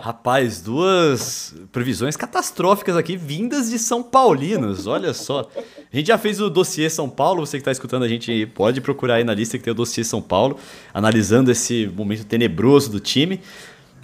Rapaz, 0.00 0.62
duas 0.62 1.54
previsões 1.70 2.16
catastróficas 2.16 2.96
aqui, 2.96 3.18
vindas 3.18 3.68
de 3.68 3.78
São 3.78 4.02
Paulinos, 4.02 4.86
olha 4.86 5.12
só. 5.12 5.46
A 5.92 5.94
gente 5.94 6.06
já 6.06 6.16
fez 6.16 6.40
o 6.40 6.48
dossiê 6.48 6.88
São 6.88 7.06
Paulo, 7.06 7.44
você 7.44 7.58
que 7.58 7.60
está 7.60 7.70
escutando 7.70 8.04
a 8.04 8.08
gente 8.08 8.46
pode 8.54 8.80
procurar 8.80 9.16
aí 9.16 9.24
na 9.24 9.34
lista 9.34 9.58
que 9.58 9.64
tem 9.64 9.72
o 9.72 9.74
dossiê 9.74 10.02
São 10.02 10.22
Paulo, 10.22 10.58
analisando 10.94 11.50
esse 11.50 11.86
momento 11.94 12.24
tenebroso 12.24 12.90
do 12.90 12.98
time. 12.98 13.42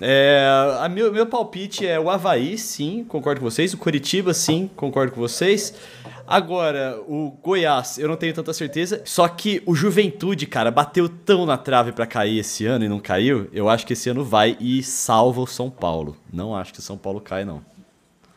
É, 0.00 0.47
a 0.81 0.88
meu, 0.88 1.11
meu 1.12 1.26
palpite 1.26 1.87
é 1.87 1.99
o 1.99 2.11
Havaí, 2.11 2.59
sim, 2.59 3.05
concordo 3.05 3.41
com 3.41 3.50
vocês. 3.50 3.73
O 3.73 3.79
Curitiba, 3.79 4.35
sim, 4.35 4.71
concordo 4.76 5.12
com 5.12 5.21
vocês. 5.21 5.75
Agora, 6.26 7.00
o 7.07 7.31
Goiás, 7.43 7.99
eu 7.99 8.09
não 8.09 8.17
tenho 8.17 8.35
tanta 8.35 8.53
certeza. 8.53 9.00
Só 9.05 9.26
que 9.29 9.62
o 9.65 9.75
Juventude, 9.75 10.47
cara, 10.47 10.71
bateu 10.71 11.09
tão 11.09 11.47
na 11.47 11.57
trave 11.57 11.93
para 11.93 12.07
cair 12.07 12.41
esse 12.41 12.67
ano 12.67 12.85
e 12.85 12.88
não 12.88 12.99
caiu. 12.99 13.49
Eu 13.53 13.69
acho 13.69 13.87
que 13.87 13.93
esse 13.93 14.11
ano 14.11 14.25
vai 14.25 14.57
e 14.61 14.83
salva 14.83 15.41
o 15.41 15.47
São 15.47 15.71
Paulo. 15.71 16.17
Não 16.33 16.55
acho 16.55 16.73
que 16.73 16.81
o 16.81 16.83
São 16.83 16.99
Paulo 16.99 17.21
cai, 17.21 17.45
não. 17.45 17.62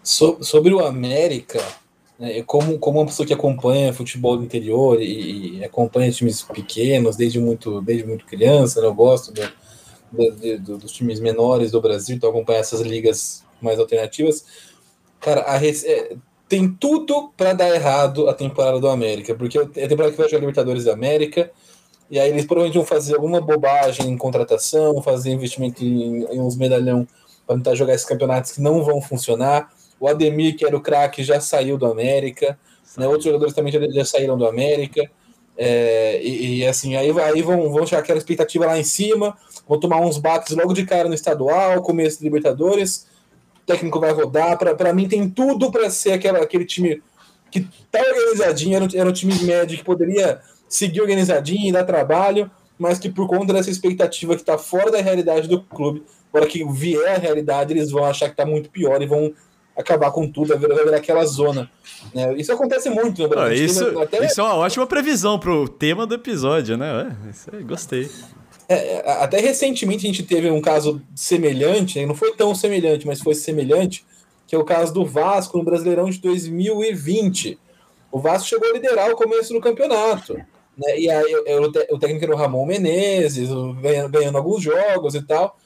So, 0.03 0.37
sobre 0.41 0.73
o 0.73 0.85
América, 0.85 1.61
né, 2.17 2.41
como, 2.43 2.77
como 2.77 2.99
uma 2.99 3.05
pessoa 3.05 3.25
que 3.25 3.33
acompanha 3.33 3.91
futebol 3.91 4.37
do 4.37 4.43
interior 4.43 5.01
e, 5.01 5.57
e 5.57 5.63
acompanha 5.63 6.11
times 6.11 6.43
pequenos 6.43 7.15
desde 7.15 7.39
muito, 7.39 7.81
desde 7.81 8.05
muito 8.05 8.25
criança, 8.25 8.81
né, 8.81 8.87
eu 8.87 8.93
gosto 8.93 9.33
do 9.33 9.41
de, 10.11 10.57
de, 10.57 10.57
dos 10.57 10.91
times 10.91 11.19
menores 11.19 11.71
do 11.71 11.81
Brasil, 11.81 12.15
então 12.15 12.29
acompanhar 12.29 12.59
essas 12.59 12.81
ligas 12.81 13.43
mais 13.61 13.79
alternativas. 13.79 14.45
Cara, 15.19 15.43
a, 15.47 15.65
é, 15.65 16.15
tem 16.47 16.67
tudo 16.67 17.31
para 17.37 17.53
dar 17.53 17.69
errado 17.69 18.27
a 18.27 18.33
temporada 18.33 18.79
do 18.79 18.87
América, 18.87 19.35
porque 19.35 19.57
é 19.57 19.61
a 19.61 19.87
temporada 19.87 20.11
que 20.11 20.17
vai 20.17 20.27
jogar 20.27 20.39
Libertadores 20.39 20.85
da 20.85 20.93
América, 20.93 21.51
e 22.09 22.19
aí 22.19 22.29
eles 22.29 22.45
provavelmente 22.45 22.77
vão 22.77 22.85
fazer 22.85 23.15
alguma 23.15 23.39
bobagem 23.39 24.09
em 24.09 24.17
contratação, 24.17 25.01
fazer 25.01 25.31
investimento 25.31 25.83
em, 25.83 26.23
em 26.23 26.39
uns 26.39 26.55
medalhão 26.55 27.07
para 27.45 27.55
tentar 27.55 27.75
jogar 27.75 27.93
esses 27.93 28.07
campeonatos 28.07 28.53
que 28.53 28.61
não 28.61 28.83
vão 28.83 28.99
funcionar. 28.99 29.71
O 29.99 30.07
Ademir, 30.07 30.55
que 30.55 30.65
era 30.65 30.75
o 30.75 30.81
craque, 30.81 31.23
já 31.23 31.39
saiu 31.39 31.77
do 31.77 31.85
América, 31.85 32.57
né? 32.97 33.05
outros 33.07 33.25
jogadores 33.25 33.53
também 33.53 33.71
já, 33.71 33.79
já 33.91 34.05
saíram 34.05 34.37
do 34.37 34.47
América. 34.47 35.09
É, 35.61 36.21
e, 36.23 36.59
e, 36.59 36.65
assim, 36.65 36.95
aí, 36.95 37.11
aí 37.19 37.41
vão, 37.41 37.69
vão 37.69 37.85
chegar 37.85 37.99
aquela 37.99 38.17
expectativa 38.17 38.65
lá 38.65 38.79
em 38.79 38.83
cima, 38.85 39.37
vão 39.67 39.77
tomar 39.77 39.99
uns 39.99 40.17
bates 40.17 40.55
logo 40.55 40.73
de 40.73 40.85
cara 40.85 41.09
no 41.09 41.13
estadual, 41.13 41.81
começo 41.81 42.19
de 42.19 42.23
Libertadores, 42.23 43.07
o 43.57 43.65
técnico 43.65 43.99
vai 43.99 44.13
rodar. 44.13 44.57
Para 44.57 44.93
mim, 44.93 45.09
tem 45.09 45.29
tudo 45.29 45.69
para 45.69 45.89
ser 45.89 46.13
aquela, 46.13 46.39
aquele 46.39 46.63
time 46.63 47.03
que 47.51 47.67
tá 47.91 47.99
organizadinho, 47.99 48.77
era, 48.77 48.87
era 48.95 49.09
um 49.09 49.11
time 49.11 49.33
médio 49.43 49.77
que 49.77 49.83
poderia 49.83 50.39
seguir 50.69 51.01
organizadinho 51.01 51.67
e 51.67 51.73
dar 51.73 51.83
trabalho, 51.83 52.49
mas 52.77 52.97
que 52.97 53.09
por 53.09 53.27
conta 53.27 53.51
dessa 53.51 53.69
expectativa 53.69 54.35
que 54.35 54.41
está 54.41 54.57
fora 54.57 54.89
da 54.89 55.01
realidade 55.01 55.49
do 55.49 55.61
clube, 55.61 56.03
agora 56.31 56.47
que 56.47 56.63
vier 56.71 57.15
a 57.15 57.19
realidade, 57.19 57.73
eles 57.73 57.91
vão 57.91 58.05
achar 58.05 58.27
que 58.27 58.33
está 58.33 58.45
muito 58.45 58.69
pior 58.69 59.01
e 59.01 59.05
vão 59.05 59.33
acabar 59.79 60.11
com 60.11 60.29
tudo, 60.29 60.57
vai 60.57 60.57
virar 60.57 60.97
aquela 60.97 61.25
zona. 61.25 61.71
Né? 62.13 62.35
Isso 62.37 62.51
acontece 62.51 62.89
muito 62.89 63.21
no 63.21 63.29
Brasil. 63.29 63.51
Ah, 63.51 63.65
isso, 63.65 63.99
até... 63.99 64.25
isso 64.25 64.41
é 64.41 64.43
uma 64.43 64.55
ótima 64.55 64.85
previsão 64.85 65.39
para 65.39 65.51
o 65.51 65.67
tema 65.67 66.05
do 66.05 66.15
episódio, 66.15 66.77
né? 66.77 67.15
Isso 67.29 67.49
aí, 67.53 67.63
gostei. 67.63 68.09
É, 68.67 68.97
é, 68.97 69.11
até 69.23 69.39
recentemente 69.39 70.05
a 70.05 70.09
gente 70.09 70.23
teve 70.23 70.51
um 70.51 70.61
caso 70.61 71.01
semelhante, 71.15 71.97
né? 71.97 72.05
não 72.05 72.13
foi 72.13 72.33
tão 72.33 72.53
semelhante, 72.53 73.07
mas 73.07 73.21
foi 73.21 73.33
semelhante, 73.33 74.05
que 74.45 74.55
é 74.55 74.59
o 74.59 74.65
caso 74.65 74.93
do 74.93 75.05
Vasco 75.05 75.57
no 75.57 75.63
Brasileirão 75.63 76.09
de 76.09 76.19
2020. 76.19 77.57
O 78.11 78.19
Vasco 78.19 78.47
chegou 78.47 78.69
a 78.69 78.73
liderar 78.73 79.09
o 79.09 79.15
começo 79.15 79.53
do 79.53 79.61
campeonato. 79.61 80.33
Né? 80.77 80.99
E 80.99 81.09
aí 81.09 81.35
o, 81.35 81.95
o 81.95 81.99
técnico 81.99 82.25
era 82.25 82.33
o 82.33 82.37
Ramon 82.37 82.65
Menezes, 82.65 83.49
ganhando, 83.81 84.09
ganhando 84.09 84.37
alguns 84.37 84.61
jogos 84.61 85.15
e 85.15 85.25
tal. 85.25 85.57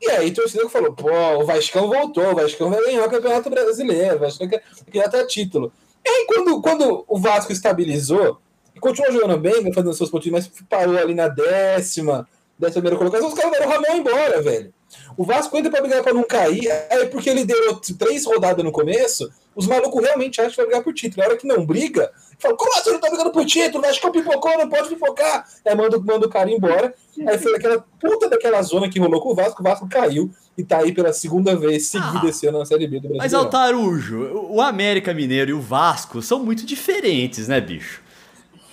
E 0.00 0.10
aí, 0.10 0.32
torcedor 0.32 0.70
falou: 0.70 0.92
pô, 0.92 1.10
o 1.10 1.44
Vascão 1.44 1.88
voltou, 1.88 2.32
o 2.32 2.34
Vascão 2.34 2.70
vai 2.70 2.82
ganhar 2.84 3.06
o 3.06 3.10
Campeonato 3.10 3.50
Brasileiro, 3.50 4.16
o 4.16 4.20
Vascão 4.20 4.48
quer, 4.48 4.62
quer 4.90 5.04
até 5.04 5.24
título. 5.26 5.72
E 6.04 6.08
aí, 6.08 6.26
quando, 6.26 6.62
quando 6.62 7.04
o 7.06 7.18
Vasco 7.18 7.52
estabilizou, 7.52 8.40
e 8.74 8.80
continuou 8.80 9.12
jogando 9.12 9.38
bem, 9.38 9.72
fazendo 9.72 9.92
seus 9.92 10.10
pontos, 10.10 10.30
mas 10.30 10.50
parou 10.68 10.96
ali 10.96 11.14
na 11.14 11.28
décima, 11.28 12.26
décima 12.60 12.82
primeira 12.82 12.96
colocação, 12.96 13.28
os 13.28 13.34
caras 13.34 13.52
deram 13.52 13.66
o 13.66 13.70
Ramon 13.70 13.96
embora, 13.96 14.42
velho. 14.42 14.72
O 15.16 15.24
Vasco 15.24 15.56
entra 15.56 15.70
pra 15.70 15.80
brigar 15.80 16.02
pra 16.02 16.12
não 16.12 16.24
cair, 16.24 16.70
aí 16.90 17.06
porque 17.06 17.30
ele 17.30 17.44
deu 17.44 17.80
três 17.98 18.24
rodadas 18.24 18.64
no 18.64 18.72
começo, 18.72 19.30
os 19.54 19.66
malucos 19.66 20.02
realmente 20.02 20.40
acham 20.40 20.50
que 20.50 20.56
vai 20.56 20.66
brigar 20.66 20.84
por 20.84 20.92
título. 20.92 21.22
A 21.22 21.26
hora 21.26 21.36
que 21.36 21.46
não 21.46 21.64
briga, 21.64 22.10
fala, 22.38 22.56
como 22.56 22.72
assim 22.76 22.90
não 22.92 23.00
tá 23.00 23.08
brigando 23.08 23.30
por 23.30 23.44
título? 23.44 23.84
Acho 23.86 24.00
que 24.00 24.06
eu 24.06 24.12
pipocou, 24.12 24.58
não 24.58 24.68
pode 24.68 24.88
pipocar. 24.88 25.46
Aí 25.66 25.74
manda, 25.74 25.98
manda 25.98 26.26
o 26.26 26.30
cara 26.30 26.50
embora. 26.50 26.94
Aí 27.26 27.38
foi 27.38 27.54
aquela 27.54 27.84
puta 28.00 28.28
daquela 28.28 28.60
zona 28.62 28.88
que 28.88 28.98
rolou 28.98 29.20
com 29.20 29.30
o 29.30 29.34
Vasco, 29.34 29.60
o 29.60 29.64
Vasco 29.64 29.88
caiu 29.88 30.30
e 30.56 30.64
tá 30.64 30.78
aí 30.78 30.92
pela 30.92 31.12
segunda 31.12 31.56
vez 31.56 31.86
seguida 31.86 32.20
ah, 32.24 32.28
esse 32.28 32.46
ano 32.46 32.58
na 32.58 32.64
Série 32.64 32.86
B 32.86 32.96
do 32.96 33.08
Brasil. 33.08 33.18
Mas 33.18 33.34
Altarujo, 33.34 34.48
o 34.50 34.60
América 34.60 35.14
Mineiro 35.14 35.50
e 35.50 35.54
o 35.54 35.60
Vasco 35.60 36.20
são 36.20 36.40
muito 36.40 36.66
diferentes, 36.66 37.48
né, 37.48 37.60
bicho? 37.60 38.02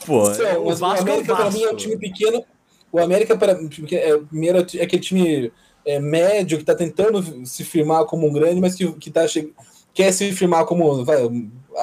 Pô, 0.06 0.34
são, 0.34 0.66
o 0.66 0.76
Vasco 0.76 1.06
o 1.06 1.12
América 1.12 1.32
é 1.32 1.34
o 1.34 1.38
Vasco. 1.38 1.52
pra 1.52 1.52
mim 1.52 1.64
é 1.64 1.72
um 1.72 1.76
time 1.76 1.98
pequeno. 1.98 2.46
O 2.92 3.00
América, 3.00 3.38
para 3.38 3.54
é, 3.54 4.18
primeiro, 4.18 4.60
é 4.60 4.84
aquele 4.84 5.02
time 5.02 5.52
é, 5.86 6.00
médio 6.00 6.58
que 6.58 6.64
tá 6.64 6.76
tentando 6.76 7.46
se 7.46 7.64
firmar 7.64 8.06
como 8.06 8.28
um 8.28 8.34
grande, 8.34 8.62
mas 8.62 8.76
que, 8.76 8.92
que 8.94 9.10
tá 9.12 9.28
chegando 9.28 9.54
quer 9.98 10.14
se 10.14 10.32
firmar 10.32 10.64
como 10.66 11.04
vai, 11.04 11.24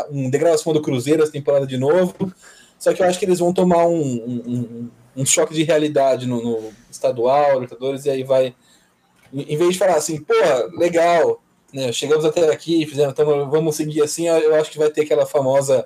um 0.09 0.31
degrau 0.31 0.55
acima 0.55 0.73
do 0.73 0.81
Cruzeiro 0.81 1.25
essa 1.25 1.33
temporada 1.33 1.67
de 1.67 1.77
novo. 1.77 2.15
Só 2.79 2.93
que 2.95 3.03
eu 3.03 3.07
acho 3.07 3.19
que 3.19 3.25
eles 3.25 3.41
vão 3.41 3.53
tomar 3.53 3.89
um, 3.89 4.01
um, 4.01 4.91
um 5.17 5.27
choque 5.27 5.53
de 5.53 5.65
realidade 5.65 6.25
no, 6.25 6.41
no 6.41 6.73
estadual, 6.89 7.55
Libertadores, 7.55 8.05
e 8.05 8.11
aí 8.11 8.23
vai. 8.23 8.55
Em 9.33 9.57
vez 9.57 9.73
de 9.73 9.79
falar 9.79 9.97
assim, 9.97 10.21
porra, 10.21 10.71
legal, 10.79 11.43
né, 11.73 11.91
chegamos 11.91 12.25
até 12.25 12.53
aqui, 12.53 12.87
fizemos, 12.87 13.13
então 13.13 13.51
vamos 13.51 13.75
seguir 13.75 14.01
assim, 14.01 14.29
eu 14.29 14.55
acho 14.55 14.71
que 14.71 14.79
vai 14.79 14.91
ter 14.91 15.01
aquela 15.01 15.27
famosa 15.27 15.85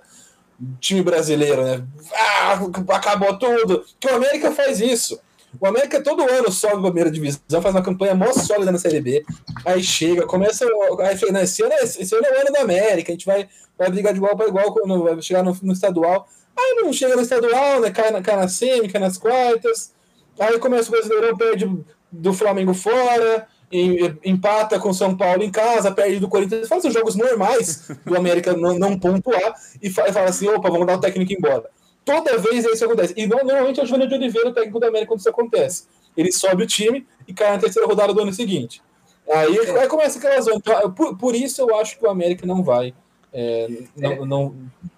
time 0.80 1.02
brasileiro, 1.02 1.64
né? 1.64 1.84
Ah, 2.14 2.58
acabou 2.94 3.38
tudo. 3.38 3.84
Que 3.98 4.08
o 4.08 4.14
América 4.14 4.50
faz 4.50 4.80
isso. 4.80 5.20
O 5.60 5.66
América 5.66 6.02
todo 6.02 6.28
ano 6.28 6.52
sobe 6.52 6.76
a 6.76 6.82
primeira 6.82 7.10
divisão, 7.10 7.62
faz 7.62 7.74
uma 7.74 7.82
campanha 7.82 8.14
mó 8.14 8.32
sólida 8.32 8.70
na 8.70 8.78
Série 8.78 9.00
B. 9.00 9.24
Aí 9.64 9.82
chega, 9.82 10.26
começa. 10.26 10.66
Aí 11.00 11.16
fica, 11.16 11.32
né, 11.32 11.44
esse, 11.44 11.62
ano 11.62 11.72
é, 11.72 11.84
esse 11.84 12.14
ano 12.14 12.26
é 12.26 12.36
o 12.36 12.40
ano 12.40 12.52
da 12.52 12.60
América, 12.60 13.10
a 13.10 13.14
gente 13.14 13.24
vai, 13.24 13.48
vai 13.78 13.90
brigar 13.90 14.12
de 14.12 14.18
igual 14.18 14.36
para 14.36 14.48
igual 14.48 14.72
quando 14.74 15.02
vai 15.02 15.20
chegar 15.22 15.42
no, 15.42 15.56
no, 15.62 15.72
estadual. 15.72 16.28
Aí 16.56 16.82
não 16.82 16.92
chega 16.92 17.16
no 17.16 17.22
estadual, 17.22 17.80
né? 17.80 17.90
Cai 17.90 18.10
na, 18.10 18.20
cai 18.20 18.36
na 18.36 18.48
semi, 18.48 18.88
cai 18.88 19.00
nas 19.00 19.16
quartas. 19.16 19.92
Aí 20.38 20.58
começa 20.58 20.88
o 20.88 20.92
Brasileirão, 20.92 21.36
perde 21.36 21.84
do 22.12 22.32
Flamengo 22.32 22.74
fora, 22.74 23.46
empata 23.70 24.78
com 24.78 24.92
São 24.92 25.16
Paulo 25.16 25.42
em 25.42 25.50
casa, 25.50 25.92
perde 25.92 26.18
do 26.18 26.28
Corinthians, 26.28 26.68
faz 26.68 26.84
os 26.84 26.92
jogos 26.92 27.14
normais 27.16 27.90
do 28.04 28.16
América 28.16 28.54
não, 28.54 28.78
não 28.78 28.98
pontuar 28.98 29.54
e 29.82 29.90
fala 29.90 30.24
assim: 30.24 30.48
opa, 30.48 30.70
vamos 30.70 30.86
dar 30.86 30.96
o 30.96 31.00
técnico 31.00 31.32
embora. 31.32 31.64
Toda 32.04 32.38
vez 32.38 32.64
isso 32.64 32.84
acontece. 32.84 33.12
E 33.16 33.26
normalmente 33.26 33.80
é 33.80 33.82
o 33.82 33.86
Júnior 33.86 34.08
de 34.08 34.14
Oliveira, 34.14 34.48
o 34.48 34.54
técnico 34.54 34.80
da 34.80 34.88
América, 34.88 35.08
quando 35.08 35.20
isso 35.20 35.28
acontece. 35.28 35.84
Ele 36.16 36.32
sobe 36.32 36.62
o 36.62 36.66
time 36.66 37.06
e 37.26 37.34
cai 37.34 37.52
na 37.52 37.58
terceira 37.58 37.86
rodada 37.86 38.14
do 38.14 38.22
ano 38.22 38.32
seguinte. 38.32 38.82
Aí, 39.30 39.58
aí 39.78 39.86
começa 39.88 40.18
aquela 40.18 40.40
zona. 40.40 40.56
Então, 40.56 40.90
por, 40.92 41.18
por, 41.18 41.34
isso 41.34 41.60
eu 41.60 41.76
acho 41.76 41.98
que 41.98 42.06
o 42.06 42.08
América 42.08 42.46
não 42.46 42.62
vai. 42.62 42.94
É, 43.30 43.68
não, 43.94 44.24
não, 44.24 44.54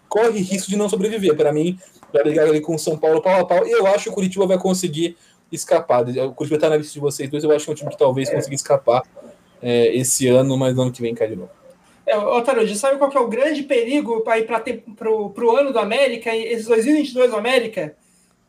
corre 0.09 0.40
risco 0.40 0.70
de 0.70 0.76
não 0.76 0.88
sobreviver. 0.88 1.35
Para 1.37 1.52
mim, 1.52 1.76
vai 2.12 2.22
brigar 2.22 2.46
ali 2.46 2.61
com 2.61 2.76
o 2.76 2.78
São 2.78 2.96
Paulo 2.96 3.20
pau 3.20 3.40
a 3.40 3.44
pau. 3.44 3.66
E 3.66 3.72
eu 3.72 3.87
acho 3.88 4.04
que 4.04 4.11
o 4.11 4.12
Curitiba 4.12 4.46
vai 4.46 4.59
conseguir 4.59 5.16
escapar. 5.53 6.03
O 6.03 6.35
Curitiba 6.35 6.57
está 6.57 6.69
na 6.69 6.77
lista 6.77 6.93
de 6.93 7.01
vocês 7.01 7.29
dois. 7.29 7.45
Eu 7.45 7.51
acho 7.53 7.65
que 7.65 7.71
é 7.71 7.75
um 7.75 7.77
time 7.77 7.91
que 7.91 7.99
talvez 7.99 8.31
consiga 8.31 8.55
escapar 8.55 9.03
é, 9.63 9.95
esse 9.97 10.27
ano, 10.29 10.57
mas 10.57 10.75
no 10.75 10.83
ano 10.83 10.93
que 10.93 11.03
vem 11.03 11.15
cai 11.15 11.29
de 11.29 11.37
novo. 11.37 11.51
É, 12.07 12.17
Otarude, 12.17 12.77
sabe 12.77 12.99
qual 12.99 13.11
que 13.11 13.17
é 13.17 13.21
o 13.21 13.29
grande 13.29 13.63
perigo 13.63 14.23
para 14.23 14.39
ir 14.39 14.47
para 14.47 14.61
pro 14.99 15.57
ano 15.57 15.73
do 15.73 15.79
América, 15.79 16.35
esses 16.35 16.67
2022 16.67 17.31
do 17.31 17.37
América? 17.37 17.95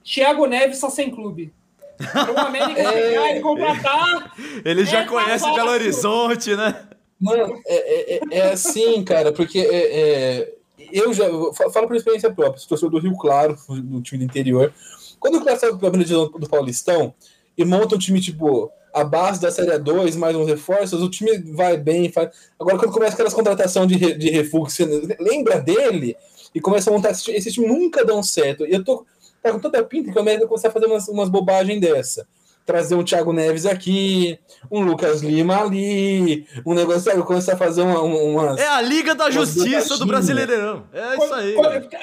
Thiago 0.03 0.45
Neves 0.47 0.77
só 0.77 0.89
sem 0.89 1.11
clube. 1.11 1.53
O 1.99 2.39
América 2.39 2.81
é, 2.81 3.37
e 3.37 3.41
contratar. 3.41 4.33
Ele 4.65 4.83
já 4.85 5.01
é 5.01 5.05
conhece 5.05 5.45
Belo 5.53 5.69
Horizonte, 5.69 6.55
né? 6.55 6.87
Mano, 7.19 7.61
é, 7.67 7.75
é, 7.75 8.15
é, 8.15 8.37
é 8.39 8.51
assim, 8.51 9.03
cara, 9.03 9.31
porque 9.31 9.59
é, 9.59 9.99
é 9.99 10.53
eu 10.91 11.13
já 11.13 11.25
eu 11.25 11.53
falo 11.53 11.87
por 11.87 11.95
experiência 11.95 12.33
própria, 12.33 12.59
sou 12.59 12.69
torcedor 12.69 12.99
do 12.99 13.07
Rio 13.07 13.17
Claro, 13.17 13.55
do 13.69 14.01
time 14.01 14.19
do 14.19 14.29
interior. 14.29 14.73
Quando 15.21 15.35
o 15.37 15.41
Claro 15.41 15.77
para 15.77 15.87
a 15.87 15.91
divisão 15.91 16.31
do 16.31 16.49
Paulistão 16.49 17.13
e 17.55 17.63
monta 17.63 17.95
um 17.95 17.99
time 17.99 18.19
tipo 18.19 18.71
a 18.91 19.03
base 19.03 19.39
da 19.39 19.51
Série 19.51 19.77
2, 19.77 20.15
mais 20.15 20.35
uns 20.35 20.47
reforços, 20.47 21.01
o 21.01 21.09
time 21.09 21.37
vai 21.53 21.77
bem. 21.77 22.11
Faz... 22.11 22.31
Agora, 22.59 22.79
quando 22.79 22.91
começa 22.91 23.13
aquelas 23.13 23.33
contratações 23.33 23.87
de, 23.87 24.15
de 24.15 24.29
refúgio, 24.31 24.87
lembra 25.19 25.61
dele 25.61 26.17
e 26.55 26.59
começa 26.59 26.89
a 26.89 26.93
montar 26.93 27.11
esse 27.11 27.23
time, 27.23 27.37
esse 27.37 27.51
time 27.51 27.67
nunca 27.67 28.03
dão 28.03 28.23
certo. 28.23 28.65
E 28.65 28.73
eu 28.73 28.83
tô 28.83 29.05
tá 29.43 29.51
com 29.51 29.59
toda 29.59 29.79
a 29.79 29.83
pinta 29.83 30.11
que 30.11 30.17
o 30.17 30.21
América 30.21 30.47
começar 30.47 30.69
a 30.69 30.71
fazer 30.71 30.87
umas, 30.87 31.07
umas 31.07 31.29
bobagens 31.29 31.79
dessa. 31.79 32.27
Trazer 32.65 32.95
um 32.95 33.03
Thiago 33.03 33.33
Neves 33.33 33.65
aqui, 33.65 34.39
um 34.69 34.81
Lucas 34.81 35.21
Lima 35.21 35.61
ali, 35.61 36.45
um 36.65 36.73
negócio, 36.73 37.01
sabe, 37.01 37.23
começar 37.23 37.53
a 37.53 37.57
fazer 37.57 37.81
uma, 37.81 38.01
uma 38.01 38.59
É 38.59 38.67
a 38.67 38.81
Liga 38.81 39.15
da 39.15 39.29
Justiça 39.29 39.97
do 39.97 40.05
Brasileirão. 40.05 40.83
É 40.93 41.15
isso 41.15 41.33
aí. 41.33 41.55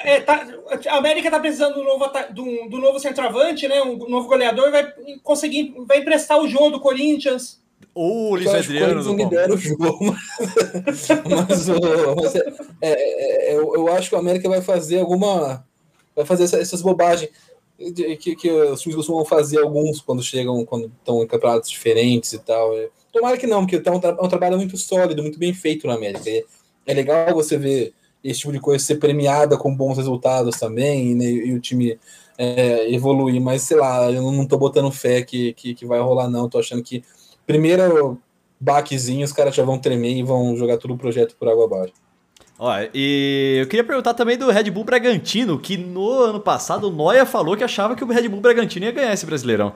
É, 0.03 0.19
tá, 0.21 0.45
a 0.87 0.97
América 0.97 1.31
tá 1.31 1.39
precisando 1.39 1.75
do 1.75 1.83
novo, 1.83 2.05
do, 2.31 2.69
do 2.69 2.77
novo 2.77 2.99
centroavante, 2.99 3.67
né? 3.67 3.81
Um 3.81 3.97
novo 4.09 4.27
goleador, 4.27 4.71
vai 4.71 4.91
conseguir, 5.23 5.73
vai 5.87 5.99
emprestar 5.99 6.39
o 6.39 6.47
jogo 6.47 6.71
do 6.71 6.79
Corinthians. 6.79 7.59
Ou 7.95 8.31
o 8.31 8.35
Luiz 8.35 8.47
Adriano 8.47 9.03
não 9.03 9.15
lidera 9.15 9.53
o 9.53 9.57
jogo, 9.57 9.97
mas, 10.85 11.07
mas, 11.25 11.67
mas 11.67 12.35
é, 12.35 12.53
é, 12.81 13.51
é, 13.51 13.55
eu, 13.55 13.73
eu 13.73 13.91
acho 13.91 14.09
que 14.09 14.15
o 14.15 14.19
América 14.19 14.47
vai 14.47 14.61
fazer 14.61 14.99
alguma. 14.99 15.65
Vai 16.15 16.25
fazer 16.25 16.43
essa, 16.43 16.59
essas 16.59 16.81
bobagens 16.81 17.31
que, 18.17 18.35
que 18.35 18.51
os 18.51 18.81
times 18.81 18.95
costumam 18.95 19.23
fazer 19.23 19.59
alguns 19.59 20.01
quando 20.01 20.21
chegam, 20.21 20.65
quando 20.65 20.91
estão 20.99 21.23
em 21.23 21.27
campeonatos 21.27 21.69
diferentes 21.69 22.33
e 22.33 22.39
tal. 22.39 22.77
É, 22.77 22.89
tomara 23.11 23.37
que 23.37 23.47
não, 23.47 23.65
porque 23.65 23.87
é 23.87 23.91
um, 23.91 23.99
é 23.99 24.25
um 24.25 24.27
trabalho 24.27 24.57
muito 24.57 24.77
sólido, 24.77 25.21
muito 25.21 25.39
bem 25.39 25.53
feito 25.53 25.87
na 25.87 25.93
América. 25.93 26.29
É, 26.29 26.43
é, 26.85 26.93
legal 26.93 27.33
você 27.33 27.57
ver 27.57 27.93
esse 28.23 28.41
tipo 28.41 28.51
de 28.51 28.59
coisa 28.59 28.83
ser 28.83 28.95
premiada 28.97 29.57
com 29.57 29.73
bons 29.73 29.97
resultados 29.97 30.57
também, 30.59 31.15
né, 31.15 31.25
e 31.25 31.53
o 31.53 31.59
time 31.61 31.97
é, 32.37 32.93
evoluir, 32.93 33.41
mas 33.41 33.61
sei 33.61 33.77
lá, 33.77 34.11
eu 34.11 34.21
não 34.31 34.45
tô 34.45 34.57
botando 34.57 34.91
fé 34.91 35.21
que, 35.21 35.53
que, 35.53 35.73
que 35.73 35.85
vai 35.85 35.99
rolar, 35.99 36.29
não. 36.29 36.49
Tô 36.49 36.59
achando 36.59 36.83
que 36.83 37.03
primeiro 37.47 38.19
baquezinho, 38.59 39.23
os 39.23 39.31
caras 39.31 39.55
já 39.55 39.63
vão 39.63 39.79
tremer 39.79 40.17
e 40.17 40.23
vão 40.23 40.55
jogar 40.55 40.77
todo 40.77 40.93
o 40.93 40.97
projeto 40.97 41.35
por 41.37 41.47
água 41.47 41.65
abaixo. 41.65 41.93
Ó, 42.61 42.73
e 42.93 43.59
eu 43.61 43.67
queria 43.67 43.85
perguntar 43.85 44.13
também 44.13 44.37
do 44.37 44.51
Red 44.51 44.69
Bull 44.69 44.83
Bragantino, 44.83 45.57
que 45.57 45.77
no 45.77 46.09
ano 46.09 46.41
passado 46.41 46.89
o 46.89 46.91
Noia 46.91 47.25
falou 47.25 47.55
que 47.55 47.63
achava 47.63 47.95
que 47.95 48.03
o 48.03 48.07
Red 48.07 48.27
Bull 48.27 48.41
Bragantino 48.41 48.85
ia 48.85 48.91
ganhar 48.91 49.13
esse 49.13 49.25
Brasileirão. 49.25 49.73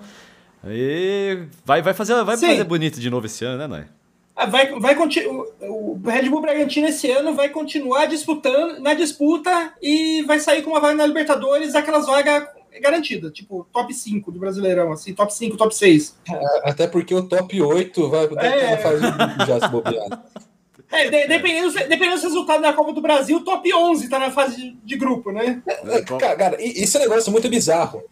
E 0.67 1.45
vai, 1.63 1.81
vai, 1.81 1.93
fazer, 1.93 2.21
vai 2.25 2.35
fazer 2.35 2.63
bonito 2.65 2.99
de 2.99 3.09
novo 3.09 3.25
esse 3.25 3.45
ano, 3.45 3.57
né, 3.57 3.67
Noia? 3.67 3.87
Ah, 4.35 4.47
vai, 4.47 4.77
vai 4.79 4.97
o 4.97 6.01
Red 6.05 6.29
Bull 6.29 6.41
Bragantino 6.41 6.87
esse 6.87 7.09
ano 7.09 7.33
vai 7.33 7.47
continuar 7.47 8.05
disputando 8.07 8.81
na 8.81 8.93
disputa 8.93 9.73
e 9.81 10.21
vai 10.23 10.41
sair 10.41 10.61
com 10.61 10.71
uma 10.71 10.81
vaga 10.81 10.95
na 10.95 11.05
Libertadores, 11.05 11.75
aquelas 11.75 12.05
vagas 12.05 12.47
garantidas, 12.81 13.31
tipo 13.31 13.65
top 13.71 13.93
5 13.93 14.29
do 14.29 14.39
Brasileirão, 14.39 14.91
assim, 14.91 15.13
top 15.13 15.33
5, 15.33 15.55
top 15.55 15.73
6. 15.73 16.17
É, 16.29 16.69
até 16.69 16.85
porque 16.85 17.15
o 17.15 17.23
top 17.23 17.61
8 17.61 18.09
vai 18.09 18.27
é... 18.39 18.77
fazer 18.77 19.13
já 19.47 19.59
se 19.61 19.67
bobear. 19.69 20.21
É, 20.93 21.09
de, 21.09 21.27
dependendo, 21.27 21.73
dependendo 21.73 22.13
dos 22.13 22.23
resultados 22.23 22.61
da 22.61 22.71
Copa 22.71 22.93
do 22.93 23.01
Brasil, 23.01 23.37
o 23.37 23.43
top 23.43 23.73
11 23.73 24.09
tá 24.09 24.19
na 24.19 24.31
fase 24.31 24.55
de, 24.55 24.71
de 24.83 24.95
grupo, 24.95 25.31
né? 25.31 25.61
É, 25.67 26.01
cara, 26.01 26.35
cara, 26.35 26.57
isso 26.61 26.97
é 26.97 27.01
um 27.01 27.03
negócio 27.03 27.31
muito 27.31 27.49
bizarro. 27.49 28.03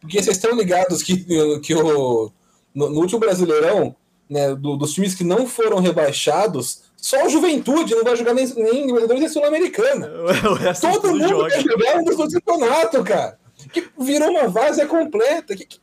Porque 0.00 0.20
vocês 0.20 0.36
estão 0.36 0.56
ligados 0.56 1.02
que, 1.02 1.24
que 1.60 1.74
o, 1.74 2.32
no, 2.74 2.90
no 2.90 3.00
último 3.00 3.20
Brasileirão, 3.20 3.94
né, 4.28 4.54
do, 4.54 4.76
dos 4.76 4.94
times 4.94 5.14
que 5.14 5.22
não 5.22 5.46
foram 5.46 5.78
rebaixados, 5.78 6.82
só 6.96 7.26
o 7.26 7.28
Juventude 7.28 7.94
não 7.94 8.04
vai 8.04 8.16
jogar 8.16 8.32
nem, 8.32 8.46
nem 8.46 8.86
Libertadores 8.86 9.20
nem 9.20 9.28
Sul-Americana. 9.28 10.10
Todo 10.80 11.08
mundo 11.08 11.28
joga. 11.28 11.50
quer 11.50 11.60
jogar 11.60 11.98
um 11.98 12.04
dos 12.04 12.16
dois 12.16 12.32
campeonatos, 12.32 13.02
cara. 13.02 13.38
Que 13.72 13.86
virou 13.98 14.30
uma 14.30 14.48
várzea 14.48 14.86
completa. 14.86 15.54
Que, 15.54 15.66
que, 15.66 15.80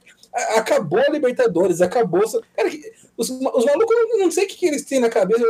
acabou 0.55 0.99
a 0.99 1.09
Libertadores, 1.09 1.81
acabou. 1.81 2.21
Cara, 2.55 2.69
os, 3.17 3.29
os 3.29 3.65
malucos 3.65 3.95
não 4.17 4.31
sei 4.31 4.45
o 4.45 4.47
que, 4.47 4.55
que 4.55 4.65
eles 4.65 4.85
têm 4.85 4.99
na 4.99 5.09
cabeça. 5.09 5.43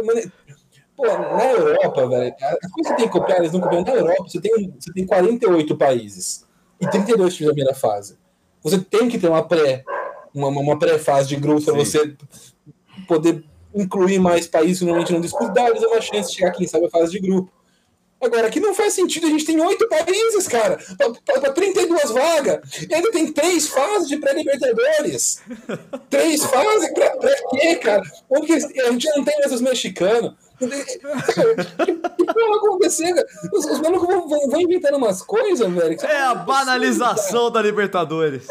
Pô, 0.99 1.05
na 1.05 1.45
Europa, 1.45 2.09
velho, 2.09 2.35
as 2.41 2.71
coisas 2.73 2.75
que 2.75 2.83
você 2.83 2.95
tem 2.95 3.05
que 3.05 3.11
copiar, 3.11 3.39
eles 3.39 3.53
não 3.53 3.61
copiam. 3.61 3.83
Na 3.85 3.93
Europa, 3.93 4.23
você 4.27 4.41
tem, 4.41 4.73
você 4.77 4.91
tem 4.91 5.05
48 5.05 5.77
países 5.77 6.45
e 6.77 6.85
32 6.89 7.35
times 7.35 7.47
da 7.47 7.53
primeira 7.53 7.73
fase. 7.73 8.17
Você 8.61 8.77
tem 8.79 9.07
que 9.07 9.17
ter 9.17 9.29
uma 9.29 9.41
pré, 9.41 9.85
uma, 10.35 10.49
uma 10.49 10.77
pré-fase 10.77 11.29
de 11.29 11.37
grupo 11.37 11.63
para 11.63 11.73
você 11.73 12.17
poder 13.07 13.45
incluir 13.73 14.19
mais 14.19 14.45
países 14.45 14.79
que 14.79 14.83
normalmente 14.83 15.13
não 15.13 15.21
disputam, 15.21 15.53
dar 15.53 15.69
eles 15.69 15.81
uma 15.83 16.01
chance 16.01 16.31
de 16.31 16.35
chegar, 16.35 16.51
quem 16.51 16.67
sabe, 16.67 16.87
a 16.87 16.89
fase 16.89 17.13
de 17.13 17.19
grupo. 17.19 17.49
Agora, 18.21 18.47
aqui 18.47 18.59
não 18.59 18.75
faz 18.75 18.93
sentido, 18.93 19.27
a 19.27 19.29
gente 19.29 19.45
tem 19.45 19.61
oito 19.61 19.87
países, 19.87 20.49
cara, 20.49 20.77
para 21.25 21.53
32 21.53 22.11
vagas, 22.11 22.59
e 22.89 22.93
ainda 22.93 23.09
tem 23.13 23.31
três 23.31 23.69
fases 23.69 24.09
de 24.09 24.17
pré-libertadores. 24.17 25.39
três 26.09 26.43
fases? 26.43 26.93
Pra, 26.93 27.15
pra 27.15 27.33
quê, 27.51 27.75
cara? 27.75 28.03
Porque 28.27 28.51
a 28.51 28.91
gente 28.91 29.07
não 29.15 29.23
tem 29.23 29.39
mais 29.39 29.53
os 29.53 29.61
mexicanos, 29.61 30.33
que 30.67 32.25
porra 32.25 32.57
acontecendo? 32.57 33.23
Os, 33.53 33.65
os 33.65 33.79
malucos 33.79 34.07
vão, 34.07 34.27
vão, 34.27 34.49
vão, 34.49 34.61
inventando 34.61 34.97
umas 34.97 35.21
coisas, 35.21 35.71
velho. 35.71 35.97
É 36.01 36.23
a 36.23 36.35
banalização 36.35 37.49
da 37.49 37.61
Libertadores. 37.61 38.47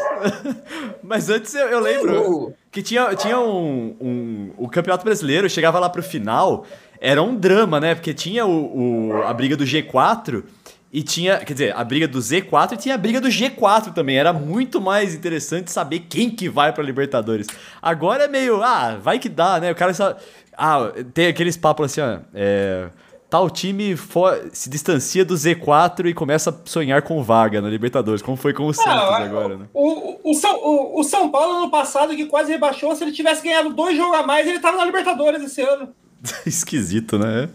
Mas 1.03 1.29
antes 1.29 1.53
eu, 1.53 1.67
eu 1.67 1.79
lembro 1.79 2.53
que 2.71 2.81
tinha, 2.81 3.15
tinha 3.15 3.39
um, 3.39 3.95
um. 4.01 4.51
O 4.57 4.67
Campeonato 4.69 5.05
Brasileiro 5.05 5.49
chegava 5.49 5.79
lá 5.79 5.89
pro 5.89 6.03
final, 6.03 6.65
era 6.99 7.21
um 7.21 7.35
drama, 7.35 7.79
né? 7.79 7.95
Porque 7.95 8.13
tinha 8.13 8.45
o, 8.45 9.09
o, 9.09 9.23
a 9.23 9.33
briga 9.33 9.55
do 9.55 9.63
G4. 9.63 10.43
E 10.91 11.03
tinha, 11.03 11.37
quer 11.37 11.53
dizer, 11.53 11.75
a 11.75 11.83
briga 11.83 12.07
do 12.07 12.17
Z4 12.17 12.73
e 12.73 12.77
tinha 12.77 12.95
a 12.95 12.97
briga 12.97 13.21
do 13.21 13.27
G4 13.27 13.93
também. 13.93 14.17
Era 14.17 14.33
muito 14.33 14.81
mais 14.81 15.13
interessante 15.13 15.71
saber 15.71 15.99
quem 16.09 16.31
que 16.31 16.49
vai 16.49 16.73
pra 16.73 16.83
Libertadores. 16.83 17.45
Agora 17.79 18.23
é 18.23 18.27
meio, 18.27 18.63
ah, 18.63 18.97
vai 18.99 19.19
que 19.19 19.29
dá, 19.29 19.59
né? 19.59 19.71
O 19.71 19.75
cara 19.75 19.93
só. 19.93 20.15
Ah, 20.57 20.91
tem 21.13 21.27
aqueles 21.27 21.55
papos 21.55 21.85
assim, 21.85 22.01
ó. 22.01 22.19
É, 22.33 22.89
tal 23.29 23.49
time 23.49 23.95
for, 23.95 24.49
se 24.51 24.67
distancia 24.69 25.23
do 25.23 25.35
Z4 25.35 26.07
e 26.07 26.13
começa 26.13 26.49
a 26.49 26.53
sonhar 26.65 27.03
com 27.03 27.21
vaga 27.21 27.61
na 27.61 27.69
Libertadores, 27.69 28.23
como 28.23 28.35
foi 28.35 28.53
com 28.53 28.65
o 28.65 28.73
Santos 28.73 28.91
ah, 28.91 29.23
agora, 29.23 29.57
né? 29.57 29.65
O, 29.73 30.31
o, 30.31 30.33
São, 30.33 30.55
o, 30.55 30.99
o, 30.99 31.03
São 31.03 31.29
Paulo 31.29 31.57
ano 31.57 31.69
passado, 31.69 32.15
que 32.15 32.25
quase 32.25 32.51
rebaixou, 32.51 32.95
se 32.95 33.03
ele 33.03 33.11
tivesse 33.11 33.43
ganhado 33.43 33.73
dois 33.73 33.95
jogos 33.95 34.17
a 34.17 34.23
mais, 34.23 34.47
ele 34.47 34.59
tava 34.59 34.77
na 34.77 34.85
Libertadores 34.85 35.43
esse 35.43 35.61
ano. 35.61 35.89
Esquisito, 36.45 37.17
né? 37.17 37.49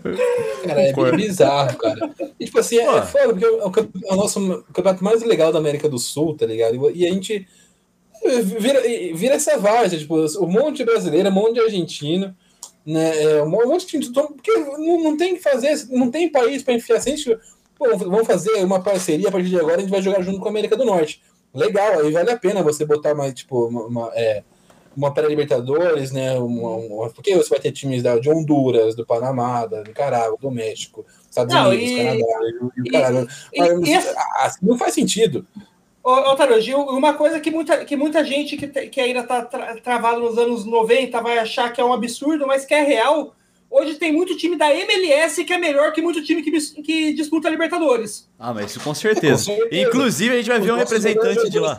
Cara, 0.65 0.83
é 0.83 0.93
bem 0.93 1.17
bizarro, 1.17 1.77
cara. 1.77 2.11
E, 2.41 2.45
tipo 2.47 2.59
assim, 2.59 2.79
é, 2.79 2.85
é 2.85 3.03
foda, 3.03 3.29
porque 3.29 3.45
é 3.45 3.49
o, 3.49 4.11
é 4.11 4.13
o 4.13 4.17
nosso 4.17 4.65
campeonato 4.73 5.05
mais 5.05 5.23
legal 5.23 5.53
da 5.53 5.59
América 5.59 5.89
do 5.89 5.99
Sul, 5.99 6.37
tá 6.37 6.47
ligado? 6.47 6.91
E 6.91 7.07
a 7.07 7.13
gente 7.13 7.47
vira, 8.59 8.81
vira 9.15 9.35
essa 9.35 9.59
várzea, 9.59 9.99
tipo, 9.99 10.17
um 10.17 10.49
monte 10.49 10.79
de 10.79 10.85
brasileiro, 10.85 11.29
um 11.29 11.33
monte 11.33 11.55
de 11.55 11.61
argentino 11.61 12.35
né? 12.85 13.23
É, 13.23 13.43
um 13.43 13.49
monte 13.49 13.87
de 13.99 14.11
time, 14.11 14.27
porque 14.27 14.53
não, 14.53 15.03
não 15.03 15.17
tem 15.17 15.35
que 15.35 15.43
fazer, 15.43 15.87
não 15.91 16.11
tem 16.11 16.31
país 16.31 16.63
para 16.63 16.75
enfiar. 16.75 17.01
Se 17.01 17.11
a 17.11 17.17
gente, 17.17 17.39
pô, 17.77 17.97
vamos 17.97 18.27
fazer 18.27 18.63
uma 18.65 18.83
parceria 18.83 19.29
a 19.29 19.33
partir 19.33 19.49
de 19.49 19.59
agora, 19.59 19.77
a 19.77 19.81
gente 19.81 19.91
vai 19.91 20.03
jogar 20.03 20.23
junto 20.23 20.39
com 20.39 20.47
a 20.47 20.51
América 20.51 20.77
do 20.77 20.85
Norte. 20.85 21.23
Legal, 21.53 22.01
aí 22.01 22.11
vale 22.11 22.31
a 22.31 22.37
pena 22.37 22.63
você 22.63 22.85
botar 22.85 23.15
mais, 23.15 23.33
tipo, 23.33 23.69
uma, 23.69 23.87
uma, 23.87 24.11
é, 24.15 24.43
uma 24.97 25.13
pré-libertadores, 25.13 26.13
né? 26.13 26.39
Uma, 26.39 26.77
uma, 26.77 27.11
porque 27.11 27.35
você 27.35 27.49
vai 27.49 27.61
ter 27.61 27.73
times 27.73 28.03
da, 28.03 28.19
de 28.19 28.31
Honduras, 28.31 28.95
do 28.95 29.05
Panamá, 29.05 29.67
da 29.67 29.83
Nicarágua, 29.83 30.39
do 30.41 30.51
México, 30.51 31.05
Estados 31.29 31.55
não, 31.55 31.71
Unidos, 31.71 31.91
e, 31.91 31.97
Canadá, 31.97 32.27
e, 32.77 32.81
e, 32.81 32.91
caralho. 32.91 33.29
E, 33.53 33.61
Mas, 33.61 33.89
e, 33.89 33.95
assim, 34.39 34.59
não 34.63 34.79
faz 34.79 34.95
sentido. 34.95 35.47
Gil, 36.61 36.81
uma 36.81 37.15
coisa 37.15 37.41
que 37.41 37.51
muita, 37.51 37.85
que 37.85 37.97
muita 37.97 38.23
gente 38.25 38.57
que, 38.57 38.69
que 38.69 39.01
ainda 39.01 39.21
está 39.21 39.43
tra, 39.43 39.81
travado 39.81 40.21
nos 40.21 40.37
anos 40.37 40.65
90 40.67 41.21
vai 41.23 41.39
achar 41.39 41.73
que 41.73 41.81
é 41.81 41.85
um 41.85 41.95
absurdo, 41.95 42.47
mas 42.47 42.65
que 42.65 42.75
é 42.75 42.83
real. 42.83 43.35
Hoje 43.71 43.95
tem 43.95 44.13
muito 44.13 44.37
time 44.37 44.57
da 44.57 44.73
MLS 44.73 45.45
que 45.45 45.53
é 45.53 45.59
melhor 45.59 45.93
que 45.93 46.03
muito 46.03 46.23
time 46.23 46.43
que, 46.43 46.51
que 46.83 47.13
disputa 47.15 47.49
Libertadores. 47.49 48.29
Ah, 48.39 48.53
mas 48.53 48.71
isso 48.71 48.81
com 48.81 48.95
certeza. 48.95 49.51
com 49.51 49.59
certeza. 49.59 49.89
Inclusive, 49.89 50.35
a 50.35 50.37
gente 50.37 50.49
vai 50.49 50.61
ver 50.61 50.73
um 50.73 50.77
representante 50.77 51.51
de 51.51 51.59
lá. 51.59 51.79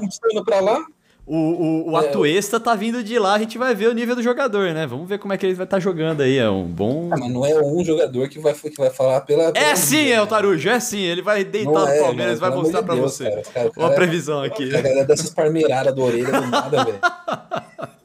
Lá. 0.61 0.85
O, 1.27 1.35
o, 1.35 1.91
o 1.91 1.97
é. 1.97 2.07
Atuesta 2.07 2.59
tá 2.59 2.75
vindo 2.75 3.03
de 3.03 3.17
lá, 3.17 3.33
a 3.33 3.39
gente 3.39 3.57
vai 3.57 3.73
ver 3.73 3.87
o 3.87 3.93
nível 3.93 4.15
do 4.15 4.21
jogador, 4.21 4.73
né? 4.73 4.85
Vamos 4.85 5.09
ver 5.09 5.17
como 5.17 5.33
é 5.33 5.37
que 5.37 5.45
ele 5.45 5.55
vai 5.55 5.65
estar 5.65 5.77
tá 5.77 5.81
jogando 5.81 6.21
aí. 6.21 6.37
É 6.37 6.47
um 6.47 6.63
bom. 6.63 7.09
Ah, 7.11 7.17
mas 7.17 7.31
não 7.31 7.43
é 7.43 7.59
um 7.59 7.83
jogador 7.83 8.29
que 8.29 8.37
vai, 8.37 8.53
que 8.53 8.77
vai 8.77 8.91
falar 8.91 9.21
pela. 9.21 9.51
pela 9.51 9.65
é 9.65 9.75
sim, 9.75 10.09
é 10.09 10.21
o 10.21 10.27
Tarujo, 10.27 10.69
é 10.69 10.79
sim. 10.79 11.01
Ele 11.01 11.23
vai 11.23 11.43
deitar 11.43 11.71
no 11.71 11.87
é, 11.87 11.99
Palmeiras, 11.99 12.39
vai 12.39 12.51
mostrar 12.51 12.83
pra 12.83 12.93
Deus, 12.93 13.11
você. 13.11 13.23
Cara, 13.23 13.41
cara, 13.41 13.71
Uma 13.75 13.87
cara, 13.87 13.95
previsão 13.95 14.43
aqui. 14.43 14.69
Cara, 14.69 15.03
dessas 15.03 15.31
parmeiradas 15.31 15.95
do 15.95 16.03
orelha 16.03 16.31
do 16.31 16.47
nada, 16.47 16.85
velho. 16.85 16.99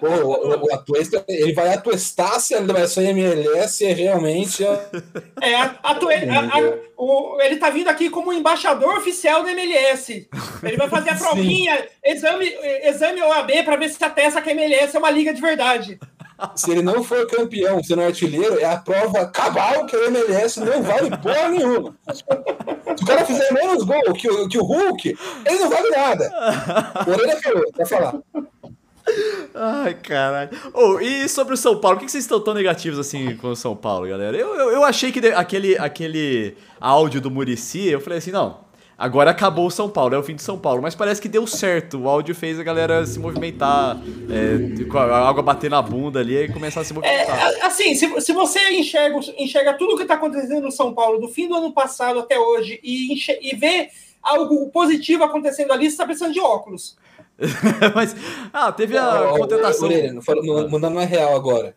Pô, 0.00 0.08
o, 0.08 0.64
o 0.64 0.74
Atuesta, 0.74 1.24
ele 1.28 1.52
vai 1.52 1.74
atuestar 1.74 2.40
se 2.40 2.54
ele 2.54 2.72
vai 2.72 2.86
ser 2.86 3.10
MLS, 3.10 3.84
é 3.84 3.92
realmente. 3.92 4.64
É, 4.64 5.54
atue, 5.82 6.14
a, 6.14 6.40
a, 6.40 6.74
o, 6.96 7.40
ele 7.42 7.56
tá 7.56 7.68
vindo 7.70 7.88
aqui 7.88 8.08
como 8.08 8.32
embaixador 8.32 8.96
oficial 8.96 9.42
da 9.42 9.50
MLS. 9.52 10.28
Ele 10.62 10.76
vai 10.76 10.88
fazer 10.88 11.10
a 11.10 11.16
provinha, 11.16 11.86
exame, 12.04 12.46
exame 12.82 13.22
OAB 13.22 13.50
para 13.64 13.76
ver 13.76 13.90
se 13.90 14.02
atesta 14.02 14.40
que 14.40 14.50
a 14.50 14.52
MLS 14.52 14.96
é 14.96 14.98
uma 14.98 15.10
liga 15.10 15.34
de 15.34 15.40
verdade. 15.40 15.98
Se 16.56 16.70
ele 16.70 16.82
não 16.82 17.02
for 17.02 17.26
campeão, 17.28 17.82
sendo 17.82 18.02
artilheiro, 18.02 18.58
é 18.58 18.64
a 18.64 18.76
prova 18.76 19.26
cabal 19.26 19.86
que 19.86 19.94
a 19.94 20.06
MLS 20.06 20.58
não 20.58 20.82
vale 20.82 21.10
porra 21.18 21.48
nenhuma. 21.48 21.96
Se 22.12 22.24
o 23.02 23.06
cara 23.06 23.24
fizer 23.24 23.52
menos 23.52 23.84
gol 23.84 24.12
que 24.14 24.28
o, 24.28 24.48
que 24.48 24.58
o 24.58 24.64
Hulk, 24.64 25.16
ele 25.46 25.58
não 25.58 25.70
vale 25.70 25.90
nada. 25.90 26.32
Orelha 27.06 27.40
falou, 27.40 27.64
vai 27.76 27.86
falar. 27.86 28.14
Ai, 29.54 29.94
caralho. 29.94 30.50
Oh, 30.72 30.98
e 30.98 31.28
sobre 31.28 31.54
o 31.54 31.56
São 31.56 31.78
Paulo, 31.78 31.98
por 31.98 32.04
que 32.04 32.10
vocês 32.10 32.24
estão 32.24 32.40
tão 32.40 32.54
negativos 32.54 32.98
assim 32.98 33.36
com 33.36 33.48
o 33.48 33.56
São 33.56 33.76
Paulo, 33.76 34.08
galera? 34.08 34.36
Eu, 34.36 34.54
eu, 34.56 34.70
eu 34.70 34.84
achei 34.84 35.12
que 35.12 35.20
aquele, 35.28 35.78
aquele 35.78 36.56
áudio 36.80 37.20
do 37.20 37.30
Murici, 37.30 37.86
eu 37.88 38.00
falei 38.00 38.18
assim, 38.18 38.32
não, 38.32 38.64
Agora 38.96 39.32
acabou 39.32 39.66
o 39.66 39.70
São 39.70 39.90
Paulo, 39.90 40.14
é 40.14 40.18
o 40.18 40.22
fim 40.22 40.36
de 40.36 40.42
São 40.42 40.56
Paulo. 40.56 40.80
Mas 40.80 40.94
parece 40.94 41.20
que 41.20 41.28
deu 41.28 41.46
certo. 41.46 41.98
O 41.98 42.08
áudio 42.08 42.34
fez 42.34 42.60
a 42.60 42.62
galera 42.62 43.04
se 43.04 43.18
movimentar, 43.18 44.00
é, 44.30 44.84
com 44.84 44.98
a 44.98 45.28
água 45.28 45.42
bater 45.42 45.68
na 45.68 45.82
bunda 45.82 46.20
ali 46.20 46.36
e 46.36 46.52
começar 46.52 46.80
a 46.80 46.84
se 46.84 46.94
movimentar. 46.94 47.36
É, 47.36 47.62
assim, 47.62 47.94
se, 47.94 48.20
se 48.20 48.32
você 48.32 48.70
enxerga, 48.70 49.18
enxerga 49.36 49.74
tudo 49.74 49.94
o 49.94 49.96
que 49.96 50.02
está 50.02 50.14
acontecendo 50.14 50.62
no 50.62 50.70
São 50.70 50.94
Paulo 50.94 51.18
do 51.18 51.28
fim 51.28 51.48
do 51.48 51.56
ano 51.56 51.72
passado 51.72 52.20
até 52.20 52.38
hoje 52.38 52.78
e, 52.84 53.14
e 53.40 53.56
vê 53.56 53.88
algo 54.22 54.70
positivo 54.70 55.24
acontecendo 55.24 55.72
ali, 55.72 55.86
você 55.86 55.90
está 55.90 56.06
precisando 56.06 56.32
de 56.32 56.40
óculos. 56.40 56.96
Mas, 57.94 58.14
ah, 58.52 58.72
teve 58.72 58.96
a 58.96 59.32
oh, 59.32 59.38
contentação. 59.38 59.88
Mandando 60.70 60.96
uma 60.96 61.04
real 61.04 61.34
agora. 61.34 61.74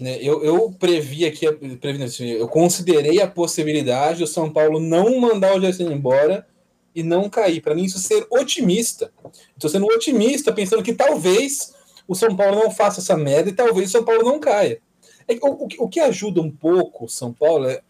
Né, 0.00 0.18
eu, 0.20 0.42
eu 0.42 0.74
previ 0.78 1.24
aqui, 1.24 1.50
previ, 1.76 2.02
assim, 2.02 2.26
eu 2.28 2.48
considerei 2.48 3.20
a 3.20 3.26
possibilidade 3.26 4.20
do 4.20 4.26
São 4.26 4.50
Paulo 4.50 4.80
não 4.80 5.20
mandar 5.20 5.56
o 5.56 5.60
Gerson 5.60 5.90
embora 5.90 6.46
e 6.94 7.02
não 7.02 7.28
cair. 7.28 7.60
Para 7.60 7.74
mim, 7.74 7.84
isso 7.84 7.98
é 7.98 8.00
ser 8.00 8.26
otimista. 8.30 9.12
Estou 9.54 9.70
sendo 9.70 9.86
otimista, 9.86 10.52
pensando 10.52 10.82
que 10.82 10.94
talvez 10.94 11.74
o 12.06 12.14
São 12.14 12.34
Paulo 12.34 12.56
não 12.56 12.70
faça 12.70 13.00
essa 13.00 13.16
merda 13.16 13.50
e 13.50 13.54
talvez 13.54 13.88
o 13.88 13.92
São 13.92 14.04
Paulo 14.04 14.22
não 14.22 14.38
caia. 14.38 14.80
É, 15.28 15.34
o, 15.40 15.68
o, 15.84 15.88
que 15.88 16.00
ajuda 16.00 16.40
um 16.40 16.50
pouco 16.50 17.04
o 17.04 17.08
São 17.08 17.32
Paulo 17.32 17.66
é, 17.66 17.80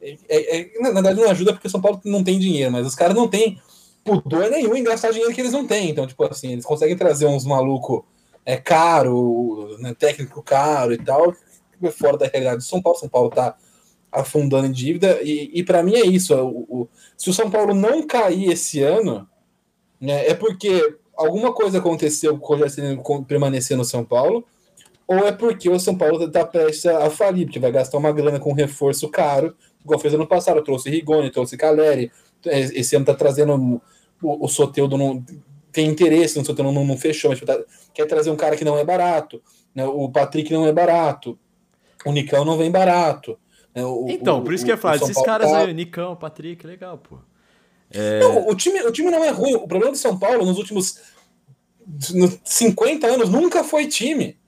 é, 0.00 0.16
é, 0.28 0.60
é, 0.60 0.80
Na 0.80 0.90
verdade, 0.90 1.20
não 1.20 1.30
ajuda 1.30 1.52
porque 1.52 1.68
o 1.68 1.70
São 1.70 1.80
Paulo 1.80 2.00
não 2.04 2.24
tem 2.24 2.38
dinheiro, 2.38 2.72
mas 2.72 2.86
os 2.86 2.94
caras 2.94 3.14
não 3.14 3.28
têm 3.28 3.60
pudor 4.04 4.50
nenhum 4.50 4.74
em 4.76 4.82
gastar 4.82 5.10
dinheiro 5.10 5.34
que 5.34 5.40
eles 5.40 5.52
não 5.52 5.66
têm. 5.66 5.90
Então, 5.90 6.06
tipo 6.06 6.24
assim, 6.24 6.52
eles 6.52 6.64
conseguem 6.64 6.96
trazer 6.96 7.26
uns 7.26 7.44
malucos 7.44 8.02
é, 8.44 8.56
caro, 8.56 9.76
né, 9.78 9.94
técnico 9.94 10.42
caro 10.42 10.92
e 10.92 10.98
tal, 10.98 11.34
é 11.82 11.90
fora 11.90 12.16
da 12.16 12.26
realidade 12.26 12.58
do 12.58 12.62
São 12.64 12.82
Paulo. 12.82 12.98
São 12.98 13.08
Paulo 13.08 13.28
está 13.28 13.56
afundando 14.12 14.66
em 14.66 14.72
dívida, 14.72 15.20
e, 15.22 15.50
e 15.54 15.62
para 15.62 15.82
mim 15.82 15.94
é 15.94 16.04
isso. 16.04 16.34
O, 16.34 16.82
o, 16.82 16.88
se 17.16 17.30
o 17.30 17.32
São 17.32 17.50
Paulo 17.50 17.74
não 17.74 18.06
cair 18.06 18.50
esse 18.50 18.82
ano, 18.82 19.28
né, 20.00 20.26
é 20.26 20.34
porque 20.34 20.96
alguma 21.16 21.52
coisa 21.52 21.78
aconteceu 21.78 22.36
com 22.38 22.54
o 22.54 22.56
Rogério 22.56 23.02
permanecer 23.26 23.76
no 23.76 23.84
São 23.84 24.04
Paulo, 24.04 24.44
ou 25.06 25.18
é 25.18 25.32
porque 25.32 25.68
o 25.68 25.78
São 25.78 25.96
Paulo 25.96 26.24
está 26.24 26.44
prestes 26.44 26.86
a 26.86 27.10
falir, 27.10 27.46
porque 27.46 27.58
vai 27.58 27.70
gastar 27.70 27.98
uma 27.98 28.12
grana 28.12 28.40
com 28.40 28.50
um 28.50 28.54
reforço 28.54 29.08
caro, 29.08 29.54
igual 29.84 30.00
fez 30.00 30.14
ano 30.14 30.26
passado, 30.26 30.62
trouxe 30.62 30.90
Rigoni, 30.90 31.30
trouxe 31.30 31.56
Caleri, 31.56 32.04
é, 32.04 32.10
esse 32.44 32.96
ano 32.96 33.02
está 33.02 33.14
trazendo 33.14 33.80
o, 34.22 34.44
o 34.44 34.48
Soteudo, 34.48 34.96
não, 34.96 35.24
tem 35.72 35.88
interesse 35.88 36.38
no 36.38 36.44
Soteudo, 36.44 36.72
não, 36.72 36.84
não 36.84 36.96
fechou, 36.96 37.30
mas 37.30 37.40
tá, 37.40 37.58
quer 37.92 38.06
trazer 38.06 38.30
um 38.30 38.36
cara 38.36 38.56
que 38.56 38.64
não 38.64 38.78
é 38.78 38.84
barato, 38.84 39.42
né, 39.74 39.86
o 39.86 40.08
Patrick 40.08 40.52
não 40.52 40.66
é 40.66 40.72
barato, 40.72 41.38
o 42.04 42.12
Nicão 42.12 42.44
não 42.44 42.56
vem 42.56 42.70
barato, 42.70 43.38
é, 43.74 43.84
o, 43.84 44.06
então, 44.08 44.38
o, 44.38 44.42
por 44.42 44.52
isso 44.52 44.64
que 44.64 44.72
eu 44.72 44.78
falo, 44.78 44.96
esses 44.96 45.22
caras 45.22 45.50
tá... 45.50 45.58
aí, 45.58 45.72
Nicão, 45.72 46.16
Patrick, 46.16 46.66
legal, 46.66 46.98
pô. 46.98 47.18
É... 47.90 48.20
Não, 48.20 48.48
o, 48.48 48.54
time, 48.54 48.80
o 48.82 48.92
time 48.92 49.10
não 49.10 49.24
é 49.24 49.30
ruim. 49.30 49.54
O 49.54 49.66
problema 49.66 49.92
do 49.92 49.98
São 49.98 50.16
Paulo 50.16 50.44
nos 50.44 50.58
últimos 50.58 51.00
50 52.44 53.06
anos 53.06 53.28
nunca 53.28 53.64
foi 53.64 53.86
time. 53.86 54.38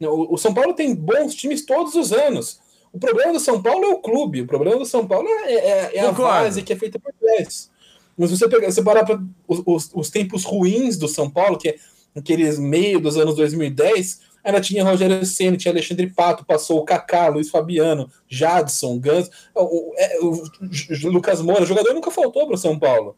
O, 0.00 0.34
o, 0.34 0.38
São 0.38 0.52
Paulo 0.52 0.74
tem 0.74 0.94
bons 0.94 1.34
times 1.34 1.64
todos 1.64 1.94
os 1.94 2.12
anos. 2.12 2.60
O 2.92 2.98
problema 2.98 3.32
do 3.32 3.40
São 3.40 3.62
Paulo 3.62 3.84
é 3.84 3.88
o 3.88 3.98
clube. 3.98 4.42
O 4.42 4.46
problema 4.46 4.78
do 4.78 4.86
São 4.86 5.06
Paulo 5.06 5.28
é, 5.28 5.52
é, 5.52 5.96
é 5.96 6.00
a 6.00 6.12
base 6.12 6.62
que 6.62 6.72
é 6.72 6.76
feita 6.76 6.98
por 6.98 7.12
trás. 7.12 7.70
Mas 8.16 8.30
você 8.30 8.48
pegar, 8.48 8.70
você 8.70 8.82
parar 8.82 9.04
para 9.04 9.22
os, 9.46 9.62
os, 9.64 9.90
os, 9.94 10.10
tempos 10.10 10.44
ruins 10.44 10.96
do 10.96 11.06
São 11.06 11.30
Paulo, 11.30 11.56
que 11.56 11.68
é 11.68 11.76
aqueles 12.16 12.58
meio 12.58 12.98
dos 12.98 13.16
anos 13.16 13.36
2010, 13.36 14.20
ela 14.42 14.60
tinha 14.60 14.82
Rogério 14.82 15.24
Senna, 15.24 15.56
tinha 15.56 15.72
Alexandre 15.72 16.08
Pato, 16.08 16.44
passou 16.44 16.78
o 16.78 16.84
Kaká, 16.84 17.28
Luiz 17.28 17.48
Fabiano, 17.48 18.10
Jadson, 18.28 18.98
Gans, 18.98 19.30
o, 19.54 19.94
é, 19.96 20.18
o, 20.20 20.32
o, 20.32 21.08
Lucas 21.10 21.40
Moura, 21.40 21.62
o 21.62 21.66
jogador 21.66 21.94
nunca 21.94 22.10
faltou 22.10 22.46
para 22.46 22.54
o 22.54 22.58
São 22.58 22.78
Paulo. 22.78 23.16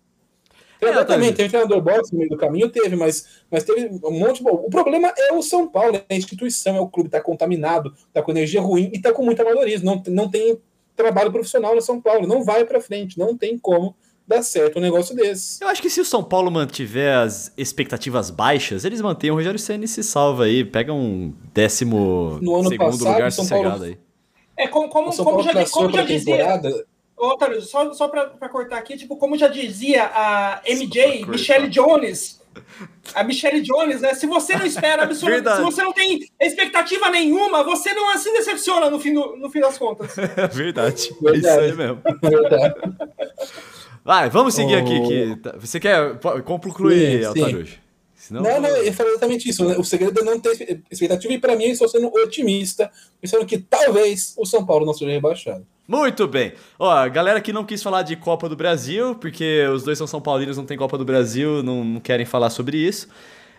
É, 0.80 1.04
também 1.04 1.32
teve 1.32 1.48
treinador 1.48 1.80
boxe 1.82 2.12
no 2.12 2.18
meio 2.18 2.30
do 2.30 2.36
caminho, 2.36 2.68
teve, 2.68 2.96
mas, 2.96 3.26
mas 3.50 3.64
teve 3.64 4.00
um 4.04 4.18
monte. 4.18 4.42
Bom, 4.42 4.64
o 4.66 4.70
problema 4.70 5.12
é 5.16 5.32
o 5.32 5.42
São 5.42 5.68
Paulo, 5.68 5.96
é 5.96 6.14
a 6.14 6.16
instituição, 6.16 6.76
é 6.76 6.80
o 6.80 6.88
clube, 6.88 7.08
está 7.08 7.20
contaminado, 7.20 7.92
está 8.08 8.22
com 8.22 8.30
energia 8.30 8.60
ruim 8.60 8.90
e 8.92 8.96
está 8.96 9.12
com 9.12 9.24
muito 9.24 9.40
amadorismo. 9.42 9.84
Não, 9.84 10.02
não 10.08 10.30
tem 10.30 10.58
trabalho 10.96 11.30
profissional 11.30 11.74
no 11.74 11.80
São 11.80 12.00
Paulo, 12.00 12.26
não 12.26 12.44
vai 12.44 12.64
para 12.64 12.80
frente, 12.80 13.18
não 13.18 13.36
tem 13.36 13.58
como 13.58 13.94
dar 14.26 14.42
certo 14.42 14.78
um 14.78 14.82
negócio 14.82 15.14
desse. 15.14 15.62
Eu 15.62 15.68
acho 15.68 15.82
que 15.82 15.90
se 15.90 16.00
o 16.00 16.04
São 16.04 16.22
Paulo 16.22 16.50
mantiver 16.50 17.16
as 17.16 17.52
expectativas 17.56 18.30
baixas, 18.30 18.84
eles 18.84 19.00
mantêm 19.00 19.30
o 19.30 19.34
Rogério 19.34 19.58
Senna 19.58 19.84
e 19.84 19.88
se 19.88 20.02
salva 20.04 20.44
aí, 20.44 20.64
pega 20.64 20.92
um 20.92 21.34
décimo 21.52 22.38
no 22.40 22.54
ano 22.56 22.68
segundo 22.68 22.90
passado, 22.90 23.12
lugar 23.12 23.32
São 23.32 23.44
sossegado 23.44 23.70
Paulo... 23.70 23.84
aí. 23.84 23.98
É, 24.56 24.68
como, 24.68 24.88
como, 24.88 25.16
como 25.16 25.42
já, 25.42 25.68
como 25.70 25.90
já 25.90 26.02
dizia... 26.04 26.60
Temporada... 27.20 27.34
Otário, 27.34 27.62
só, 27.62 27.92
só 27.92 28.08
pra, 28.08 28.26
pra, 28.26 28.48
cortar 28.48 28.78
aqui, 28.78 28.96
tipo, 28.96 29.16
como 29.16 29.36
já 29.36 29.48
dizia 29.48 30.04
a 30.04 30.62
MJ, 30.66 31.26
Michelle 31.26 31.68
Jones, 31.68 32.40
a 33.14 33.22
Michelle 33.22 33.60
Jones, 33.60 34.00
né? 34.00 34.14
Se 34.14 34.26
você 34.26 34.56
não 34.56 34.64
espera 34.64 35.02
absolutamente, 35.04 35.56
se 35.56 35.62
você 35.62 35.82
não 35.82 35.92
tem 35.92 36.26
expectativa 36.40 37.10
nenhuma, 37.10 37.62
você 37.62 37.92
não 37.92 38.16
se 38.16 38.32
decepciona 38.32 38.88
no 38.88 38.98
fim, 38.98 39.12
do, 39.12 39.36
no 39.36 39.50
fim 39.50 39.60
das 39.60 39.76
contas. 39.76 40.14
Verdade. 40.52 41.14
Verdade. 41.20 41.24
É 41.24 41.38
isso 41.38 41.60
aí 41.60 41.72
mesmo. 41.74 42.02
Verdade. 42.22 42.74
Vai, 44.04 44.30
vamos 44.30 44.54
seguir 44.54 44.76
oh. 44.76 44.78
aqui. 44.78 45.00
Que 45.08 45.36
tá, 45.36 45.54
você 45.58 45.78
quer 45.78 46.18
concluir, 46.44 47.26
Altarujo? 47.26 47.78
Senão, 48.14 48.42
não, 48.42 48.60
não, 48.60 48.68
eu 48.68 48.92
falei 48.92 49.12
exatamente 49.12 49.48
isso. 49.48 49.64
Né? 49.64 49.76
O 49.76 49.82
segredo 49.82 50.20
é 50.20 50.22
não 50.22 50.38
ter 50.38 50.82
expectativa, 50.90 51.32
e 51.32 51.38
para 51.38 51.56
mim, 51.56 51.64
eu 51.64 51.72
estou 51.72 51.88
sendo 51.88 52.06
otimista, 52.06 52.90
pensando 53.20 53.44
que 53.44 53.58
talvez 53.58 54.34
o 54.38 54.46
São 54.46 54.64
Paulo 54.64 54.86
não 54.86 54.94
seja 54.94 55.10
rebaixado. 55.10 55.66
Muito 55.90 56.28
bem. 56.28 56.52
Ó, 56.78 57.08
galera 57.08 57.40
que 57.40 57.52
não 57.52 57.64
quis 57.64 57.82
falar 57.82 58.02
de 58.02 58.14
Copa 58.14 58.48
do 58.48 58.54
Brasil, 58.54 59.16
porque 59.16 59.66
os 59.74 59.82
dois 59.82 59.98
são 59.98 60.06
São 60.06 60.20
Paulinos, 60.20 60.56
não 60.56 60.64
tem 60.64 60.78
Copa 60.78 60.96
do 60.96 61.04
Brasil, 61.04 61.64
não, 61.64 61.84
não 61.84 62.00
querem 62.00 62.24
falar 62.24 62.48
sobre 62.48 62.76
isso. 62.76 63.08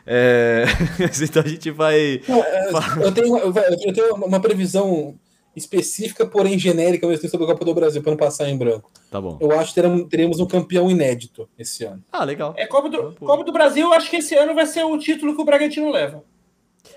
É... 0.08 0.64
então 1.22 1.44
a 1.44 1.48
gente 1.48 1.70
vai. 1.72 2.22
Não, 2.30 2.42
é, 2.42 2.70
eu, 3.04 3.12
tenho, 3.12 3.38
eu 3.38 3.94
tenho 3.94 4.16
uma 4.16 4.40
previsão 4.40 5.14
específica, 5.54 6.26
porém 6.26 6.58
genérica, 6.58 7.06
mesmo 7.06 7.28
sobre 7.28 7.44
a 7.44 7.50
Copa 7.50 7.66
do 7.66 7.74
Brasil, 7.74 8.02
para 8.02 8.12
não 8.12 8.18
passar 8.18 8.48
em 8.48 8.58
branco. 8.58 8.90
Tá 9.12 9.20
bom. 9.20 9.38
Eu 9.42 9.52
acho 9.60 9.74
que 9.74 9.76
teremos, 9.76 10.08
teremos 10.08 10.40
um 10.40 10.46
campeão 10.46 10.90
inédito 10.90 11.50
esse 11.60 11.84
ano. 11.84 12.02
Ah, 12.10 12.24
legal. 12.24 12.54
É 12.56 12.66
Copa 12.66 12.88
do, 12.88 13.14
Copa 13.14 13.44
do 13.44 13.52
Brasil, 13.52 13.88
eu 13.88 13.94
acho 13.94 14.10
que 14.10 14.16
esse 14.16 14.36
ano 14.36 14.56
vai 14.56 14.66
ser 14.66 14.86
o 14.86 14.98
título 14.98 15.36
que 15.36 15.42
o 15.42 15.46
Bragantino 15.46 15.92
leva. 15.92 16.24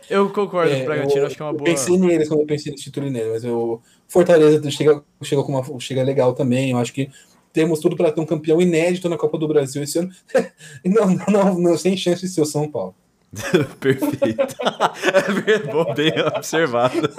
Eu 0.09 0.31
concordo 0.31 0.73
é, 0.73 0.77
com 0.77 0.83
o 0.83 0.87
Bragantino, 0.87 1.23
eu, 1.23 1.27
acho 1.27 1.37
que 1.37 1.43
é 1.43 1.45
uma 1.45 1.53
boa. 1.53 1.65
Pensei 1.65 1.99
neles 1.99 2.29
quando 2.29 2.41
eu 2.41 2.47
pensei 2.47 2.71
nesse 2.71 2.85
título 2.85 3.11
nele, 3.11 3.31
mas 3.31 3.45
o 3.45 3.81
Fortaleza 4.15 4.71
chega, 4.71 5.03
chega, 5.25 5.43
com 5.43 5.51
uma, 5.51 5.81
chega 5.81 6.05
legal 6.05 6.35
também. 6.35 6.71
Eu 6.71 6.79
acho 6.79 6.93
que 6.93 7.11
temos 7.53 7.81
tudo 7.81 7.97
para 7.97 8.13
ter 8.13 8.21
um 8.21 8.25
campeão 8.25 8.63
inédito 8.63 9.09
na 9.09 9.17
Copa 9.17 9.37
do 9.37 9.49
Brasil 9.49 9.83
esse 9.83 9.99
ano. 9.99 10.09
não, 10.87 11.07
não, 11.11 11.27
não, 11.27 11.59
não, 11.59 11.77
sem 11.77 11.97
chance 11.97 12.21
de 12.21 12.29
ser 12.29 12.41
o 12.41 12.47
São 12.47 12.71
Paulo. 12.71 12.95
Perfeito. 13.81 14.55
é 15.51 15.59
bom, 15.59 15.93
bem 15.95 16.13
observado. 16.37 17.11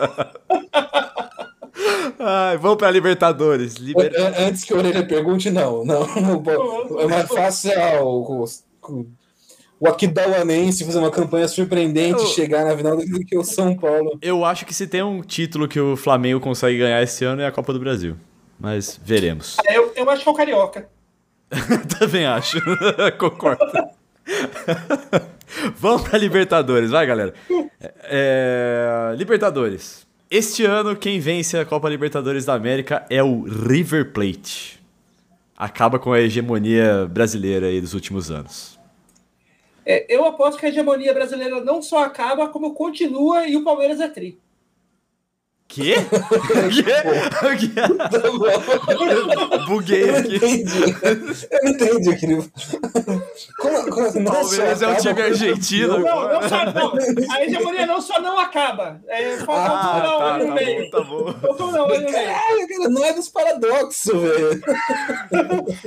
Ai, 2.17 2.57
vamos 2.57 2.77
para 2.77 2.91
Libertadores. 2.91 3.75
Liber... 3.75 4.13
Antes 4.39 4.63
que 4.63 4.73
o 4.73 4.77
Orelha 4.77 5.05
pergunte, 5.05 5.51
não. 5.51 5.83
não, 5.83 6.07
não 6.07 6.99
é 7.01 7.07
mais 7.07 7.27
fácil 7.27 7.73
o, 8.03 8.41
o, 8.41 8.45
o 8.89 9.05
Aquidauanense 9.83 10.85
fazer 10.85 10.99
uma 10.99 11.11
campanha 11.11 11.47
surpreendente 11.47 12.23
e 12.23 12.27
chegar 12.27 12.65
na 12.65 12.75
final 12.75 12.97
do 12.97 13.19
que 13.25 13.37
o 13.37 13.43
São 13.43 13.75
Paulo. 13.75 14.17
Eu 14.21 14.45
acho 14.45 14.65
que 14.65 14.73
se 14.73 14.87
tem 14.87 15.03
um 15.03 15.21
título 15.21 15.67
que 15.67 15.79
o 15.79 15.95
Flamengo 15.95 16.39
consegue 16.39 16.79
ganhar 16.79 17.01
esse 17.01 17.25
ano 17.25 17.41
é 17.41 17.47
a 17.47 17.51
Copa 17.51 17.73
do 17.73 17.79
Brasil. 17.79 18.15
Mas 18.59 18.99
veremos. 19.03 19.57
Eu, 19.69 19.91
eu 19.95 20.09
acho 20.09 20.23
que 20.23 20.29
é 20.29 20.31
o 20.31 20.35
Carioca. 20.35 20.89
Também 21.99 22.25
acho. 22.25 22.59
Concordo. 23.17 23.63
Vamos 25.77 26.07
para 26.07 26.17
Libertadores, 26.17 26.89
vai 26.89 27.05
galera. 27.05 27.33
É, 28.03 29.13
Libertadores. 29.17 30.05
Este 30.29 30.65
ano, 30.65 30.95
quem 30.95 31.19
vence 31.19 31.57
a 31.57 31.65
Copa 31.65 31.87
Libertadores 31.87 32.45
da 32.45 32.53
América 32.53 33.05
é 33.09 33.23
o 33.23 33.43
River 33.43 34.11
Plate. 34.11 34.83
Acaba 35.55 35.99
com 35.99 36.11
a 36.11 36.19
hegemonia 36.19 37.07
brasileira 37.09 37.67
aí 37.67 37.79
dos 37.79 37.93
últimos 37.93 38.31
anos. 38.31 38.74
É, 39.85 40.05
eu 40.09 40.25
aposto 40.25 40.57
que 40.59 40.65
a 40.65 40.69
hegemonia 40.69 41.13
brasileira 41.13 41.63
não 41.63 41.81
só 41.81 42.03
acaba, 42.03 42.49
como 42.49 42.73
continua 42.73 43.47
e 43.47 43.55
o 43.55 43.63
Palmeiras 43.63 43.99
é 43.99 44.07
tri. 44.07 44.39
Quê? 45.67 45.95
Quê? 46.71 47.75
Buguei 49.67 50.09
aqui. 50.09 50.39
Eu 51.51 51.63
não 51.63 51.71
entendi 51.71 52.09
aquele. 52.09 52.51
Como, 53.57 53.89
como 53.89 54.05
assim? 54.07 54.23
Palmeiras 54.23 54.81
é 54.81 54.87
um 54.87 54.95
time 54.95 55.21
argentino. 55.21 55.99
Não, 55.99 56.27
não, 56.29 56.49
só, 56.49 56.65
não. 56.65 56.93
A 57.31 57.43
hegemonia 57.43 57.85
não 57.85 58.01
só 58.01 58.21
não 58.21 58.39
acaba. 58.39 59.01
É, 59.07 59.37
falta 59.37 59.61
ah, 59.61 60.03
não 60.03 60.19
tá, 60.19 60.37
no 60.37 60.45
tá 60.47 60.53
meio. 60.53 60.83
Bom, 60.83 60.89
tá 60.89 61.03
bom. 61.03 61.71
Não, 61.71 61.87
Caralho, 61.87 62.89
não 62.89 63.05
é 63.05 63.13
dos 63.13 63.29
paradoxos, 63.29 64.13
velho. 64.21 64.61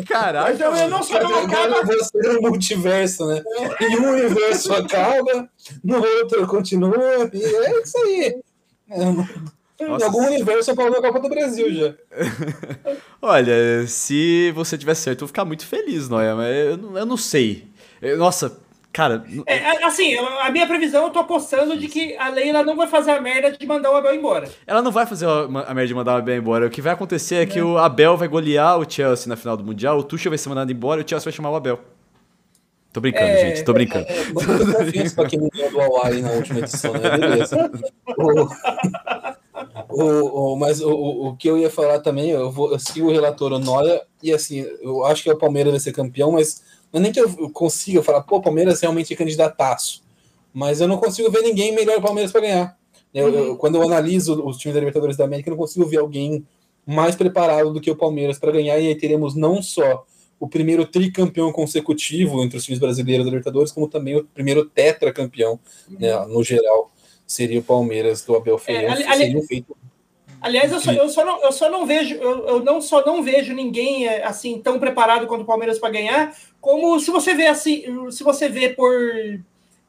Caralho. 0.09 0.47
A 0.47 0.53
hegemonia 0.53 0.89
não 0.89 1.03
só 1.03 1.21
não 1.21 1.45
acaba. 1.45 1.85
Você 1.85 2.27
é 2.27 2.31
um 2.31 2.41
multiverso, 2.41 3.27
né? 3.27 3.43
E 3.81 3.97
um 3.97 4.11
universo 4.11 4.73
acaba, 4.75 5.49
no 5.83 5.97
outro 5.97 6.47
continua. 6.47 7.31
E 7.33 7.45
é 7.45 7.83
isso 7.83 7.99
aí. 7.99 8.41
É, 8.91 9.58
Nossa. 9.81 10.05
Em 10.05 10.09
algum 10.09 10.27
universo 10.27 10.71
eu 10.71 10.75
falo 10.75 10.91
na 10.91 11.01
Copa 11.01 11.21
do 11.21 11.29
Brasil 11.29 11.73
já. 11.73 11.95
Olha, 13.23 13.87
se 13.87 14.51
você 14.53 14.77
tiver 14.77 14.95
certo, 14.95 15.19
eu 15.19 15.21
vou 15.21 15.29
ficar 15.29 15.45
muito 15.45 15.67
feliz, 15.67 16.09
Noia, 16.09 16.35
mas 16.35 16.57
eu, 16.57 16.97
eu 16.97 17.07
não 17.07 17.17
sei. 17.17 17.69
Nossa, 18.17 18.59
cara. 18.93 19.25
É, 19.47 19.85
assim, 19.85 20.17
a 20.17 20.51
minha 20.51 20.67
previsão, 20.67 21.05
eu 21.05 21.11
tô 21.11 21.21
apostando 21.21 21.77
de 21.77 21.87
que 21.87 22.17
a 22.17 22.29
Leila 22.29 22.65
não 22.65 22.77
vai 22.77 22.89
fazer 22.89 23.13
a 23.13 23.21
merda 23.21 23.53
de 23.53 23.67
mandar 23.67 23.93
o 23.93 23.97
Abel 23.97 24.15
embora. 24.15 24.49
Ela 24.67 24.83
não 24.83 24.91
vai 24.91 25.07
fazer 25.07 25.27
a 25.27 25.47
merda 25.49 25.87
de 25.87 25.95
mandar 25.95 26.15
o 26.15 26.19
Abel 26.19 26.37
embora. 26.37 26.67
O 26.67 26.71
que 26.71 26.83
vai 26.83 26.93
acontecer 26.93 27.37
é, 27.37 27.43
é 27.43 27.47
que 27.47 27.61
o 27.61 27.79
Abel 27.79 28.17
vai 28.17 28.27
golear 28.27 28.79
o 28.79 28.91
Chelsea 28.91 29.29
na 29.29 29.37
final 29.37 29.57
do 29.57 29.65
Mundial, 29.65 29.99
o 29.99 30.03
Tuchel 30.03 30.31
vai 30.31 30.39
ser 30.39 30.49
mandado 30.49 30.73
embora 30.73 31.01
e 31.01 31.05
o 31.05 31.09
Chelsea 31.09 31.25
vai 31.25 31.33
chamar 31.33 31.51
o 31.51 31.57
Abel. 31.57 31.79
Tô 32.91 33.01
brincando, 33.01 33.27
é, 33.27 33.51
gente, 33.51 33.65
tô 33.65 33.73
brincando. 33.73 34.07
É, 34.09 34.13
é, 34.13 35.07
é 35.07 35.11
pra 35.11 35.27
quem 35.27 35.39
não 35.39 35.49
deu 35.49 35.71
do 35.71 35.81
Hawaii 35.81 36.23
na 36.23 36.31
última 36.33 36.61
edição, 36.61 36.93
né? 36.95 37.19
Beleza. 37.19 37.71
O, 40.03 40.53
o, 40.53 40.57
mas 40.57 40.81
o, 40.81 40.91
o, 40.91 41.37
que 41.37 41.49
eu 41.49 41.59
ia 41.59 41.71
falar 41.71 41.99
também, 42.01 42.31
eu, 42.31 42.51
vou, 42.51 42.71
eu 42.71 42.79
sigo 42.79 43.09
o 43.09 43.13
relator 43.13 43.59
Noia, 43.59 44.03
e 44.23 44.33
assim, 44.33 44.67
eu 44.81 45.05
acho 45.05 45.23
que 45.23 45.31
o 45.31 45.37
Palmeiras 45.37 45.73
vai 45.73 45.81
ser 45.81 45.93
campeão, 45.93 46.33
mas 46.33 46.63
não 46.93 47.01
é 47.01 47.03
nem 47.03 47.13
que 47.13 47.21
eu 47.21 47.51
consiga 47.51 48.03
falar, 48.03 48.23
pô, 48.23 48.37
o 48.37 48.43
Palmeiras 48.43 48.81
realmente 48.81 49.13
é 49.13 49.17
candidataço. 49.17 50.03
Mas 50.53 50.81
eu 50.81 50.89
não 50.89 50.99
consigo 50.99 51.31
ver 51.31 51.43
ninguém 51.43 51.75
melhor 51.75 51.99
o 51.99 52.03
Palmeiras 52.03 52.33
para 52.33 52.41
ganhar. 52.41 52.79
Eu, 53.13 53.29
eu, 53.29 53.51
uhum. 53.51 53.57
quando 53.57 53.77
eu 53.77 53.83
analiso 53.83 54.43
os 54.45 54.57
times 54.57 54.75
da 54.75 54.81
Libertadores 54.81 55.17
da 55.17 55.25
América, 55.25 55.49
eu 55.49 55.53
não 55.53 55.59
consigo 55.59 55.87
ver 55.87 55.99
alguém 55.99 56.47
mais 56.87 57.15
preparado 57.15 57.73
do 57.73 57.81
que 57.81 57.91
o 57.91 57.97
Palmeiras 57.97 58.39
para 58.39 58.53
ganhar, 58.53 58.79
e 58.79 58.89
aí 58.89 58.95
teremos 58.95 59.35
não 59.35 59.63
só 59.63 60.07
o 60.41 60.49
primeiro 60.49 60.87
tricampeão 60.87 61.53
consecutivo 61.53 62.43
entre 62.43 62.57
os 62.57 62.65
times 62.65 62.79
brasileiros 62.79 63.27
da 63.27 63.31
Libertadores, 63.31 63.73
como 63.73 63.89
também 63.89 64.17
o 64.17 64.25
primeiro 64.25 64.65
tetracampeão, 64.65 65.59
né, 65.91 66.17
no 66.27 66.43
geral, 66.43 66.91
seria 67.27 67.59
o 67.59 67.63
Palmeiras 67.63 68.23
do 68.23 68.37
Abel 68.37 68.59
Ferreira. 68.59 69.03
É, 69.03 69.09
ali, 69.09 69.47
feito... 69.47 69.77
Aliás, 70.41 70.71
eu 70.73 70.81
só, 70.81 70.93
eu 70.93 71.09
só, 71.09 71.25
não, 71.25 71.43
eu 71.43 71.53
só 71.53 71.71
não 71.71 71.85
vejo, 71.85 72.15
eu, 72.15 72.47
eu, 72.47 72.65
não 72.65 72.81
só 72.81 73.05
não 73.05 73.23
vejo 73.23 73.53
ninguém 73.53 74.07
é, 74.07 74.25
assim 74.25 74.61
tão 74.61 74.79
preparado 74.79 75.27
quanto 75.27 75.43
o 75.43 75.47
Palmeiras 75.47 75.79
para 75.79 75.91
ganhar, 75.91 76.35
como 76.61 76.99
se 77.01 77.11
você 77.11 77.35
vê 77.35 77.47
assim, 77.47 78.11
se 78.11 78.23
você 78.23 78.49
vê 78.49 78.69
por 78.69 78.93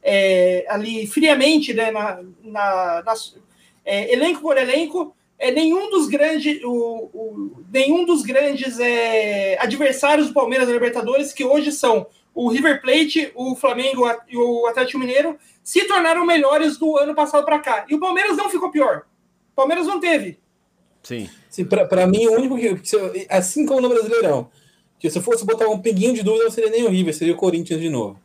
é, 0.02 0.66
ali 0.68 1.06
friamente, 1.06 1.74
né, 1.74 1.92
na, 1.92 2.22
na, 2.44 3.04
na 3.04 3.14
é, 3.86 4.12
elenco 4.14 4.42
por 4.42 4.58
elenco, 4.58 5.16
é, 5.38 5.52
nenhum 5.52 5.90
dos 5.90 6.08
grandes, 6.08 6.62
o, 6.64 7.10
o, 7.14 7.64
nenhum 7.72 8.06
dos 8.06 8.24
grandes 8.24 8.80
é, 8.80 9.58
adversários 9.62 10.28
do 10.28 10.34
Palmeiras 10.34 10.68
na 10.68 10.74
Libertadores, 10.74 11.32
que 11.32 11.46
hoje 11.46 11.72
são 11.72 12.08
o 12.34 12.50
River 12.50 12.82
Plate, 12.82 13.32
o 13.36 13.56
Flamengo 13.56 14.04
e 14.28 14.38
o 14.38 14.66
Atlético 14.68 15.00
Mineiro, 15.00 15.38
se 15.64 15.86
tornaram 15.86 16.26
melhores 16.26 16.78
do 16.78 16.98
ano 16.98 17.16
passado 17.16 17.46
para 17.46 17.60
cá. 17.60 17.86
E 17.90 17.96
o 17.96 18.00
Palmeiras 18.00 18.38
não 18.38 18.50
ficou 18.50 18.72
pior. 18.72 19.04
Palmeiras 19.60 19.86
não 19.86 20.00
teve. 20.00 20.40
Sim. 21.04 21.30
Sim 21.50 21.66
para 21.66 22.08
mim, 22.08 22.28
o 22.28 22.34
único 22.34 22.58
que. 22.58 23.28
Assim 23.30 23.66
como 23.66 23.82
no 23.82 23.90
Brasileirão, 23.90 24.50
que 24.98 25.10
se 25.10 25.18
eu 25.18 25.22
fosse 25.22 25.46
botar 25.46 25.68
um 25.68 25.80
pinguinho 25.80 26.14
de 26.14 26.24
dúvida, 26.24 26.46
não 26.46 26.52
seria 26.52 26.70
nem 26.70 26.86
o 26.86 26.90
River, 26.90 27.14
seria 27.14 27.34
o 27.34 27.38
Corinthians 27.38 27.82
de 27.82 27.90
novo. 27.90 28.18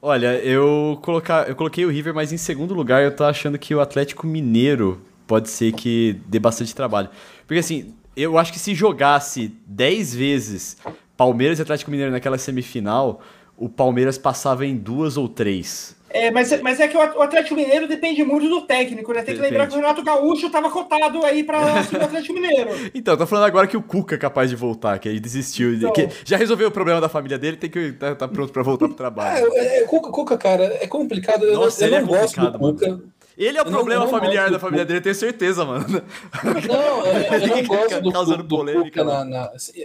Olha, 0.00 0.36
eu, 0.36 0.98
colocar, 1.02 1.48
eu 1.48 1.56
coloquei 1.56 1.84
o 1.84 1.90
River, 1.90 2.14
mas 2.14 2.32
em 2.32 2.36
segundo 2.36 2.74
lugar 2.74 3.02
eu 3.02 3.16
tô 3.16 3.24
achando 3.24 3.58
que 3.58 3.74
o 3.74 3.80
Atlético 3.80 4.24
Mineiro 4.24 5.00
pode 5.26 5.50
ser 5.50 5.72
que 5.72 6.20
dê 6.26 6.38
bastante 6.38 6.72
trabalho. 6.72 7.08
Porque 7.44 7.58
assim, 7.58 7.92
eu 8.16 8.38
acho 8.38 8.52
que 8.52 8.58
se 8.58 8.72
jogasse 8.72 9.52
10 9.66 10.14
vezes 10.14 10.76
Palmeiras 11.16 11.58
e 11.58 11.62
Atlético 11.62 11.90
Mineiro 11.90 12.12
naquela 12.12 12.38
semifinal, 12.38 13.20
o 13.56 13.68
Palmeiras 13.68 14.16
passava 14.16 14.64
em 14.64 14.76
duas 14.76 15.16
ou 15.16 15.28
três. 15.28 15.96
É, 16.08 16.30
mas, 16.30 16.60
mas 16.62 16.78
é 16.78 16.88
que 16.88 16.96
o 16.96 17.00
Atlético 17.00 17.56
Mineiro 17.56 17.88
depende 17.88 18.22
muito 18.22 18.48
do 18.48 18.62
técnico, 18.62 19.12
né? 19.12 19.22
Tem 19.22 19.34
que 19.34 19.40
lembrar 19.40 19.66
que 19.66 19.72
o 19.74 19.76
Renato 19.76 20.02
Gaúcho 20.02 20.46
estava 20.46 20.70
cotado 20.70 21.24
aí 21.24 21.42
para 21.42 21.58
o 21.98 22.04
Atlético 22.04 22.34
Mineiro. 22.34 22.70
então, 22.94 23.16
tô 23.16 23.26
falando 23.26 23.46
agora 23.46 23.66
que 23.66 23.76
o 23.76 23.82
Cuca 23.82 24.14
é 24.14 24.18
capaz 24.18 24.48
de 24.48 24.56
voltar, 24.56 24.98
que 24.98 25.08
ele 25.08 25.20
desistiu. 25.20 25.74
Então... 25.74 25.92
Que 25.92 26.08
já 26.24 26.36
resolveu 26.36 26.68
o 26.68 26.70
problema 26.70 27.00
da 27.00 27.08
família 27.08 27.38
dele, 27.38 27.56
tem 27.56 27.68
que 27.68 27.78
estar 27.78 28.14
tá, 28.14 28.26
tá 28.26 28.28
pronto 28.28 28.52
para 28.52 28.62
voltar 28.62 28.86
pro 28.86 28.96
trabalho. 28.96 29.50
É, 29.54 29.78
é, 29.78 29.84
Cuca, 29.84 30.10
Cuca, 30.10 30.38
cara, 30.38 30.64
é 30.80 30.86
complicado. 30.86 31.44
Nossa, 31.52 31.84
eu, 31.84 31.88
eu 31.88 31.92
não 31.92 32.16
é 32.16 32.18
gosto 32.20 32.40
do 32.40 32.58
Cuca. 32.58 32.88
Mano. 32.88 33.16
Ele 33.36 33.58
é 33.58 33.62
o 33.62 33.66
eu 33.66 33.70
problema 33.70 34.04
não, 34.04 34.10
não 34.10 34.18
familiar 34.18 34.50
da 34.50 34.58
família 34.58 34.84
dele, 34.84 35.00
eu 35.00 35.02
tenho 35.02 35.14
certeza, 35.14 35.64
mano. 35.64 35.84
Não, 35.88 37.06
eu, 37.06 37.40
eu 37.40 37.48
não 37.48 37.64
gosto 37.64 38.00
do, 38.00 38.12
causando 38.12 38.42
do, 38.42 38.48
polêmica. 38.48 39.04
na, 39.04 39.24
na, 39.24 39.44
assim, 39.48 39.84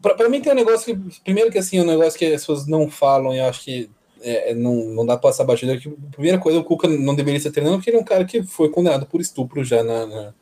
pra, 0.00 0.14
pra, 0.14 0.28
mim 0.28 0.40
tem 0.40 0.52
um 0.52 0.56
negócio 0.56 0.96
que. 0.96 1.20
Primeiro 1.20 1.50
que 1.50 1.58
assim, 1.58 1.80
um 1.80 1.86
negócio 1.86 2.18
que 2.18 2.24
as 2.24 2.40
pessoas 2.40 2.66
não 2.66 2.88
falam, 2.88 3.34
e 3.34 3.38
eu 3.38 3.44
acho 3.44 3.62
que 3.62 3.90
é, 4.20 4.50
é 4.50 4.54
não, 4.54 4.74
não 4.74 5.06
dá 5.06 5.16
pra 5.16 5.30
passar 5.30 5.44
batida. 5.44 5.76
Que, 5.78 5.88
a 5.88 6.10
primeira 6.10 6.38
coisa, 6.38 6.58
o 6.58 6.64
Cuca 6.64 6.88
não 6.88 7.14
deveria 7.14 7.40
ser 7.40 7.50
treinando, 7.50 7.78
porque 7.78 7.90
ele 7.90 7.96
é 7.96 8.00
um 8.00 8.04
cara 8.04 8.24
que 8.24 8.42
foi 8.42 8.70
condenado 8.70 9.06
por 9.06 9.20
estupro 9.20 9.64
já 9.64 9.82
na, 9.82 10.06
na, 10.06 10.34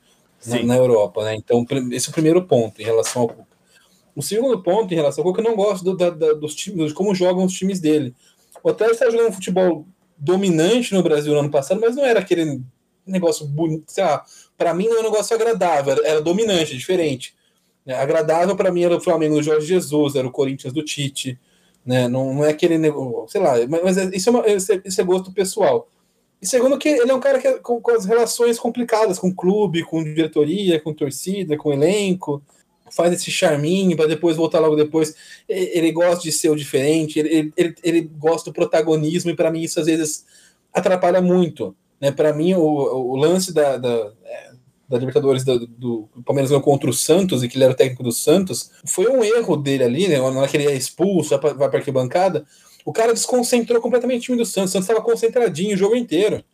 na, 0.46 0.62
na 0.62 0.76
Europa, 0.76 1.24
né? 1.24 1.34
Então, 1.36 1.64
esse 1.92 2.08
é 2.08 2.10
o 2.10 2.14
primeiro 2.14 2.44
ponto 2.44 2.80
em 2.80 2.84
relação 2.84 3.22
ao 3.22 3.28
Cuca. 3.28 3.56
O 4.14 4.22
segundo 4.22 4.62
ponto 4.62 4.92
em 4.92 4.96
relação 4.96 5.22
ao 5.22 5.30
Cuca, 5.30 5.40
eu 5.40 5.50
não 5.50 5.56
gosto 5.56 5.84
do, 5.84 5.96
da, 5.96 6.10
da, 6.10 6.32
dos 6.32 6.54
times, 6.54 6.92
como 6.92 7.14
jogam 7.14 7.44
os 7.44 7.52
times 7.52 7.80
dele. 7.80 8.14
O 8.62 8.70
Atlético 8.70 9.04
está 9.04 9.10
jogando 9.10 9.28
um 9.28 9.34
futebol 9.34 9.86
dominante 10.16 10.94
no 10.94 11.02
Brasil 11.02 11.32
no 11.32 11.40
ano 11.40 11.50
passado, 11.50 11.80
mas 11.80 11.94
não 11.94 12.04
era 12.04 12.20
aquele 12.20 12.62
negócio 13.06 13.46
bonito, 13.46 13.84
sei 13.86 14.02
lá, 14.02 14.24
para 14.56 14.74
mim 14.74 14.88
não 14.88 14.96
é 14.96 15.00
um 15.00 15.04
negócio 15.04 15.34
agradável, 15.36 15.92
era, 15.92 16.08
era 16.08 16.20
dominante, 16.20 16.76
diferente. 16.76 17.34
É, 17.86 17.94
agradável 17.94 18.56
para 18.56 18.72
mim 18.72 18.82
era 18.82 18.96
o 18.96 19.00
Flamengo 19.00 19.36
do 19.36 19.42
Jorge 19.42 19.66
Jesus, 19.66 20.16
era 20.16 20.26
o 20.26 20.32
Corinthians 20.32 20.72
do 20.72 20.82
Tite, 20.82 21.38
né? 21.86 22.08
Não, 22.08 22.34
não 22.34 22.44
é 22.44 22.50
aquele 22.50 22.76
negócio, 22.76 23.28
sei 23.28 23.40
lá, 23.40 23.54
mas, 23.84 23.96
é, 23.96 24.10
isso, 24.12 24.28
é 24.28 24.32
uma, 24.32 24.44
é, 24.44 24.56
isso 24.56 25.00
é 25.00 25.04
gosto 25.04 25.32
pessoal. 25.32 25.88
E 26.42 26.46
segundo 26.46 26.76
que 26.76 26.88
ele 26.88 27.10
é 27.10 27.14
um 27.14 27.20
cara 27.20 27.38
que 27.38 27.46
é 27.46 27.58
com, 27.58 27.80
com 27.80 27.90
as 27.92 28.04
relações 28.04 28.58
complicadas 28.58 29.18
com 29.18 29.28
o 29.28 29.34
clube, 29.34 29.84
com 29.84 30.02
diretoria, 30.02 30.80
com 30.80 30.92
torcida, 30.92 31.56
com 31.56 31.72
elenco, 31.72 32.42
faz 32.90 33.12
esse 33.12 33.30
charminho 33.30 33.96
para 33.96 34.08
depois 34.08 34.36
voltar 34.36 34.58
logo 34.58 34.76
depois. 34.76 35.14
Ele 35.48 35.92
gosta 35.92 36.22
de 36.22 36.32
ser 36.32 36.50
o 36.50 36.56
diferente, 36.56 37.18
ele, 37.18 37.52
ele, 37.56 37.74
ele 37.82 38.00
gosta 38.02 38.50
do 38.50 38.54
protagonismo, 38.54 39.30
e 39.30 39.36
para 39.36 39.50
mim 39.50 39.62
isso 39.62 39.80
às 39.80 39.86
vezes 39.86 40.26
atrapalha 40.72 41.22
muito. 41.22 41.74
Né? 42.00 42.12
Para 42.12 42.32
mim, 42.32 42.54
o, 42.54 42.62
o 42.62 43.16
lance 43.16 43.52
da, 43.52 43.76
da, 43.78 44.12
da 44.88 44.98
Libertadores 44.98 45.44
do, 45.44 45.66
do 45.66 46.08
Palmeiras 46.24 46.50
contra 46.62 46.88
o 46.88 46.92
Santos, 46.92 47.42
e 47.42 47.48
que 47.48 47.56
ele 47.56 47.64
era 47.64 47.72
o 47.72 47.76
técnico 47.76 48.02
do 48.02 48.12
Santos, 48.12 48.70
foi 48.84 49.08
um 49.08 49.24
erro 49.24 49.56
dele 49.56 49.84
ali, 49.84 50.08
né? 50.08 50.18
Na 50.18 50.40
hora 50.40 50.48
que 50.48 50.56
ele 50.56 50.66
é 50.66 50.74
expulso, 50.74 51.38
vai 51.38 51.54
para 51.54 51.66
a 51.66 51.76
arquibancada, 51.76 52.46
o 52.84 52.92
cara 52.92 53.12
desconcentrou 53.12 53.80
completamente 53.80 54.20
o 54.20 54.24
time 54.26 54.38
do 54.38 54.46
Santos. 54.46 54.70
O 54.70 54.72
Santos 54.74 54.88
estava 54.88 55.04
concentradinho 55.04 55.74
o 55.74 55.78
jogo 55.78 55.96
inteiro. 55.96 56.44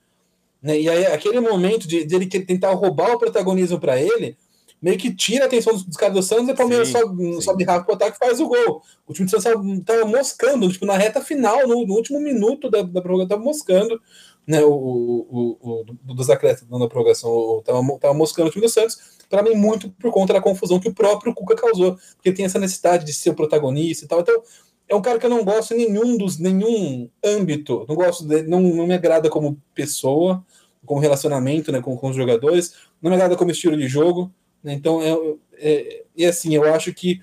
Né? 0.63 0.81
E 0.81 0.89
aí, 0.89 1.07
aquele 1.07 1.41
momento 1.41 1.87
de, 1.87 2.05
de 2.05 2.15
ele 2.15 2.27
tentar 2.27 2.73
roubar 2.73 3.13
o 3.13 3.19
protagonismo 3.19 3.79
para 3.79 4.01
ele, 4.01 4.37
meio 4.81 4.97
que 4.97 5.15
tira 5.15 5.45
a 5.45 5.47
atenção 5.47 5.75
dos, 5.75 5.85
dos 5.85 5.97
caras 5.97 6.15
do 6.15 6.23
Santos 6.23 6.49
e 6.49 6.53
o 6.53 6.57
Palmeiras 6.57 6.89
sim, 6.89 6.95
sobe, 6.95 7.43
sobe 7.43 7.65
rápido 7.65 7.85
pro 7.85 7.95
ataque 7.95 8.17
e 8.17 8.27
faz 8.27 8.41
o 8.41 8.49
gol. 8.49 8.83
O 9.07 9.13
time 9.13 9.27
do 9.27 9.31
Santos 9.31 9.85
tava, 9.85 10.05
moscando, 10.07 10.73
tipo, 10.73 10.87
na 10.87 10.97
reta 10.97 11.21
final, 11.21 11.69
no, 11.69 11.87
no 11.87 11.95
último 11.95 12.19
minuto 12.19 12.71
da, 12.71 12.83
da 12.83 13.03
prorrogação, 13.03 13.29
tava 13.29 13.43
moscando, 13.43 14.01
né, 14.47 14.63
o, 14.63 14.73
o, 14.73 15.59
o, 15.61 16.15
dos 16.15 16.29
acréscimos 16.29 16.79
da 16.79 16.89
prorrogação, 16.89 17.63
tava, 17.65 17.99
tava 17.99 18.15
moscando 18.15 18.49
o 18.49 18.51
time 18.51 18.67
do 18.67 18.71
Santos, 18.71 18.99
para 19.29 19.43
mim, 19.43 19.55
muito 19.55 19.89
por 19.91 20.11
conta 20.11 20.33
da 20.33 20.41
confusão 20.41 20.81
que 20.81 20.89
o 20.89 20.95
próprio 20.95 21.35
Cuca 21.35 21.55
causou, 21.55 21.97
porque 22.17 22.33
tem 22.33 22.45
essa 22.45 22.59
necessidade 22.59 23.05
de 23.05 23.13
ser 23.13 23.31
o 23.31 23.35
protagonista 23.35 24.05
e 24.05 24.09
tal, 24.09 24.21
então 24.21 24.43
é 24.89 24.95
um 24.95 25.03
cara 25.03 25.19
que 25.19 25.27
eu 25.27 25.31
não 25.31 25.45
gosto 25.45 25.75
em 25.75 25.89
nenhum 25.89 26.17
dos 26.17 26.39
nenhum 26.39 27.09
âmbito, 27.25 27.87
não 27.89 27.95
gosto 27.95 28.27
não, 28.27 28.61
não 28.61 28.87
me 28.87 28.95
agrada 28.95 29.31
como 29.31 29.61
pessoa, 29.75 30.45
como 30.85 31.01
relacionamento, 31.01 31.71
né, 31.71 31.81
com, 31.81 31.97
com 31.97 32.11
os 32.11 32.17
jogadores, 32.17 32.75
não 33.01 33.11
me 33.11 33.17
agrada 33.17 33.37
como 33.37 33.51
estilo 33.51 33.77
de 33.77 33.87
jogo, 33.87 34.33
né? 34.63 34.75
Então, 34.75 35.01
é, 35.03 35.37
é, 35.55 36.05
e 36.17 36.25
assim, 36.25 36.55
eu 36.55 36.65
acho 36.73 36.93
que 36.93 37.21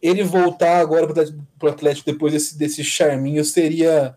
ele 0.00 0.22
voltar 0.22 0.78
agora 0.78 1.06
para 1.06 1.68
o 1.68 1.72
Atlético 1.72 2.10
depois 2.10 2.32
desse, 2.32 2.56
desse 2.56 2.82
charminho 2.82 3.44
seria 3.44 4.16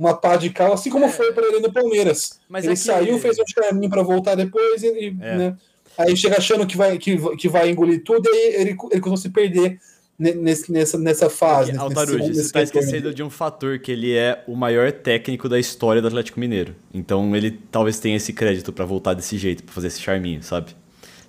uma 0.00 0.14
pá 0.14 0.36
de 0.36 0.48
cal, 0.48 0.72
assim 0.72 0.88
como 0.88 1.04
é. 1.04 1.10
foi 1.10 1.30
para 1.34 1.46
ele 1.46 1.60
no 1.60 1.70
Palmeiras. 1.70 2.40
Mas 2.48 2.64
ele 2.64 2.72
é 2.72 2.76
que... 2.76 2.82
saiu, 2.82 3.18
fez 3.18 3.38
um 3.38 3.44
charminho 3.46 3.90
para 3.90 4.02
voltar 4.02 4.34
depois, 4.34 4.82
e, 4.82 5.14
é. 5.20 5.36
né? 5.36 5.56
aí 5.98 6.16
chega 6.16 6.38
achando 6.38 6.66
que 6.66 6.74
vai, 6.74 6.96
que, 6.96 7.18
que 7.36 7.48
vai 7.50 7.68
engolir 7.68 8.02
tudo, 8.02 8.26
e 8.26 8.32
aí 8.32 8.54
ele, 8.54 8.76
ele 8.90 9.00
começou 9.00 9.12
a 9.12 9.16
se 9.18 9.28
perder 9.28 9.78
nesse, 10.18 10.72
nessa, 10.72 10.98
nessa 10.98 11.28
fase. 11.28 11.76
Altaruji, 11.76 12.32
você 12.34 12.40
está 12.40 12.62
esquecendo 12.62 13.12
de 13.12 13.22
um 13.22 13.28
fator, 13.28 13.78
que 13.78 13.92
ele 13.92 14.16
é 14.16 14.42
o 14.48 14.56
maior 14.56 14.90
técnico 14.90 15.50
da 15.50 15.58
história 15.58 16.00
do 16.00 16.08
Atlético 16.08 16.40
Mineiro. 16.40 16.74
Então 16.94 17.36
ele 17.36 17.58
talvez 17.70 17.98
tenha 17.98 18.16
esse 18.16 18.32
crédito 18.32 18.72
para 18.72 18.86
voltar 18.86 19.12
desse 19.12 19.36
jeito, 19.36 19.62
para 19.62 19.74
fazer 19.74 19.88
esse 19.88 20.00
charminho, 20.00 20.42
sabe? 20.42 20.74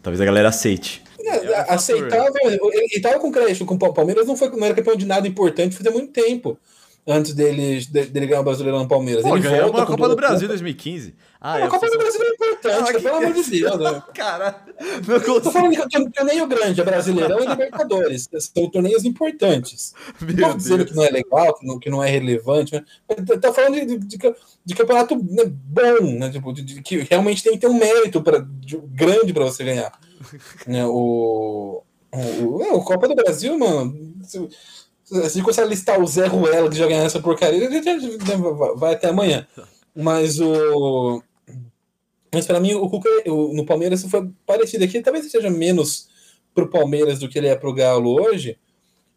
Talvez 0.01 0.21
a 0.21 0.25
galera 0.25 0.47
aceite. 0.47 1.03
É, 1.19 1.35
é 1.35 1.73
aceitável. 1.73 2.31
Ele, 2.71 2.87
estava 2.93 3.19
com 3.19 3.33
crédito 3.33 3.65
com 3.65 3.75
o 3.75 3.93
Palmeiras, 3.93 4.25
não, 4.25 4.37
foi, 4.37 4.49
não 4.49 4.65
era 4.65 4.73
campeão 4.73 4.95
de 4.95 5.05
nada 5.05 5.27
importante 5.27 5.75
fazia 5.75 5.91
muito 5.91 6.13
tempo. 6.13 6.57
Antes 7.07 7.33
dele, 7.33 7.83
dele 7.85 8.27
ganhar 8.27 8.41
o 8.41 8.43
Brasileirão 8.43 8.79
no 8.79 8.87
Palmeiras. 8.87 9.23
Pô, 9.23 9.35
ele 9.35 9.47
ganhou 9.47 9.75
a 9.77 9.85
Copa 9.85 10.07
do 10.09 10.15
Brasil 10.15 10.45
em 10.45 10.49
2015. 10.49 11.15
Ah, 11.43 11.55
a 11.57 11.67
Copa 11.67 11.87
do 11.89 11.97
Brasil 11.97 12.21
é 12.23 12.27
importante, 12.29 13.01
pelo 13.01 13.15
amor 13.15 13.33
de 13.33 13.43
Deus. 13.49 13.79
Né? 13.79 14.03
Cara, 14.13 14.63
não 15.07 15.15
Eu 15.15 15.21
tô 15.21 15.33
consigo. 15.41 15.51
falando 15.51 15.73
é 15.95 15.99
um 15.99 16.11
torneio 16.11 16.47
grande, 16.47 16.79
é 16.81 16.83
Brasileirão 16.83 17.39
e 17.43 17.47
Libertadores. 17.49 18.29
São 18.39 18.69
torneios 18.69 19.03
importantes. 19.05 19.93
Não 20.21 20.27
Meu 20.35 20.49
tô 20.51 20.57
dizendo 20.57 20.85
que 20.85 20.95
não 20.95 21.03
é 21.03 21.09
legal, 21.09 21.53
que 21.57 21.65
não, 21.65 21.79
que 21.79 21.89
não 21.89 22.03
é 22.03 22.09
relevante, 22.09 22.73
né? 22.75 22.83
tá- 23.41 23.51
falando 23.51 23.73
de, 23.75 23.97
de, 23.97 24.17
de- 24.17 24.35
de 24.63 24.75
campeonato 24.75 25.15
né, 25.15 25.45
bom, 25.45 26.19
né? 26.19 26.29
Tipo, 26.29 26.53
de, 26.53 26.61
de- 26.61 26.81
que 26.83 26.97
realmente 26.99 27.41
tem 27.43 27.53
que 27.53 27.59
ter 27.59 27.67
um 27.67 27.73
mérito 27.73 28.21
pra, 28.21 28.45
de- 28.59 28.77
grande 28.77 29.33
para 29.33 29.45
você 29.45 29.63
ganhar. 29.63 29.91
Né? 30.67 30.85
O, 30.85 31.81
o, 32.13 32.61
é, 32.63 32.71
o 32.73 32.81
Copa 32.83 33.07
do 33.07 33.15
Brasil, 33.15 33.57
mano. 33.57 34.13
Se, 35.11 35.29
se 35.29 35.41
você 35.41 35.65
listar 35.65 35.99
o 36.01 36.07
Zé 36.07 36.25
Ruela 36.27 36.69
que 36.69 36.77
já 36.77 36.87
ganhou 36.87 37.05
essa 37.05 37.19
porcaria, 37.19 37.69
já 37.83 38.35
vai- 38.75 38.93
até 38.93 39.09
amanhã. 39.09 39.45
Mas 39.95 40.39
o. 40.39 41.21
Mas 42.33 42.45
para 42.45 42.59
mim, 42.61 42.73
o 42.75 42.89
Cuca 42.89 43.09
no 43.25 43.65
Palmeiras 43.65 44.03
foi 44.05 44.29
parecido 44.45 44.85
aqui. 44.85 45.01
Talvez 45.01 45.29
seja 45.29 45.49
menos 45.49 46.07
pro 46.55 46.69
Palmeiras 46.69 47.19
do 47.19 47.27
que 47.27 47.37
ele 47.37 47.47
é 47.47 47.55
pro 47.55 47.73
Galo 47.73 48.21
hoje. 48.21 48.57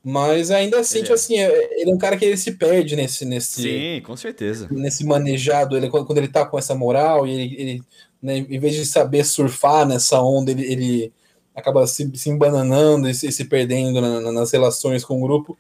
Mas 0.07 0.51
ainda 0.51 0.81
assim, 0.81 0.99
Ele 0.99 1.05
tipo 1.05 1.13
é. 1.13 1.15
assim, 1.15 1.39
é- 1.39 1.81
ele 1.81 1.91
é 1.91 1.95
um 1.95 1.99
cara 1.99 2.17
que 2.17 2.25
ele 2.27 2.37
se 2.37 2.53
perde 2.53 2.95
nesse, 2.95 3.25
nesse, 3.25 3.63
Sim, 3.63 4.03
com 4.05 4.15
certeza. 4.17 4.69
nesse 4.71 5.03
manejado. 5.05 5.77
Ele, 5.77 5.89
quando 5.89 6.05
quando 6.07 6.19
ele 6.19 6.29
tá 6.29 6.45
com 6.45 6.59
essa 6.59 6.75
moral, 6.75 7.27
e 7.27 7.33
ele, 7.33 7.55
ele 7.59 7.83
né, 8.21 8.39
em 8.39 8.59
vez 8.59 8.75
de 8.75 8.85
saber 8.85 9.25
surfar 9.25 9.87
nessa 9.87 10.21
onda, 10.21 10.51
ele, 10.51 10.65
ele 10.71 11.13
acaba 11.55 11.87
se, 11.87 12.11
se 12.17 12.29
embananando 12.29 13.09
e 13.09 13.15
se, 13.15 13.31
se 13.33 13.45
perdendo 13.47 13.99
na- 14.01 14.21
na- 14.21 14.33
nas 14.33 14.51
relações 14.53 15.05
com 15.05 15.17
o 15.17 15.23
grupo. 15.23 15.57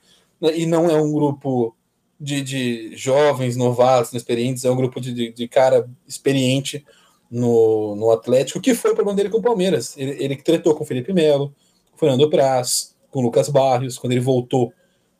E 0.52 0.66
não 0.66 0.90
é 0.90 1.00
um 1.00 1.12
grupo 1.12 1.74
de, 2.20 2.42
de 2.42 2.96
jovens, 2.96 3.56
novatos, 3.56 4.10
inexperientes, 4.12 4.64
é 4.64 4.70
um 4.70 4.76
grupo 4.76 5.00
de, 5.00 5.12
de, 5.12 5.32
de 5.32 5.48
cara 5.48 5.88
experiente 6.06 6.84
no, 7.30 7.96
no 7.96 8.10
Atlético, 8.10 8.60
que 8.60 8.74
foi 8.74 8.92
o 8.92 8.94
problema 8.94 9.16
dele 9.16 9.30
com 9.30 9.38
o 9.38 9.42
Palmeiras. 9.42 9.96
Ele, 9.96 10.22
ele 10.22 10.36
tretou 10.36 10.74
com 10.74 10.84
o 10.84 10.86
Felipe 10.86 11.12
Melo, 11.12 11.54
com 11.90 11.96
o 11.96 11.98
Fernando 11.98 12.28
Praz, 12.30 12.94
com 13.10 13.20
o 13.20 13.22
Lucas 13.22 13.48
Barrios, 13.48 13.98
quando 13.98 14.12
ele 14.12 14.20
voltou 14.20 14.72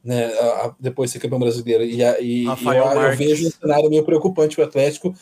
né, 0.03 0.27
a- 0.27 0.67
a- 0.67 0.75
depois 0.79 1.11
de 1.11 1.15
ser 1.15 1.19
campeão 1.21 1.39
brasileiro. 1.41 1.83
E, 1.85 2.05
a- 2.05 2.21
e- 2.21 2.47
e 2.75 2.77
eu, 2.79 2.85
eu 3.13 3.17
vejo 3.17 3.49
um 3.49 3.51
cenário 3.51 3.89
meio 3.91 4.05
preocupante 4.05 4.55
para 4.57 4.65
o 4.65 4.69
Atlético 4.69 5.15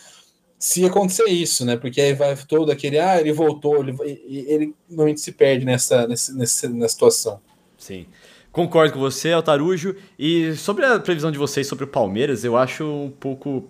se 0.58 0.84
acontecer 0.84 1.24
isso, 1.28 1.64
né? 1.64 1.76
Porque 1.76 2.00
aí 2.00 2.14
vai 2.14 2.36
todo 2.46 2.70
aquele, 2.70 2.98
ah, 2.98 3.20
ele 3.20 3.32
voltou, 3.32 3.80
ele, 3.80 3.96
ele 4.28 4.74
normalmente 4.88 5.20
se 5.20 5.32
perde 5.32 5.64
nessa, 5.64 6.06
nessa, 6.06 6.32
nessa, 6.34 6.68
nessa 6.68 6.92
situação. 6.92 7.40
Sim. 7.78 8.06
Concordo 8.52 8.92
com 8.92 9.00
você, 9.00 9.32
Altarujo. 9.32 9.96
E 10.18 10.54
sobre 10.54 10.84
a 10.84 11.00
previsão 11.00 11.32
de 11.32 11.38
vocês 11.38 11.66
sobre 11.66 11.84
o 11.84 11.88
Palmeiras, 11.88 12.44
eu 12.44 12.56
acho 12.56 12.84
um 12.84 13.10
pouco. 13.10 13.66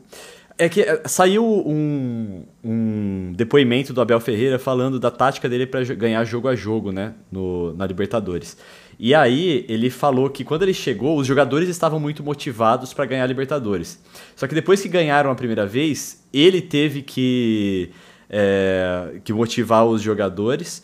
É 0.58 0.68
que 0.68 0.82
é, 0.82 1.02
saiu 1.06 1.44
um, 1.44 2.44
um 2.62 3.32
depoimento 3.34 3.92
do 3.92 4.00
Abel 4.00 4.20
Ferreira 4.20 4.58
falando 4.58 4.98
da 4.98 5.10
tática 5.10 5.48
dele 5.48 5.66
para 5.66 5.82
ganhar 5.94 6.22
jogo 6.24 6.48
a 6.48 6.56
jogo, 6.56 6.90
né? 6.90 7.14
No, 7.30 7.72
na 7.74 7.86
Libertadores. 7.86 8.56
E 8.98 9.14
aí 9.14 9.64
ele 9.68 9.88
falou 9.88 10.28
que 10.28 10.44
quando 10.44 10.64
ele 10.64 10.74
chegou, 10.74 11.16
os 11.16 11.26
jogadores 11.26 11.68
estavam 11.68 11.98
muito 11.98 12.22
motivados 12.22 12.92
para 12.92 13.06
ganhar 13.06 13.24
a 13.24 13.26
Libertadores. 13.26 14.00
Só 14.36 14.46
que 14.46 14.54
depois 14.54 14.82
que 14.82 14.88
ganharam 14.88 15.30
a 15.30 15.34
primeira 15.34 15.64
vez, 15.64 16.22
ele 16.32 16.60
teve 16.60 17.02
que, 17.02 17.90
é, 18.28 19.20
que 19.24 19.32
motivar 19.32 19.86
os 19.86 20.02
jogadores. 20.02 20.82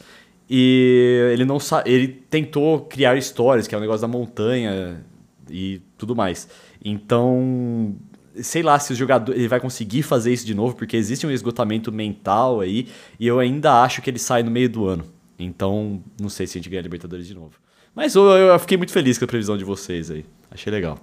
E 0.48 1.30
ele 1.32 1.44
não 1.44 1.58
ele 1.84 2.08
tentou 2.08 2.80
criar 2.80 3.16
histórias, 3.16 3.66
que 3.66 3.74
é 3.74 3.78
o 3.78 3.80
negócio 3.80 4.00
da 4.00 4.08
montanha 4.08 5.04
e 5.50 5.80
tudo 5.98 6.16
mais. 6.16 6.48
Então, 6.82 7.94
sei 8.42 8.62
lá 8.62 8.78
se 8.78 8.92
o 8.92 8.96
jogador 8.96 9.34
ele 9.34 9.48
vai 9.48 9.60
conseguir 9.60 10.02
fazer 10.02 10.32
isso 10.32 10.46
de 10.46 10.54
novo, 10.54 10.74
porque 10.74 10.96
existe 10.96 11.26
um 11.26 11.30
esgotamento 11.30 11.92
mental 11.92 12.60
aí, 12.60 12.88
e 13.18 13.26
eu 13.26 13.38
ainda 13.38 13.82
acho 13.82 14.00
que 14.00 14.08
ele 14.08 14.18
sai 14.18 14.42
no 14.42 14.50
meio 14.50 14.68
do 14.68 14.86
ano. 14.86 15.04
Então, 15.38 16.02
não 16.20 16.28
sei 16.28 16.46
se 16.46 16.56
a 16.56 16.60
gente 16.60 16.70
ganha 16.70 16.80
a 16.80 16.82
Libertadores 16.82 17.26
de 17.26 17.34
novo. 17.34 17.52
Mas 17.94 18.14
eu, 18.14 18.24
eu 18.24 18.58
fiquei 18.58 18.76
muito 18.76 18.92
feliz 18.92 19.18
com 19.18 19.24
a 19.24 19.28
previsão 19.28 19.56
de 19.56 19.64
vocês 19.64 20.10
aí. 20.10 20.24
Achei 20.50 20.72
legal. 20.72 20.98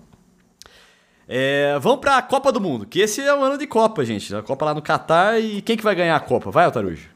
É, 1.28 1.78
vamos 1.80 2.00
pra 2.00 2.22
Copa 2.22 2.52
do 2.52 2.62
Mundo, 2.62 2.86
que 2.86 3.00
esse 3.00 3.22
é 3.22 3.34
o 3.34 3.42
ano 3.42 3.58
de 3.58 3.66
Copa, 3.66 4.06
gente. 4.06 4.34
A 4.36 4.44
Copa 4.44 4.66
lá 4.66 4.74
no 4.74 4.82
Catar 4.82 5.42
e 5.42 5.62
quem 5.62 5.76
que 5.76 5.84
vai 5.84 5.96
ganhar 5.96 6.16
a 6.16 6.20
Copa? 6.20 6.52
Vai, 6.52 6.66
Altarujo? 6.66 7.15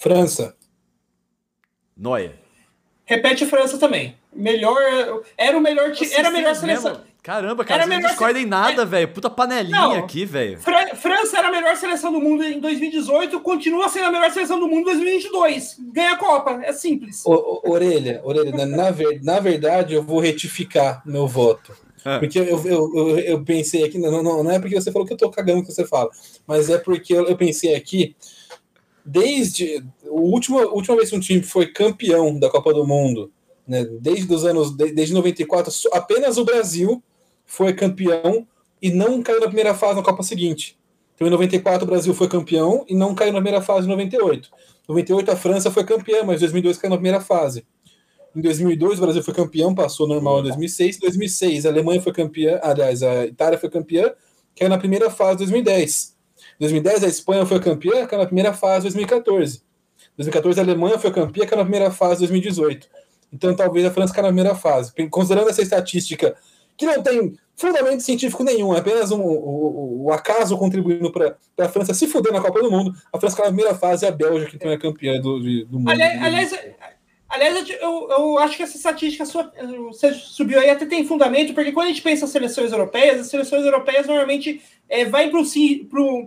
França, 0.00 0.54
Noia. 1.96 2.32
Repete 3.04 3.44
França 3.44 3.76
também. 3.76 4.16
Melhor. 4.32 4.76
Era 5.36 5.58
o 5.58 5.60
melhor 5.60 5.92
time. 5.92 6.10
Era 6.14 6.28
a 6.28 6.30
melhor 6.30 6.54
seleção. 6.54 7.02
Caramba, 7.22 7.66
cara, 7.66 7.80
vocês 7.82 7.90
não 7.90 7.96
melhor 7.98 8.08
discordam 8.08 8.40
em 8.40 8.46
nada, 8.46 8.86
velho. 8.86 9.08
Puta 9.08 9.28
panelinha 9.28 9.76
Não. 9.78 9.92
aqui, 9.98 10.24
velho. 10.24 10.58
Fra- 10.58 10.94
França 10.96 11.36
era 11.36 11.48
a 11.48 11.50
melhor 11.50 11.76
seleção 11.76 12.10
do 12.10 12.18
mundo 12.18 12.42
em 12.42 12.58
2018, 12.58 13.38
continua 13.40 13.90
sendo 13.90 14.06
a 14.06 14.10
melhor 14.10 14.30
seleção 14.30 14.58
do 14.58 14.66
mundo 14.66 14.80
em 14.82 14.84
2022. 14.94 15.76
Ganha 15.92 16.12
a 16.12 16.16
Copa, 16.16 16.60
é 16.64 16.72
simples. 16.72 17.22
O- 17.26 17.60
o- 17.66 17.70
orelha, 17.72 18.22
orelha, 18.24 18.52
na, 18.52 18.64
na, 18.64 18.90
ver- 18.90 19.20
na 19.22 19.38
verdade 19.38 19.92
eu 19.92 20.02
vou 20.02 20.18
retificar 20.18 21.02
meu 21.04 21.26
voto. 21.28 21.76
Ah. 22.06 22.18
Porque 22.18 22.38
eu, 22.38 22.44
eu, 22.44 22.64
eu, 22.96 23.18
eu 23.18 23.44
pensei 23.44 23.84
aqui, 23.84 23.98
não, 23.98 24.22
não, 24.22 24.42
não 24.42 24.50
é 24.50 24.58
porque 24.58 24.74
você 24.80 24.90
falou 24.90 25.06
que 25.06 25.12
eu 25.12 25.18
tô 25.18 25.28
cagando 25.30 25.60
o 25.60 25.62
que 25.66 25.70
você 25.72 25.86
fala, 25.86 26.08
mas 26.46 26.70
é 26.70 26.78
porque 26.78 27.12
eu, 27.12 27.26
eu 27.26 27.36
pensei 27.36 27.74
aqui, 27.74 28.16
desde 29.10 29.84
a 30.06 30.10
última 30.10 30.96
vez 30.96 31.10
que 31.10 31.16
um 31.16 31.20
time 31.20 31.42
foi 31.42 31.66
campeão 31.66 32.38
da 32.38 32.48
Copa 32.48 32.72
do 32.72 32.86
Mundo, 32.86 33.32
né, 33.66 33.84
desde 34.00 34.32
os 34.32 34.44
anos, 34.44 34.70
de- 34.76 34.92
desde 34.92 35.12
94, 35.14 35.70
só- 35.72 35.88
apenas 35.92 36.38
o 36.38 36.44
Brasil 36.44 37.02
foi 37.44 37.72
campeão 37.72 38.46
e 38.80 38.90
não 38.90 39.20
caiu 39.22 39.40
na 39.40 39.46
primeira 39.46 39.74
fase 39.74 39.96
na 39.96 40.02
Copa 40.02 40.22
seguinte. 40.22 40.78
Então 41.14 41.26
em 41.26 41.30
94 41.30 41.84
o 41.84 41.86
Brasil 41.86 42.14
foi 42.14 42.28
campeão 42.28 42.84
e 42.88 42.94
não 42.94 43.14
caiu 43.14 43.32
na 43.32 43.40
primeira 43.40 43.60
fase 43.60 43.86
em 43.86 43.90
98. 43.90 44.48
Em 44.48 44.92
98 44.92 45.30
a 45.30 45.36
França 45.36 45.70
foi 45.70 45.84
campeã, 45.84 46.22
mas 46.24 46.36
em 46.36 46.40
2002 46.40 46.78
caiu 46.78 46.90
na 46.90 46.96
primeira 46.96 47.20
fase. 47.20 47.66
Em 48.34 48.40
2002 48.40 48.98
o 48.98 49.02
Brasil 49.02 49.22
foi 49.24 49.34
campeão, 49.34 49.74
passou 49.74 50.06
normal 50.06 50.38
em 50.38 50.42
2006. 50.44 50.96
Em 50.96 51.00
2006 51.00 51.66
a 51.66 51.68
Alemanha 51.68 52.00
foi 52.00 52.12
campeã, 52.12 52.60
aliás, 52.62 53.02
a 53.02 53.26
Itália 53.26 53.58
foi 53.58 53.68
campeã, 53.68 54.12
caiu 54.56 54.68
na 54.70 54.78
primeira 54.78 55.10
fase 55.10 55.34
em 55.34 55.38
2010. 55.38 56.16
Em 56.60 56.64
2010 56.64 57.04
a 57.04 57.08
Espanha 57.08 57.46
foi 57.46 57.58
campeã, 57.58 58.06
caiu 58.06 58.20
na 58.20 58.26
primeira 58.26 58.52
fase 58.52 58.80
em 58.88 58.90
2014. 58.90 59.56
Em 59.58 60.16
2014 60.18 60.60
a 60.60 60.62
Alemanha 60.62 60.98
foi 60.98 61.10
campeã, 61.10 61.46
caiu 61.46 61.56
na 61.58 61.64
primeira 61.64 61.90
fase 61.90 62.16
em 62.24 62.28
2018. 62.28 62.86
Então 63.32 63.56
talvez 63.56 63.86
a 63.86 63.90
França 63.90 64.12
caia 64.12 64.24
na 64.24 64.28
primeira 64.28 64.54
fase. 64.54 64.92
Considerando 65.08 65.48
essa 65.48 65.62
estatística 65.62 66.36
que 66.76 66.84
não 66.84 67.02
tem 67.02 67.34
fundamento 67.56 68.00
científico 68.02 68.42
nenhum, 68.44 68.74
é 68.74 68.78
apenas 68.78 69.10
um, 69.10 69.20
o, 69.20 70.04
o- 70.06 70.12
acaso 70.12 70.56
contribuindo 70.58 71.10
para 71.12 71.36
a 71.58 71.68
França 71.68 71.92
se 71.94 72.06
fuder 72.06 72.32
na 72.32 72.40
Copa 72.40 72.60
do 72.60 72.70
Mundo, 72.70 72.92
a 73.12 73.18
França 73.18 73.36
cai 73.36 73.46
na 73.46 73.52
primeira 73.52 73.74
fase 73.74 74.04
e 74.04 74.08
a 74.08 74.10
Bélgica, 74.10 74.58
que 74.58 74.66
é 74.66 74.76
campeã 74.78 75.20
do, 75.20 75.38
do 75.64 75.78
mundo. 75.78 75.90
Aliás, 75.90 76.22
aliás, 76.22 76.52
aliás, 77.30 77.70
eu, 77.80 78.08
eu 78.10 78.38
acho 78.38 78.56
que 78.56 78.62
essa 78.62 78.76
estatística 78.76 79.24
sua, 79.24 79.52
você 79.86 80.12
subiu 80.14 80.58
aí 80.58 80.68
até 80.68 80.84
tem 80.84 81.06
fundamento, 81.06 81.54
porque 81.54 81.72
quando 81.72 81.86
a 81.86 81.90
gente 81.90 82.02
pensa 82.02 82.24
em 82.24 82.28
seleções 82.28 82.72
europeias, 82.72 83.20
as 83.20 83.28
seleções 83.28 83.64
europeias 83.64 84.06
normalmente 84.06 84.60
é, 84.88 85.04
vai 85.04 85.30
para 85.30 85.40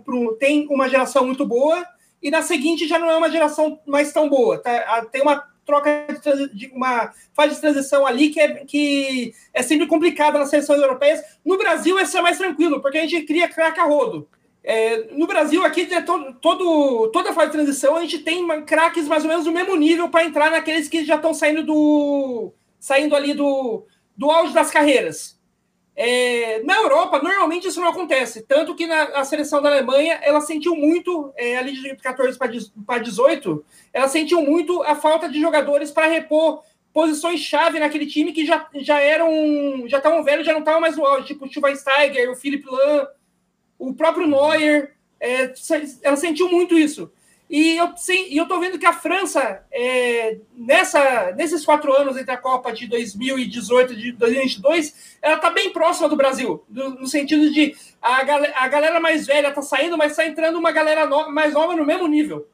pro, 0.02 0.36
tem 0.40 0.66
uma 0.68 0.88
geração 0.88 1.26
muito 1.26 1.46
boa 1.46 1.86
e 2.22 2.30
na 2.30 2.40
seguinte 2.40 2.88
já 2.88 2.98
não 2.98 3.10
é 3.10 3.16
uma 3.16 3.30
geração 3.30 3.78
mais 3.86 4.12
tão 4.12 4.28
boa. 4.28 4.58
Tá? 4.58 4.72
Ah, 4.88 5.04
Tem 5.04 5.20
uma 5.20 5.44
troca 5.66 6.06
de, 6.52 6.70
uma 6.74 7.12
fase 7.34 7.54
de 7.54 7.60
transição 7.60 8.06
ali 8.06 8.30
que 8.30 8.40
é, 8.40 8.64
que 8.64 9.34
é 9.52 9.62
sempre 9.62 9.86
complicada 9.86 10.38
nas 10.38 10.48
seleções 10.48 10.80
europeias. 10.80 11.22
No 11.44 11.58
Brasil, 11.58 11.98
isso 11.98 12.16
é 12.16 12.22
mais 12.22 12.38
tranquilo, 12.38 12.80
porque 12.80 12.98
a 12.98 13.02
gente 13.02 13.26
cria 13.26 13.48
craque 13.48 13.80
a 13.80 13.84
rodo. 13.84 14.28
É, 14.66 15.08
no 15.12 15.26
Brasil, 15.26 15.62
aqui, 15.62 15.82
é 15.92 16.00
todo, 16.00 16.32
todo, 16.40 17.08
toda 17.08 17.34
fase 17.34 17.48
de 17.48 17.58
transição, 17.58 17.96
a 17.96 18.00
gente 18.00 18.20
tem 18.20 18.64
craques 18.64 19.06
mais 19.06 19.22
ou 19.22 19.28
menos 19.28 19.44
do 19.44 19.52
mesmo 19.52 19.76
nível 19.76 20.08
para 20.08 20.24
entrar 20.24 20.50
naqueles 20.50 20.88
que 20.88 21.04
já 21.04 21.16
estão 21.16 21.34
saindo 21.34 21.62
do. 21.62 22.50
saindo 22.80 23.14
ali 23.14 23.34
do, 23.34 23.86
do 24.16 24.30
auge 24.30 24.54
das 24.54 24.70
carreiras. 24.70 25.38
É, 25.94 26.60
na 26.64 26.76
Europa, 26.78 27.22
normalmente 27.22 27.68
isso 27.68 27.78
não 27.80 27.88
acontece. 27.88 28.42
Tanto 28.42 28.74
que 28.74 28.86
na 28.86 29.22
seleção 29.24 29.60
da 29.60 29.68
Alemanha, 29.68 30.18
ela 30.22 30.40
sentiu 30.40 30.74
muito, 30.74 31.30
é, 31.36 31.58
ali 31.58 31.72
de 31.72 31.94
14 31.96 32.38
para 32.86 32.98
18, 32.98 33.64
ela 33.92 34.08
sentiu 34.08 34.40
muito 34.40 34.82
a 34.82 34.96
falta 34.96 35.28
de 35.28 35.38
jogadores 35.40 35.90
para 35.90 36.06
repor 36.06 36.62
posições-chave 36.92 37.78
naquele 37.78 38.06
time 38.06 38.32
que 38.32 38.46
já, 38.46 38.66
já 38.76 38.98
eram. 38.98 39.86
já 39.86 39.98
estavam 39.98 40.24
velhos, 40.24 40.46
já 40.46 40.52
não 40.52 40.60
estavam 40.60 40.80
mais 40.80 40.96
no 40.96 41.04
auge, 41.04 41.26
tipo 41.26 41.44
o 41.44 41.52
Schweinsteiger, 41.52 42.30
o 42.30 42.36
Philipp 42.36 42.66
Lahm, 42.66 43.06
o 43.78 43.92
próprio 43.94 44.26
Neuer. 44.26 44.94
é, 45.20 45.52
ela 46.02 46.16
sentiu 46.16 46.48
muito 46.50 46.78
isso. 46.78 47.10
E 47.48 47.76
eu, 47.76 47.94
sim, 47.96 48.26
eu 48.34 48.46
tô 48.48 48.58
vendo 48.58 48.78
que 48.78 48.86
a 48.86 48.92
França, 48.92 49.62
é, 49.70 50.38
nessa, 50.56 51.32
nesses 51.32 51.64
quatro 51.64 51.92
anos 51.92 52.16
entre 52.16 52.32
a 52.32 52.38
Copa 52.38 52.72
de 52.72 52.86
2018 52.88 53.92
e 53.92 53.96
de 53.96 54.12
2022, 54.12 55.16
ela 55.20 55.36
tá 55.38 55.50
bem 55.50 55.70
próxima 55.70 56.08
do 56.08 56.16
Brasil, 56.16 56.64
do- 56.68 56.90
no 57.00 57.06
sentido 57.06 57.50
de 57.52 57.76
a, 58.00 58.24
gal- 58.24 58.46
a 58.54 58.66
galera 58.68 58.98
mais 58.98 59.26
velha 59.26 59.52
tá 59.52 59.60
saindo, 59.62 59.96
mas 59.96 60.16
tá 60.16 60.26
entrando 60.26 60.58
uma 60.58 60.72
galera 60.72 61.06
no- 61.06 61.30
mais 61.30 61.52
nova 61.52 61.76
no 61.76 61.84
mesmo 61.84 62.06
nível. 62.08 62.48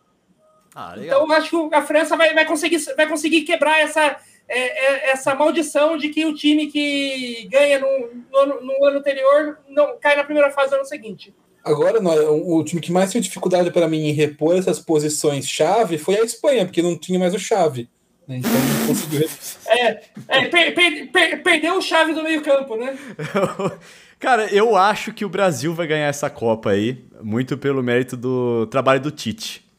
Ah. 0.75 0.95
Então 0.99 1.21
eu 1.27 1.33
acho 1.33 1.69
que 1.69 1.75
a 1.75 1.83
França 1.83 2.17
vai, 2.17 2.35
vai, 2.35 2.45
conseguir, 2.45 2.79
vai 2.97 3.09
conseguir 3.09 3.43
quebrar 3.43 3.81
essa, 3.81 4.17
é, 4.49 5.09
é 5.09 5.11
essa 5.11 5.35
maldição 5.35 5.97
de 5.97 6.09
que 6.09 6.25
o 6.25 6.35
time 6.35 6.67
que 6.67 7.49
ganha 7.51 7.79
no, 7.79 7.87
no, 8.31 8.39
ano, 8.39 8.61
no 8.61 8.85
ano 8.85 8.99
anterior 8.99 9.59
não 9.69 9.97
cai 9.99 10.17
na 10.17 10.25
primeira 10.25 10.51
fase 10.51 10.71
do 10.71 10.77
ano 10.77 10.85
seguinte. 10.85 11.35
Agora, 11.63 12.01
o 12.01 12.65
time 12.65 12.81
que 12.81 12.91
mais 12.91 13.13
teve 13.13 13.25
dificuldade 13.25 13.71
para 13.71 13.87
mim 13.87 14.09
em 14.09 14.13
repor 14.13 14.57
essas 14.57 14.79
posições 14.79 15.47
chave 15.47 15.99
foi 15.99 16.17
a 16.17 16.25
Espanha, 16.25 16.65
porque 16.65 16.81
não 16.81 16.97
tinha 16.97 17.19
mais 17.19 17.35
o 17.35 17.39
chave. 17.39 17.89
Né? 18.27 18.39
Então 18.39 18.51
não 18.51 18.87
conseguiu. 18.87 19.29
é, 19.67 20.01
é 20.29 20.45
per, 20.47 20.75
per, 20.75 21.13
per, 21.13 21.43
perdeu 21.43 21.77
o 21.77 21.83
chave 21.83 22.15
do 22.15 22.23
meio-campo, 22.23 22.77
né? 22.77 22.97
Cara, 24.19 24.47
eu 24.55 24.77
acho 24.77 25.13
que 25.13 25.25
o 25.25 25.29
Brasil 25.29 25.75
vai 25.75 25.87
ganhar 25.87 26.07
essa 26.07 26.29
Copa 26.29 26.71
aí, 26.71 27.03
muito 27.23 27.57
pelo 27.57 27.83
mérito 27.83 28.17
do 28.17 28.67
trabalho 28.67 29.01
do 29.01 29.11
Tite. 29.11 29.70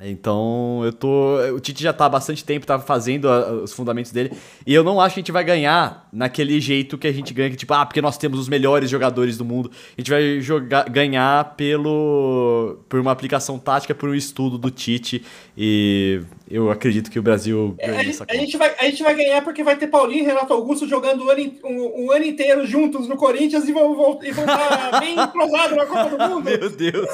Então, 0.00 0.82
eu 0.84 0.92
tô. 0.92 1.38
O 1.52 1.58
Tite 1.58 1.82
já 1.82 1.92
tá 1.92 2.06
há 2.06 2.08
bastante 2.08 2.44
tempo, 2.44 2.64
tá 2.64 2.78
fazendo 2.78 3.28
a, 3.28 3.50
os 3.50 3.72
fundamentos 3.72 4.12
dele. 4.12 4.30
E 4.64 4.72
eu 4.72 4.84
não 4.84 5.00
acho 5.00 5.14
que 5.14 5.18
a 5.18 5.22
gente 5.22 5.32
vai 5.32 5.42
ganhar 5.42 6.08
naquele 6.12 6.60
jeito 6.60 6.96
que 6.96 7.08
a 7.08 7.12
gente 7.12 7.34
ganha, 7.34 7.50
que 7.50 7.56
tipo, 7.56 7.74
ah, 7.74 7.84
porque 7.84 8.00
nós 8.00 8.16
temos 8.16 8.38
os 8.38 8.48
melhores 8.48 8.88
jogadores 8.88 9.36
do 9.36 9.44
mundo. 9.44 9.72
A 9.96 10.00
gente 10.00 10.10
vai 10.10 10.40
jogar, 10.40 10.88
ganhar 10.88 11.56
pelo. 11.56 12.78
por 12.88 13.00
uma 13.00 13.10
aplicação 13.10 13.58
tática, 13.58 13.92
por 13.92 14.08
um 14.08 14.14
estudo 14.14 14.56
do 14.56 14.70
Tite. 14.70 15.24
E 15.56 16.22
eu 16.48 16.70
acredito 16.70 17.10
que 17.10 17.18
o 17.18 17.22
Brasil 17.22 17.74
é, 17.78 17.88
ganha 17.88 18.08
essa 18.08 18.24
a, 18.28 18.36
gente 18.36 18.56
vai, 18.56 18.72
a 18.78 18.84
gente 18.84 19.02
vai 19.02 19.16
ganhar 19.16 19.42
porque 19.42 19.64
vai 19.64 19.76
ter 19.76 19.88
Paulinho 19.88 20.22
e 20.22 20.26
Renato 20.26 20.52
Augusto 20.52 20.86
jogando 20.86 21.24
um 21.24 21.28
ano, 21.28 21.54
um, 21.64 22.04
um 22.04 22.12
ano 22.12 22.24
inteiro 22.24 22.64
juntos 22.64 23.08
no 23.08 23.16
Corinthians 23.16 23.68
e 23.68 23.72
vão, 23.72 23.96
vão, 23.96 24.20
e 24.22 24.30
vão 24.30 24.44
estar 24.46 25.00
bem 25.00 25.18
entrosados 25.18 25.76
na 25.76 25.86
Copa 25.86 26.16
do 26.16 26.18
Mundo. 26.18 26.44
Meu 26.44 26.70
Deus. 26.70 27.10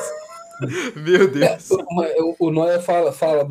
Meu 0.97 1.31
Deus. 1.31 1.71
É, 1.71 2.23
o, 2.23 2.37
o 2.39 2.51
Noé 2.51 2.81
fala, 2.81 3.13
fala, 3.13 3.47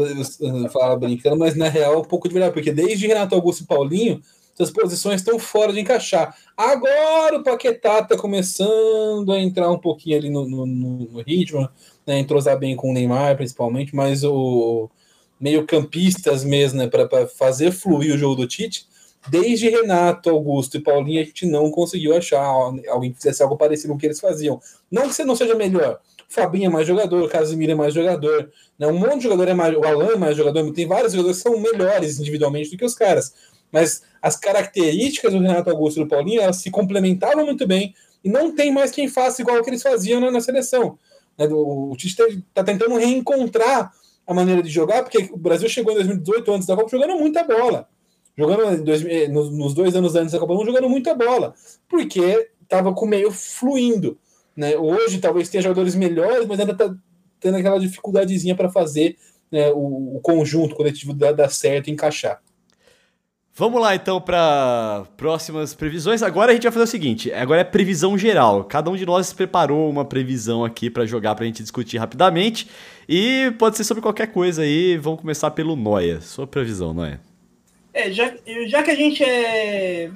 fala 0.72 0.96
brincando, 0.96 1.38
mas 1.38 1.56
na 1.56 1.70
real 1.70 1.94
é 1.94 1.98
um 1.98 2.04
pouco 2.04 2.28
de 2.28 2.34
verdade, 2.34 2.54
porque 2.54 2.72
desde 2.72 3.08
Renato 3.08 3.36
Augusto 3.36 3.64
e 3.64 3.68
Paulinho, 3.68 4.22
essas 4.54 4.72
posições 4.72 5.22
estão 5.22 5.40
fora 5.40 5.74
de 5.74 5.80
encaixar. 5.80 6.36
Agora 6.56 7.38
o 7.38 7.44
Paquetá 7.44 8.00
está 8.00 8.16
começando 8.16 9.32
a 9.32 9.40
entrar 9.40 9.70
um 9.72 9.80
pouquinho 9.80 10.18
ali 10.18 10.30
no, 10.30 10.48
no, 10.48 10.66
no 10.66 11.22
ritmo, 11.22 11.68
né, 12.06 12.20
entrosar 12.20 12.58
bem 12.58 12.76
com 12.76 12.92
o 12.92 12.94
Neymar, 12.94 13.36
principalmente, 13.36 13.96
mas 13.96 14.24
o 14.24 14.90
meio-campistas 15.40 16.44
mesmo, 16.44 16.80
né, 16.80 16.88
para 16.88 17.28
fazer 17.28 17.72
fluir 17.72 18.14
o 18.14 18.18
jogo 18.18 18.36
do 18.36 18.48
Tite, 18.48 18.88
desde 19.28 19.70
Renato, 19.70 20.30
Augusto 20.30 20.78
e 20.78 20.82
Paulinho, 20.82 21.22
a 21.22 21.26
gente 21.26 21.46
não 21.46 21.72
conseguiu 21.72 22.16
achar 22.16 22.44
alguém 22.44 23.12
que 23.12 23.18
fizesse 23.18 23.42
algo 23.42 23.58
parecido 23.58 23.90
com 23.90 23.98
o 23.98 24.00
que 24.00 24.06
eles 24.06 24.20
faziam. 24.20 24.62
Não 24.92 25.04
que 25.08 25.14
você 25.14 25.26
não 25.26 25.36
seja 25.36 25.56
melhor, 25.56 26.00
Fabinho 26.34 26.66
é 26.66 26.70
mais 26.70 26.88
jogador, 26.88 27.30
Casimiro 27.30 27.74
é 27.74 27.76
mais 27.76 27.94
jogador, 27.94 28.50
né? 28.80 28.88
um 28.88 28.98
monte 28.98 29.18
de 29.18 29.24
jogador 29.24 29.48
é 29.48 29.54
mais. 29.54 29.76
O 29.76 29.84
Alan 29.84 30.14
é 30.14 30.18
mais 30.18 30.36
jogador, 30.36 30.74
tem 30.74 30.88
vários 30.88 31.14
jogadores 31.14 31.38
que 31.38 31.44
são 31.44 31.60
melhores 31.60 32.20
individualmente 32.20 32.72
do 32.72 32.78
que 32.78 32.84
os 32.84 32.96
caras. 32.96 33.34
Mas 33.72 34.02
as 34.20 34.36
características 34.36 35.32
do 35.32 35.40
Renato 35.40 35.70
Augusto 35.70 36.00
e 36.00 36.04
do 36.04 36.10
Paulinho 36.10 36.42
elas 36.42 36.58
se 36.58 36.72
complementavam 36.72 37.46
muito 37.46 37.68
bem 37.68 37.94
e 38.24 38.30
não 38.30 38.56
tem 38.56 38.72
mais 38.72 38.90
quem 38.90 39.08
faça 39.08 39.44
igual 39.44 39.62
que 39.62 39.70
eles 39.70 39.84
faziam 39.84 40.20
na, 40.20 40.32
na 40.32 40.42
seleção. 40.42 40.98
Né? 41.38 41.48
O, 41.52 41.94
Tite 41.96 42.20
está 42.50 42.64
tentando 42.64 42.96
reencontrar 42.96 43.92
a 44.26 44.34
maneira 44.34 44.64
de 44.64 44.70
jogar, 44.70 45.04
porque 45.04 45.30
o 45.32 45.38
Brasil 45.38 45.70
chegou 45.70 45.92
em 45.92 45.98
2018, 45.98 46.52
antes 46.52 46.68
da 46.68 46.76
Copa, 46.76 46.90
jogando 46.90 47.16
muita 47.20 47.44
bola. 47.44 47.88
Jogando 48.36 48.84
dois, 48.84 49.06
eh, 49.06 49.28
nos 49.28 49.76
dois 49.76 49.96
anos 49.96 50.16
antes 50.16 50.32
da 50.32 50.40
Copa, 50.40 50.66
jogando 50.66 50.90
muita 50.90 51.14
bola, 51.14 51.54
porque 51.88 52.50
estava 52.64 52.92
com 52.92 53.06
meio 53.06 53.32
fluindo. 53.32 54.18
Né? 54.56 54.78
Hoje 54.78 55.20
talvez 55.20 55.50
tenha 55.50 55.62
jogadores 55.64 55.96
melhores, 55.96 56.48
mas 56.48 56.60
ainda 56.60 56.74
está 56.74 56.94
tendo 57.40 57.58
aquela 57.58 57.80
dificuldadezinha 57.80 58.56
para 58.56 58.70
fazer 58.70 59.18
né, 59.52 59.70
o, 59.72 60.18
o, 60.18 60.20
conjunto 60.22 60.76
coletivo 60.76 61.14
dar, 61.14 61.34
dar 61.34 61.50
certo 61.50 61.88
e 61.88 61.92
encaixar. 61.92 62.42
Vamos 63.56 63.80
lá 63.80 63.94
então 63.94 64.20
para 64.20 65.06
próximas 65.16 65.76
previsões. 65.76 66.24
Agora 66.24 66.52
a 66.52 66.54
gente 66.56 66.64
vai 66.64 66.72
fazer 66.72 66.86
o 66.86 66.88
seguinte: 66.88 67.32
agora 67.32 67.62
é 67.62 67.64
previsão 67.64 68.18
geral. 68.18 68.64
Cada 68.64 68.90
um 68.90 68.96
de 68.96 69.06
nós 69.06 69.32
preparou 69.32 69.88
uma 69.90 70.04
previsão 70.04 70.66
aqui 70.66 70.90
para 70.90 71.06
jogar 71.06 71.36
para 71.36 71.44
a 71.44 71.48
gente 71.48 71.62
discutir 71.62 72.00
rapidamente 72.00 72.68
e 73.08 73.54
pode 73.60 73.78
ser 73.78 73.84
sobre 73.84 74.02
qualquer 74.02 74.28
coisa 74.28 74.64
aí. 74.64 74.98
Vamos 74.98 75.22
começar 75.22 75.52
pelo 75.52 75.76
Noia. 75.76 76.20
Sua 76.20 76.48
previsão, 76.48 76.96
Noia. 76.96 77.22
É, 77.94 78.12
já, 78.12 78.34
já 78.66 78.82
que 78.82 78.90
a 78.90 78.96
gente 78.96 79.24
é 79.24 80.10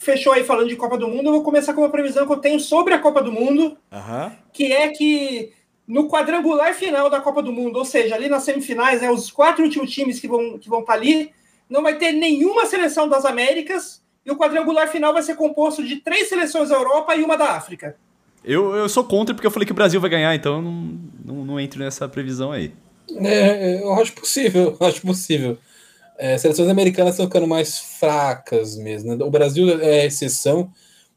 fechou 0.00 0.32
aí 0.32 0.42
falando 0.42 0.68
de 0.68 0.76
Copa 0.76 0.98
do 0.98 1.06
Mundo, 1.06 1.26
eu 1.26 1.32
vou 1.32 1.42
começar 1.42 1.74
com 1.74 1.82
uma 1.82 1.90
previsão 1.90 2.26
que 2.26 2.32
eu 2.32 2.38
tenho 2.38 2.58
sobre 2.58 2.94
a 2.94 2.98
Copa 2.98 3.22
do 3.22 3.30
Mundo, 3.30 3.76
uhum. 3.92 4.32
que 4.52 4.72
é 4.72 4.88
que 4.88 5.52
no 5.86 6.08
quadrangular 6.08 6.74
final 6.74 7.10
da 7.10 7.20
Copa 7.20 7.42
do 7.42 7.52
Mundo, 7.52 7.76
ou 7.78 7.84
seja, 7.84 8.14
ali 8.14 8.28
nas 8.28 8.42
semifinais, 8.42 9.02
né, 9.02 9.10
os 9.10 9.30
quatro 9.30 9.62
últimos 9.62 9.92
times 9.92 10.18
que 10.18 10.26
vão 10.26 10.58
que 10.58 10.68
vão 10.68 10.80
estar 10.80 10.94
tá 10.94 10.98
ali, 10.98 11.30
não 11.68 11.82
vai 11.82 11.96
ter 11.96 12.12
nenhuma 12.12 12.64
seleção 12.64 13.08
das 13.08 13.24
Américas 13.24 14.02
e 14.24 14.30
o 14.30 14.36
quadrangular 14.36 14.88
final 14.88 15.12
vai 15.12 15.22
ser 15.22 15.36
composto 15.36 15.86
de 15.86 15.96
três 15.96 16.28
seleções 16.28 16.70
da 16.70 16.76
Europa 16.76 17.14
e 17.14 17.22
uma 17.22 17.36
da 17.36 17.52
África. 17.52 17.96
Eu, 18.42 18.74
eu 18.74 18.88
sou 18.88 19.04
contra 19.04 19.34
porque 19.34 19.46
eu 19.46 19.50
falei 19.50 19.66
que 19.66 19.72
o 19.72 19.74
Brasil 19.74 20.00
vai 20.00 20.08
ganhar, 20.08 20.34
então 20.34 20.56
eu 20.56 20.62
não, 20.62 20.98
não, 21.24 21.44
não 21.44 21.60
entro 21.60 21.80
nessa 21.80 22.08
previsão 22.08 22.52
aí. 22.52 22.72
É, 23.16 23.82
eu 23.82 23.92
acho 23.94 24.14
possível, 24.14 24.76
eu 24.80 24.86
acho 24.86 25.02
possível. 25.02 25.58
É, 26.22 26.36
seleções 26.36 26.68
americanas 26.68 27.14
estão 27.14 27.24
ficando 27.24 27.46
mais 27.46 27.78
fracas 27.78 28.76
mesmo. 28.76 29.16
Né? 29.16 29.24
O 29.24 29.30
Brasil 29.30 29.80
é 29.80 30.04
exceção. 30.04 30.70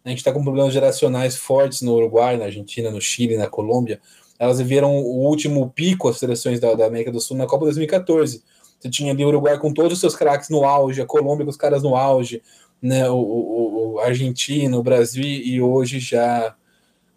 A 0.05 0.07
gente 0.07 0.19
está 0.19 0.31
com 0.31 0.41
problemas 0.41 0.71
geracionais 0.71 1.35
fortes 1.35 1.81
no 1.81 1.93
Uruguai, 1.93 2.37
na 2.37 2.45
Argentina, 2.45 2.89
no 2.89 3.01
Chile, 3.01 3.35
na 3.35 3.47
Colômbia. 3.47 3.99
Elas 4.39 4.59
viveram 4.59 4.95
o 4.95 5.27
último 5.27 5.69
pico, 5.71 6.07
as 6.07 6.19
seleções 6.19 6.57
da, 6.61 6.73
da 6.73 6.85
América 6.85 7.11
do 7.11 7.19
Sul, 7.19 7.35
na 7.35 7.45
Copa 7.45 7.65
2014. 7.65 8.41
Você 8.79 8.89
tinha 8.89 9.11
ali 9.11 9.25
o 9.25 9.27
Uruguai 9.27 9.59
com 9.59 9.73
todos 9.73 9.91
os 9.91 9.99
seus 9.99 10.15
craques 10.15 10.47
no 10.49 10.63
auge, 10.63 11.01
a 11.01 11.05
Colômbia 11.05 11.45
com 11.45 11.51
os 11.51 11.57
caras 11.57 11.83
no 11.83 11.97
auge, 11.97 12.41
né? 12.81 13.09
o, 13.09 13.17
o, 13.17 13.93
o 13.95 13.99
Argentina, 13.99 14.77
o 14.77 14.83
Brasil, 14.83 15.25
e 15.25 15.61
hoje 15.61 15.99
já. 15.99 16.55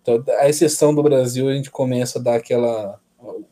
Então, 0.03 0.24
a 0.41 0.49
exceção 0.49 0.93
do 0.93 1.05
Brasil, 1.05 1.49
a 1.49 1.55
gente 1.55 1.70
começa 1.70 2.18
a 2.18 2.22
dar 2.22 2.34
aquela. 2.34 2.99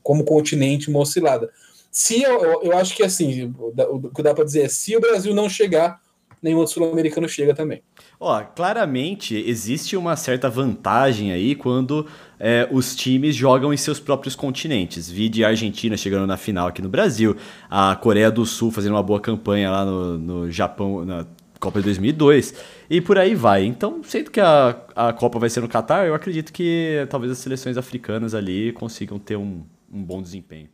como 0.03 0.25
continente, 0.25 0.91
uma 0.91 0.99
oscilada. 0.99 1.53
Se 1.95 2.21
eu, 2.21 2.61
eu 2.61 2.77
acho 2.77 2.97
que 2.97 3.05
assim, 3.05 3.55
o 3.57 4.11
que 4.11 4.21
dá 4.21 4.35
para 4.35 4.43
dizer 4.43 4.63
é 4.63 4.69
se 4.69 4.97
o 4.97 5.01
Brasil 5.01 5.33
não 5.33 5.49
chegar, 5.49 6.01
nenhum 6.43 6.59
outro 6.59 6.75
sul-americano 6.75 7.29
chega 7.29 7.55
também. 7.55 7.85
Ó, 8.19 8.43
claramente 8.43 9.37
existe 9.37 9.97
uma 9.97 10.17
certa 10.17 10.51
vantagem 10.51 11.31
aí 11.31 11.55
quando 11.55 12.05
é, 12.41 12.69
os 12.73 12.97
times 12.97 13.37
jogam 13.37 13.73
em 13.73 13.77
seus 13.77 14.01
próprios 14.01 14.35
continentes. 14.35 15.09
Vi 15.09 15.29
de 15.29 15.45
Argentina 15.45 15.97
chegando 15.97 16.27
na 16.27 16.37
final 16.37 16.67
aqui 16.67 16.83
no 16.83 16.89
Brasil, 16.89 17.37
a 17.71 17.95
Coreia 17.95 18.29
do 18.29 18.45
Sul 18.45 18.73
fazendo 18.73 18.95
uma 18.95 19.03
boa 19.03 19.21
campanha 19.21 19.71
lá 19.71 19.85
no, 19.85 20.19
no 20.19 20.51
Japão, 20.51 21.05
na 21.05 21.25
Copa 21.61 21.79
de 21.79 21.85
2002, 21.85 22.55
e 22.91 23.01
por 23.01 23.19
aí 23.19 23.37
vai. 23.37 23.65
Então, 23.65 24.03
sendo 24.03 24.33
que 24.33 24.41
a, 24.41 24.77
a 24.97 25.13
Copa 25.13 25.39
vai 25.39 25.49
ser 25.49 25.61
no 25.61 25.69
Catar, 25.69 26.09
eu 26.09 26.15
acredito 26.17 26.53
que 26.53 27.07
talvez 27.09 27.31
as 27.31 27.39
seleções 27.39 27.77
africanas 27.77 28.35
ali 28.35 28.73
consigam 28.73 29.17
ter 29.17 29.37
um, 29.37 29.63
um 29.93 30.03
bom 30.03 30.21
desempenho 30.21 30.69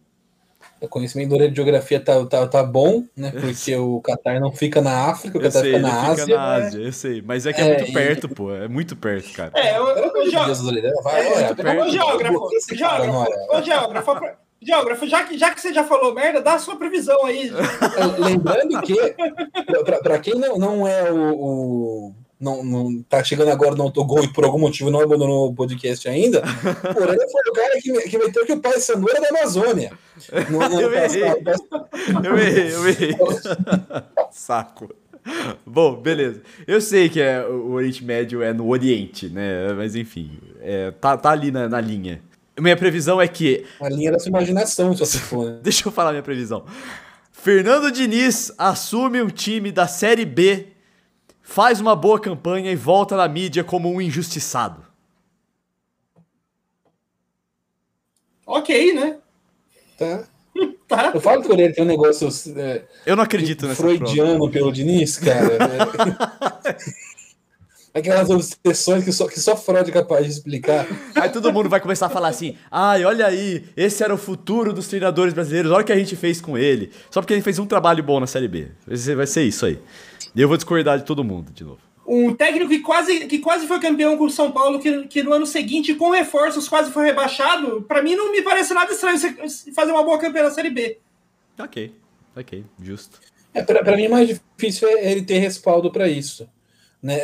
o 0.81 0.89
conhecimento 0.89 1.37
de 1.37 1.55
geografia 1.55 2.01
tá, 2.01 2.25
tá, 2.27 2.47
tá 2.47 2.63
bom, 2.63 3.05
né? 3.17 3.33
Porque 3.41 3.75
o 3.77 4.01
Qatar 4.01 4.41
não 4.41 4.53
fica 4.53 4.81
na 4.81 5.11
África, 5.11 5.39
o 5.39 5.41
Qatar 5.41 5.63
fica 5.63 5.79
na 5.79 6.03
Ásia. 6.03 6.25
Fica 6.25 6.37
na 6.37 6.55
Ásia, 6.55 6.81
eu 6.81 6.93
sei. 6.93 7.23
Mas 7.23 7.47
é 7.47 7.53
que 7.53 7.61
é, 7.61 7.65
é 7.65 7.79
muito 7.79 7.93
perto, 7.93 8.27
e... 8.27 8.35
pô. 8.35 8.55
É 8.55 8.69
muito 8.69 8.97
perto, 8.97 9.33
cara. 9.33 9.53
É, 9.55 9.77
eu, 9.77 9.87
eu, 9.89 10.17
eu, 10.17 10.31
já... 10.31 10.47
Vai, 11.03 11.27
é, 11.27 11.55
perto, 11.55 11.83
ô, 11.83 11.91
geógrafo, 11.91 12.49
geógrafo, 12.73 13.27
ô, 13.51 13.63
geógrafo, 13.63 14.13
Geógrafo, 14.63 15.07
já 15.09 15.25
que, 15.25 15.39
já 15.39 15.55
que 15.55 15.61
você 15.61 15.73
já 15.73 15.85
falou 15.85 16.15
merda, 16.15 16.43
dá 16.43 16.55
a 16.55 16.59
sua 16.59 16.77
previsão 16.77 17.25
aí. 17.25 17.51
Lembrando 18.21 18.79
que, 18.83 18.95
para 20.03 20.19
quem 20.19 20.35
não, 20.35 20.59
não 20.59 20.87
é 20.87 21.11
o, 21.11 21.33
o 21.33 22.15
não, 22.41 22.65
não 22.65 23.03
tá 23.03 23.23
chegando 23.23 23.51
agora 23.51 23.75
no 23.75 23.83
autogol 23.83 24.25
e 24.25 24.33
por 24.33 24.45
algum 24.45 24.59
motivo 24.59 24.91
não 24.91 25.01
abandonou 25.01 25.51
o 25.51 25.55
podcast 25.55 26.09
ainda, 26.09 26.43
Orelha 26.97 27.27
foi 27.31 27.43
o 27.49 27.53
cara 27.53 27.81
que, 27.81 27.93
que 28.09 28.19
meteu 28.19 28.47
que 28.47 28.53
o 28.53 28.61
pai 28.61 28.81
Sandu 28.81 29.11
era 29.11 29.21
da 29.21 29.29
Amazônia. 29.29 29.93
No, 30.51 30.59
no 30.67 30.81
eu, 30.81 30.93
errei. 30.95 31.23
eu 32.25 32.39
errei, 32.39 32.75
eu 32.75 32.89
errei. 32.89 33.17
Saco. 34.31 34.89
Bom, 35.67 35.97
beleza. 35.97 36.41
Eu 36.67 36.81
sei 36.81 37.11
que 37.11 37.21
é, 37.21 37.47
o 37.47 37.73
Oriente 37.73 38.03
Médio 38.03 38.43
é 38.43 38.55
no 38.55 38.69
Oriente, 38.69 39.29
né? 39.29 39.75
Mas 39.75 39.95
enfim, 39.95 40.39
é, 40.61 40.91
tá, 40.93 41.17
tá 41.19 41.31
ali 41.31 41.51
na, 41.51 41.69
na 41.69 41.81
linha. 41.81 42.23
Minha 42.59 42.77
previsão 42.77 43.21
é 43.21 43.29
que. 43.29 43.67
A 43.81 43.89
linha 43.91 44.13
da 44.13 44.19
sua 44.19 44.31
imaginação, 44.31 44.95
se 44.95 45.01
você 45.01 45.19
for. 45.19 45.51
Né? 45.51 45.61
Deixa 45.63 45.87
eu 45.87 45.93
falar 45.93 46.11
minha 46.11 46.23
previsão. 46.23 46.65
Fernando 47.33 47.91
Diniz 47.91 48.53
assume 48.57 49.23
um 49.23 49.29
time 49.29 49.71
da 49.71 49.87
Série 49.87 50.25
B 50.25 50.69
faz 51.51 51.81
uma 51.81 51.97
boa 51.97 52.21
campanha 52.21 52.71
e 52.71 52.77
volta 52.77 53.17
na 53.17 53.27
mídia 53.27 53.65
como 53.65 53.93
um 53.93 54.01
injustiçado. 54.01 54.85
Ok, 58.47 58.95
né? 58.95 59.19
Tá. 59.99 60.25
tá. 60.87 61.11
Eu 61.13 61.21
falo 61.21 61.43
por 61.43 61.59
ele, 61.59 61.73
tem 61.73 61.83
um 61.83 61.89
negócio. 61.89 62.29
É, 62.57 62.85
eu 63.05 63.17
não 63.17 63.25
acredito 63.25 63.67
nessa 63.67 63.83
Freudiano 63.83 64.37
prova. 64.37 64.53
pelo 64.53 64.73
Diniz, 64.73 65.19
cara. 65.19 65.59
Né? 65.59 65.79
aquelas 67.93 68.31
obsessões 68.31 69.03
que 69.03 69.13
só, 69.13 69.27
que 69.27 69.41
só 69.41 69.57
Freud 69.57 69.91
é 69.91 69.93
capaz 69.93 70.25
de 70.27 70.33
explicar. 70.33 70.87
Aí 71.17 71.29
todo 71.31 71.53
mundo 71.53 71.69
vai 71.69 71.81
começar 71.81 72.07
a 72.07 72.11
falar 72.11 72.29
assim: 72.29 72.57
ai, 72.71 73.05
olha 73.05 73.27
aí, 73.27 73.65
esse 73.77 74.05
era 74.05 74.15
o 74.15 74.19
futuro 74.19 74.73
dos 74.73 74.87
treinadores 74.87 75.35
brasileiros, 75.35 75.73
olha 75.73 75.83
o 75.83 75.85
que 75.85 75.93
a 75.93 75.99
gente 75.99 76.15
fez 76.15 76.41
com 76.41 76.57
ele. 76.57 76.93
Só 77.11 77.21
porque 77.21 77.35
ele 77.35 77.43
fez 77.43 77.59
um 77.59 77.67
trabalho 77.67 78.05
bom 78.05 78.21
na 78.21 78.27
Série 78.29 78.47
B. 78.47 78.69
Vai 79.17 79.27
ser 79.27 79.43
isso 79.43 79.67
aí. 79.67 79.81
E 80.35 80.41
eu 80.41 80.49
vou 80.49 80.57
discordar 80.57 80.99
de 80.99 81.05
todo 81.05 81.25
mundo 81.25 81.53
de 81.53 81.65
novo. 81.65 81.81
Um 82.07 82.35
técnico 82.35 82.69
que 82.69 82.81
quase, 82.81 83.27
que 83.27 83.39
quase 83.39 83.67
foi 83.67 83.79
campeão 83.79 84.17
com 84.17 84.25
o 84.25 84.31
São 84.31 84.51
Paulo, 84.51 84.81
que, 84.81 85.07
que 85.07 85.23
no 85.23 85.33
ano 85.33 85.47
seguinte, 85.47 85.95
com 85.95 86.11
reforços, 86.11 86.69
quase 86.69 86.91
foi 86.91 87.05
rebaixado, 87.05 87.83
para 87.83 88.03
mim 88.03 88.17
não 88.17 88.33
me 88.33 88.43
parece 88.43 88.75
nada 88.75 88.93
estranho 88.93 89.19
fazer 89.75 89.93
uma 89.93 90.03
boa 90.03 90.19
campanha 90.19 90.45
na 90.45 90.51
Série 90.51 90.71
B. 90.71 90.99
Ok, 91.59 91.95
ok, 92.35 92.65
justo. 92.83 93.21
É, 93.53 93.63
para 93.63 93.97
mim, 93.97 94.05
é 94.05 94.09
mais 94.09 94.29
difícil 94.29 94.89
é 94.89 95.11
ele 95.11 95.23
ter 95.23 95.39
respaldo 95.39 95.91
para 95.91 96.09
isso. 96.09 96.49
Né? 97.03 97.19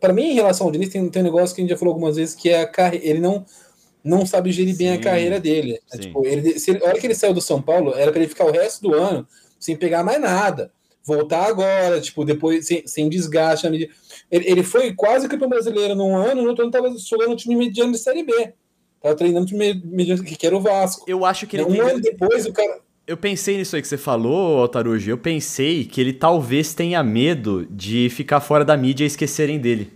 Para 0.00 0.12
mim, 0.12 0.30
em 0.30 0.34
relação 0.34 0.66
ao 0.66 0.72
Diniz, 0.72 0.88
tem, 0.88 1.08
tem 1.08 1.22
um 1.22 1.24
negócio 1.24 1.54
que 1.54 1.60
a 1.60 1.64
gente 1.64 1.70
já 1.70 1.76
falou 1.76 1.92
algumas 1.92 2.16
vezes, 2.16 2.34
que 2.34 2.48
é 2.48 2.62
a 2.62 2.66
carreira. 2.66 3.06
Ele 3.06 3.20
não, 3.20 3.44
não 4.04 4.24
sabe 4.24 4.52
gerir 4.52 4.74
sim, 4.74 4.84
bem 4.84 4.92
a 4.92 5.00
carreira 5.00 5.40
dele. 5.40 5.80
É, 5.92 5.98
tipo, 5.98 6.24
ele, 6.24 6.58
se 6.58 6.70
ele, 6.70 6.84
a 6.84 6.88
hora 6.88 6.98
que 6.98 7.06
ele 7.06 7.14
saiu 7.14 7.34
do 7.34 7.40
São 7.40 7.60
Paulo, 7.60 7.94
era 7.94 8.12
para 8.12 8.20
ele 8.20 8.28
ficar 8.28 8.44
o 8.44 8.52
resto 8.52 8.82
do 8.82 8.94
ano 8.94 9.26
sem 9.58 9.76
pegar 9.76 10.04
mais 10.04 10.20
nada. 10.20 10.72
Voltar 11.08 11.46
agora, 11.46 12.02
tipo, 12.02 12.22
depois 12.22 12.66
sem, 12.66 12.86
sem 12.86 13.08
desgaste. 13.08 13.66
Ele, 13.66 13.90
ele 14.30 14.62
foi 14.62 14.92
quase 14.92 15.26
campeão 15.26 15.48
brasileiro 15.48 15.94
num 15.94 16.14
ano, 16.14 16.42
no 16.42 16.48
outro 16.50 16.64
ano 16.64 16.70
estava 16.70 16.94
jogando 16.98 17.32
um 17.32 17.36
time 17.36 17.56
mediano 17.56 17.92
de 17.92 17.98
Série 17.98 18.22
B. 18.22 18.52
Tava 19.00 19.14
treinando 19.14 19.46
o 19.46 19.48
time 19.48 19.80
mediano, 19.86 20.22
que 20.22 20.46
era 20.46 20.54
o 20.54 20.60
Vasco. 20.60 21.06
Eu 21.08 21.24
acho 21.24 21.46
que 21.46 21.56
ele 21.56 21.64
Um 21.64 21.80
ano 21.80 21.98
depois, 21.98 22.44
o 22.44 22.52
cara 22.52 22.82
eu 23.06 23.16
pensei 23.16 23.56
nisso 23.56 23.74
aí 23.74 23.80
que 23.80 23.88
você 23.88 23.96
falou, 23.96 24.58
Altarujo. 24.58 25.10
Eu 25.10 25.16
pensei 25.16 25.86
que 25.86 25.98
ele 25.98 26.12
talvez 26.12 26.74
tenha 26.74 27.02
medo 27.02 27.66
de 27.70 28.10
ficar 28.10 28.38
fora 28.38 28.66
da 28.66 28.76
mídia 28.76 29.04
e 29.04 29.06
esquecerem 29.06 29.58
dele. 29.58 29.90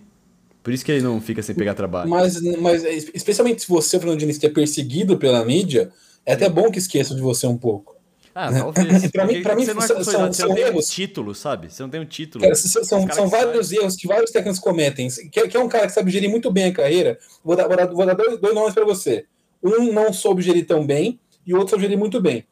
Por 0.62 0.72
isso 0.72 0.82
que 0.82 0.90
ele 0.90 1.02
não 1.02 1.20
fica 1.20 1.42
sem 1.42 1.54
pegar 1.54 1.74
trabalho. 1.74 2.08
Mas, 2.08 2.40
mas 2.58 2.82
especialmente 3.12 3.60
se 3.60 3.68
você, 3.68 3.98
Fernando 3.98 4.18
Diniz, 4.18 4.42
é 4.42 4.48
perseguido 4.48 5.18
pela 5.18 5.44
mídia, 5.44 5.92
é 6.24 6.32
até 6.32 6.48
bom 6.48 6.70
que 6.70 6.78
esqueçam 6.78 7.14
de 7.14 7.22
você 7.22 7.46
um 7.46 7.58
pouco. 7.58 7.91
Ah, 8.34 8.50
talvez. 8.50 9.10
pra 9.10 9.26
mim, 9.26 9.42
pra 9.42 9.54
mim 9.54 9.64
você 9.64 9.74
não, 9.74 9.82
é 9.82 9.86
são, 9.86 10.04
são, 10.04 10.26
você 10.26 10.46
não 10.46 10.54
tem 10.54 10.64
erros. 10.64 10.86
um 10.86 10.90
título, 10.90 11.34
sabe? 11.34 11.70
Você 11.70 11.82
não 11.82 11.90
tem 11.90 12.00
um 12.00 12.06
título. 12.06 12.42
Cara, 12.42 12.54
são, 12.54 12.84
são 12.84 13.28
vários 13.28 13.68
sabe. 13.68 13.80
erros 13.80 13.96
que 13.96 14.06
vários 14.06 14.30
técnicos 14.30 14.58
cometem. 14.60 15.08
Que, 15.30 15.48
que, 15.48 15.56
é 15.56 15.60
um 15.60 15.68
cara 15.68 15.86
que 15.86 15.92
sabe 15.92 16.10
gerir 16.10 16.30
muito 16.30 16.50
bem 16.50 16.66
a 16.66 16.72
carreira. 16.72 17.18
Vou 17.44 17.54
dar, 17.54 17.68
vou 17.68 17.76
dar, 17.76 17.86
vou 17.86 18.06
dar 18.06 18.14
dois, 18.14 18.38
dois 18.38 18.54
nomes 18.54 18.74
para 18.74 18.84
você. 18.84 19.26
Um 19.62 19.92
não 19.92 20.12
soube 20.12 20.42
gerir 20.42 20.66
tão 20.66 20.86
bem 20.86 21.20
e 21.46 21.52
o 21.52 21.56
outro 21.56 21.70
soube 21.70 21.84
gerir 21.84 21.98
muito 21.98 22.20
bem 22.20 22.46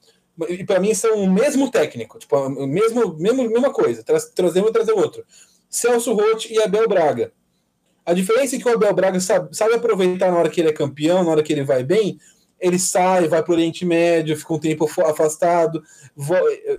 e 0.48 0.64
para 0.64 0.80
mim 0.80 0.94
são 0.94 1.22
o 1.22 1.30
mesmo 1.30 1.70
técnico, 1.70 2.18
tipo, 2.18 2.34
a 2.36 2.48
mesmo, 2.48 3.14
mesmo, 3.18 3.48
mesma 3.48 3.72
coisa, 3.72 4.02
tra 4.02 4.18
trazer 4.34 4.62
um 4.62 4.68
e 4.68 4.72
trazer 4.72 4.92
outro. 4.92 5.24
Celso 5.68 6.12
Roth 6.14 6.46
e 6.50 6.60
Abel 6.60 6.88
Braga. 6.88 7.32
A 8.04 8.12
diferença 8.12 8.56
é 8.56 8.58
que 8.58 8.68
o 8.68 8.72
Abel 8.72 8.94
Braga 8.94 9.20
sabe, 9.20 9.54
sabe 9.54 9.74
aproveitar 9.74 10.30
na 10.30 10.38
hora 10.38 10.48
que 10.48 10.60
ele 10.60 10.70
é 10.70 10.72
campeão, 10.72 11.22
na 11.22 11.30
hora 11.30 11.42
que 11.42 11.52
ele 11.52 11.62
vai 11.62 11.84
bem, 11.84 12.18
ele 12.60 12.78
sai, 12.78 13.26
vai 13.26 13.42
para 13.42 13.52
o 13.52 13.54
Oriente 13.54 13.84
Médio, 13.84 14.36
fica 14.36 14.52
um 14.52 14.58
tempo 14.58 14.88
afastado, 15.06 15.82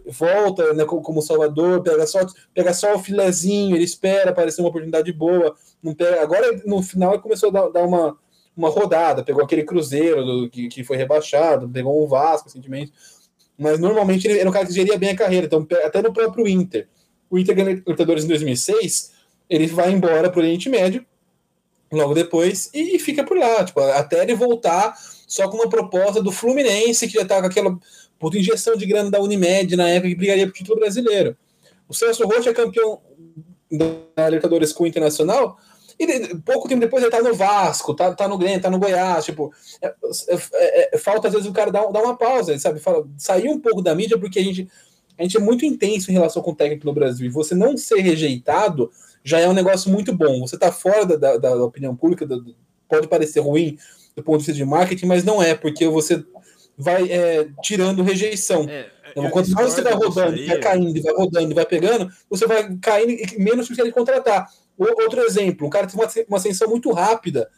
volta 0.05 0.73
né, 0.73 0.86
como 0.86 1.21
Salvador, 1.21 1.82
pega 1.82 2.05
só, 2.05 2.19
pega 2.53 2.73
só 2.73 2.95
o 2.95 2.99
filezinho, 2.99 3.75
ele 3.75 3.84
espera 3.84 4.29
aparecer 4.29 4.61
uma 4.61 4.69
oportunidade 4.69 5.11
boa. 5.11 5.55
Não 5.82 5.93
pega, 5.95 6.21
agora, 6.21 6.61
no 6.65 6.84
final, 6.84 7.13
ele 7.13 7.21
começou 7.21 7.49
a 7.49 7.51
dar, 7.51 7.69
dar 7.69 7.84
uma, 7.84 8.17
uma 8.55 8.69
rodada, 8.69 9.23
pegou 9.23 9.43
aquele 9.43 9.63
Cruzeiro 9.63 10.23
do, 10.23 10.49
que, 10.49 10.67
que 10.67 10.84
foi 10.84 10.97
rebaixado, 10.97 11.67
pegou 11.67 12.03
um 12.03 12.07
Vasco 12.07 12.47
recentemente 12.47 12.91
mas 13.61 13.79
normalmente 13.79 14.27
ele 14.27 14.39
era 14.39 14.49
um 14.49 14.51
cara 14.51 14.65
que 14.65 14.73
geria 14.73 14.97
bem 14.97 15.11
a 15.11 15.15
carreira. 15.15 15.45
Então, 15.45 15.67
até 15.86 16.01
no 16.01 16.11
próprio 16.11 16.47
Inter. 16.47 16.88
O 17.29 17.38
Inter 17.38 17.55
ganhou 17.55 17.73
Libertadores 17.73 18.25
em 18.25 18.27
2006, 18.27 19.11
ele 19.47 19.67
vai 19.67 19.91
embora 19.91 20.32
para 20.32 20.39
o 20.39 20.41
Oriente 20.41 20.67
Médio, 20.67 21.05
logo 21.91 22.15
depois, 22.15 22.71
e 22.73 22.97
fica 22.97 23.23
por 23.23 23.38
lá, 23.38 23.63
tipo, 23.63 23.79
até 23.79 24.23
ele 24.23 24.34
voltar 24.34 24.97
só 25.32 25.47
com 25.47 25.55
uma 25.55 25.69
proposta 25.69 26.21
do 26.21 26.29
Fluminense, 26.29 27.07
que 27.07 27.13
já 27.13 27.21
estava 27.21 27.43
com 27.43 27.47
aquela 27.47 27.79
puta 28.19 28.38
injeção 28.38 28.75
de 28.75 28.86
grana 28.86 29.09
da 29.09 29.21
Unimed 29.21 29.77
na 29.77 29.88
época 29.88 30.09
que 30.09 30.15
brigaria 30.15 30.45
pro 30.45 30.53
título 30.53 30.77
brasileiro. 30.77 31.38
O 31.88 31.93
Celso 31.93 32.25
Rocha 32.25 32.49
é 32.49 32.53
campeão 32.53 32.99
da 33.71 34.25
Libertadores 34.27 34.73
com 34.73 34.84
o 34.84 34.88
Internacional, 34.88 35.57
e 35.97 36.36
pouco 36.39 36.67
tempo 36.67 36.82
depois 36.82 37.01
ele 37.01 37.11
tá 37.11 37.21
no 37.21 37.34
Vasco, 37.34 37.93
tá, 37.93 38.13
tá 38.13 38.27
no 38.27 38.38
Grêmio, 38.38 38.61
tá 38.61 38.69
no 38.69 38.77
Goiás. 38.77 39.23
Tipo, 39.23 39.53
é, 39.82 39.88
é, 39.88 40.36
é, 40.53 40.95
é, 40.95 40.97
falta 40.97 41.29
às 41.29 41.34
vezes 41.34 41.47
o 41.47 41.53
cara 41.53 41.71
dar, 41.71 41.89
dar 41.89 42.03
uma 42.03 42.17
pausa, 42.17 42.57
sabe? 42.59 42.82
Fala, 42.82 43.07
sair 43.17 43.47
um 43.47 43.59
pouco 43.59 43.82
da 43.82 43.95
mídia, 43.95 44.19
porque 44.19 44.39
a 44.39 44.43
gente, 44.43 44.67
a 45.17 45.23
gente 45.23 45.38
é 45.38 45.39
muito 45.39 45.63
intenso 45.63 46.11
em 46.11 46.13
relação 46.13 46.43
com 46.43 46.51
o 46.51 46.55
técnico 46.55 46.86
no 46.86 46.93
Brasil. 46.93 47.25
E 47.25 47.29
você 47.29 47.55
não 47.55 47.77
ser 47.77 48.01
rejeitado 48.01 48.91
já 49.23 49.39
é 49.39 49.47
um 49.47 49.53
negócio 49.53 49.89
muito 49.89 50.13
bom. 50.13 50.41
Você 50.41 50.57
tá 50.57 50.73
fora 50.73 51.05
da, 51.05 51.38
da, 51.38 51.38
da 51.38 51.63
opinião 51.63 51.95
pública, 51.95 52.27
pode 52.89 53.07
parecer 53.07 53.39
ruim 53.39 53.77
do 54.22 54.26
ponto 54.26 54.39
de 54.39 54.45
vista 54.45 54.53
de 54.53 54.65
marketing, 54.65 55.07
mas 55.07 55.24
não 55.24 55.41
é, 55.41 55.55
porque 55.55 55.88
você 55.88 56.24
vai 56.78 57.11
é, 57.11 57.47
tirando 57.61 58.03
rejeição. 58.03 58.65
É, 58.69 58.89
então, 59.11 59.30
quanto 59.30 59.51
mais 59.51 59.74
você 59.74 59.82
vai 59.82 59.93
rodando, 59.93 60.45
vai 60.45 60.59
caindo, 60.59 61.01
vai 61.01 61.13
rodando, 61.13 61.55
vai 61.55 61.65
pegando, 61.65 62.11
você 62.30 62.47
vai 62.47 62.78
caindo 62.82 63.11
e 63.11 63.39
menos 63.39 63.67
você 63.67 63.84
quer 63.84 63.91
contratar. 63.91 64.47
Outro 64.78 65.22
exemplo, 65.22 65.67
um 65.67 65.69
cara 65.69 65.86
que 65.86 65.95
teve 65.95 66.26
uma, 66.28 66.38
ascensão 66.38 66.69
muito 66.69 66.91
rápida, 66.91 67.49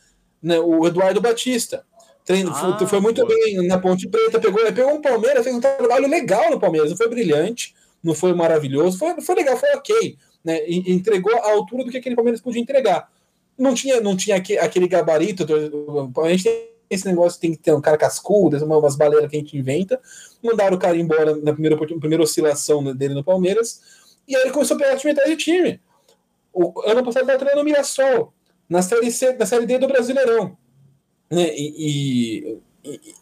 né, 0.41 0.59
o 0.59 0.85
Eduardo 0.87 1.21
Batista. 1.21 1.85
Treino, 2.25 2.51
ah, 2.51 2.87
foi 2.87 3.01
muito 3.01 3.25
bem 3.27 3.67
na 3.67 3.77
Ponte 3.77 4.07
Preta, 4.07 4.39
pegou, 4.39 4.61
pegou 4.71 4.93
um 4.93 5.01
Palmeiras, 5.01 5.43
fez 5.43 5.55
um 5.55 5.59
trabalho 5.59 6.07
legal 6.07 6.49
no 6.49 6.59
Palmeiras, 6.59 6.89
não 6.89 6.97
foi 6.97 7.09
brilhante, 7.09 7.75
não 8.01 8.15
foi 8.15 8.33
maravilhoso, 8.33 8.97
foi, 8.97 9.19
foi 9.21 9.35
legal, 9.35 9.57
foi 9.57 9.69
ok. 9.75 10.17
Né, 10.43 10.59
entregou 10.67 11.33
a 11.35 11.51
altura 11.51 11.83
do 11.83 11.91
que 11.91 11.97
aquele 11.97 12.15
Palmeiras 12.15 12.41
podia 12.41 12.61
entregar. 12.61 13.09
Não 13.57 13.73
tinha, 13.73 14.01
não 14.01 14.15
tinha 14.15 14.37
aquele 14.37 14.87
gabarito, 14.87 15.45
a 16.23 16.29
gente 16.29 16.43
tem 16.43 16.73
esse 16.89 17.05
negócio, 17.07 17.39
tem 17.39 17.51
que 17.51 17.57
ter 17.57 17.73
um 17.73 17.81
cara 17.81 17.97
cascudo, 17.97 18.57
umas 18.65 18.95
baleiras 18.95 19.29
que 19.29 19.35
a 19.35 19.39
gente 19.39 19.57
inventa. 19.57 19.99
Mandaram 20.41 20.75
o 20.75 20.79
cara 20.79 20.97
embora 20.97 21.35
na 21.35 21.53
primeira, 21.53 21.77
primeira 21.77 22.23
oscilação 22.23 22.83
dele 22.95 23.13
no 23.13 23.23
Palmeiras, 23.23 23.81
e 24.27 24.35
aí 24.35 24.43
ele 24.43 24.51
começou 24.51 24.75
a 24.75 24.79
pegar 24.79 24.97
time 24.97 25.11
atrás 25.11 25.29
de 25.29 25.37
time. 25.37 25.81
O 26.51 26.81
ano 26.85 27.03
passado 27.03 27.23
estava 27.23 27.39
treinando 27.39 27.61
o 27.61 27.65
Mirassol, 27.65 28.33
na 28.69 28.81
série, 28.81 29.11
C, 29.11 29.33
na 29.33 29.45
série 29.45 29.65
D 29.65 29.77
do 29.77 29.87
Brasileirão. 29.87 30.57
Né? 31.31 31.49
E, 31.55 32.59
e, 32.83 32.89
e 32.91 33.15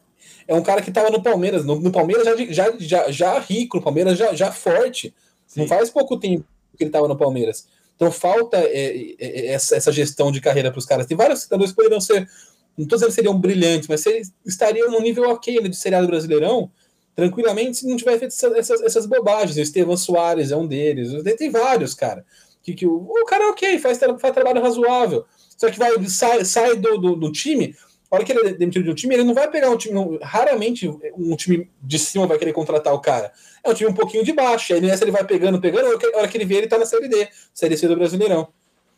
é 0.47 0.53
um 0.53 0.61
cara 0.61 0.81
que 0.81 0.89
estava 0.89 1.09
no 1.09 1.23
Palmeiras. 1.23 1.65
No, 1.65 1.79
no, 1.79 1.91
Palmeiras 1.91 2.25
já, 2.25 2.35
já, 2.49 2.77
já, 2.77 3.11
já 3.11 3.39
rico, 3.39 3.77
no 3.77 3.83
Palmeiras 3.83 4.17
já, 4.17 4.33
já 4.33 4.51
forte. 4.51 5.13
Sim. 5.47 5.61
Não 5.61 5.67
faz 5.67 5.89
pouco 5.89 6.17
tempo 6.17 6.45
que 6.77 6.83
ele 6.83 6.89
estava 6.89 7.07
no 7.07 7.17
Palmeiras. 7.17 7.67
Então 8.01 8.11
falta 8.11 8.57
é, 8.57 8.97
é, 8.97 9.15
é, 9.19 9.47
essa, 9.53 9.75
essa, 9.75 9.91
gestão 9.91 10.31
de 10.31 10.41
carreira 10.41 10.71
para 10.71 10.79
os 10.79 10.85
caras. 10.85 11.05
Tem 11.05 11.15
vários 11.15 11.41
cidadãos 11.41 11.69
que 11.69 11.75
poderiam 11.75 12.01
ser, 12.01 12.27
não 12.75 12.87
dizendo 12.87 13.09
que 13.09 13.13
seriam 13.13 13.39
brilhantes, 13.39 13.87
mas 13.87 14.03
eles 14.07 14.33
estariam 14.43 14.89
no 14.89 14.99
nível 14.99 15.29
ok 15.29 15.61
de 15.69 15.75
seriado 15.75 16.07
brasileirão, 16.07 16.71
tranquilamente, 17.15 17.77
se 17.77 17.87
não 17.87 17.95
tivesse 17.95 18.19
feito 18.19 18.55
essas, 18.57 18.81
essas 18.81 19.05
bobagens. 19.05 19.55
O 19.55 19.61
Estevam 19.61 19.95
Soares 19.95 20.49
é 20.49 20.55
um 20.55 20.65
deles. 20.65 21.11
Tem 21.37 21.51
vários, 21.51 21.93
cara 21.93 22.25
que, 22.63 22.73
que 22.73 22.85
o, 22.85 22.95
o 22.95 23.25
cara 23.25 23.45
é 23.45 23.47
ok, 23.47 23.79
faz, 23.79 23.99
faz 24.19 24.33
trabalho 24.33 24.61
razoável. 24.61 25.25
Só 25.57 25.69
que 25.69 25.77
vai, 25.77 25.91
sai, 26.07 26.45
sai 26.45 26.75
do, 26.75 26.97
do, 26.97 27.15
do 27.15 27.31
time, 27.31 27.75
a 28.11 28.15
hora 28.15 28.25
que 28.25 28.33
ele 28.33 28.49
é 28.49 28.53
demitido 28.53 28.83
de 28.83 28.91
um 28.91 28.93
time, 28.93 29.15
ele 29.15 29.23
não 29.23 29.33
vai 29.33 29.49
pegar 29.49 29.69
um 29.69 29.77
time. 29.77 30.19
Raramente 30.21 30.85
um 31.15 31.35
time 31.37 31.71
de 31.81 31.97
cima 31.97 32.27
vai 32.27 32.37
querer 32.37 32.51
contratar 32.51 32.93
o 32.93 32.99
cara. 32.99 33.31
É 33.63 33.69
um 33.69 33.73
time 33.73 33.89
um 33.89 33.93
pouquinho 33.93 34.21
de 34.21 34.33
baixo. 34.33 34.73
Aí 34.73 34.81
nessa 34.81 35.05
ele 35.05 35.11
vai 35.11 35.23
pegando, 35.23 35.61
pegando, 35.61 35.85
a 35.85 36.17
hora 36.17 36.27
que 36.27 36.37
ele 36.37 36.43
vê, 36.43 36.55
ele 36.55 36.67
tá 36.67 36.77
na 36.77 36.85
Série 36.85 37.07
D, 37.07 37.29
Série 37.53 37.77
C 37.77 37.87
do 37.87 37.95
Brasileirão. 37.95 38.49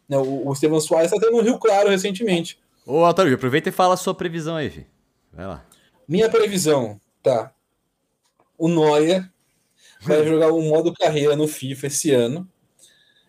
Né, 0.09 0.17
o, 0.17 0.47
o 0.47 0.51
Estevão 0.51 0.81
Soares 0.81 1.11
tá 1.11 1.19
tendo 1.19 1.37
no 1.37 1.43
Rio 1.43 1.59
Claro 1.59 1.89
recentemente. 1.89 2.59
Ô, 2.87 3.05
Altair, 3.05 3.35
aproveita 3.35 3.69
e 3.69 3.71
fala 3.71 3.93
a 3.93 3.97
sua 3.97 4.15
previsão 4.15 4.55
aí, 4.55 4.71
filho. 4.71 4.87
Vai 5.31 5.45
lá. 5.45 5.63
Minha 6.07 6.27
previsão, 6.27 6.99
tá. 7.21 7.53
O 8.57 8.67
Noia 8.67 9.31
vai 10.01 10.25
jogar 10.27 10.51
o 10.51 10.61
modo 10.61 10.91
carreira 10.91 11.35
no 11.35 11.47
FIFA 11.47 11.85
esse 11.85 12.09
ano 12.11 12.49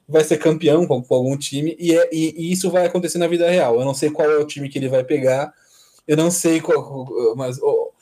vai 0.09 0.23
ser 0.23 0.39
campeão 0.39 0.87
com, 0.87 1.03
com 1.03 1.15
algum 1.15 1.37
time, 1.37 1.75
e, 1.79 1.97
é, 1.97 2.09
e, 2.13 2.35
e, 2.37 2.53
isso 2.53 2.71
vai 2.71 2.87
acontecer 2.87 3.19
na 3.19 3.27
vida 3.27 3.49
real. 3.49 3.79
Eu 3.79 3.85
não 3.85 3.95
sei 3.95 4.11
qual 4.11 4.31
é 4.31 4.37
o 4.37 4.47
time 4.47 4.69
que 4.69 4.79
ele 4.79 4.89
vai 4.89 5.03
pegar, 5.03 5.53
eu 6.07 6.17
não 6.17 6.31
sei 6.31 6.61
qual, 6.61 7.07
mas 7.37 7.59
o, 7.61 7.93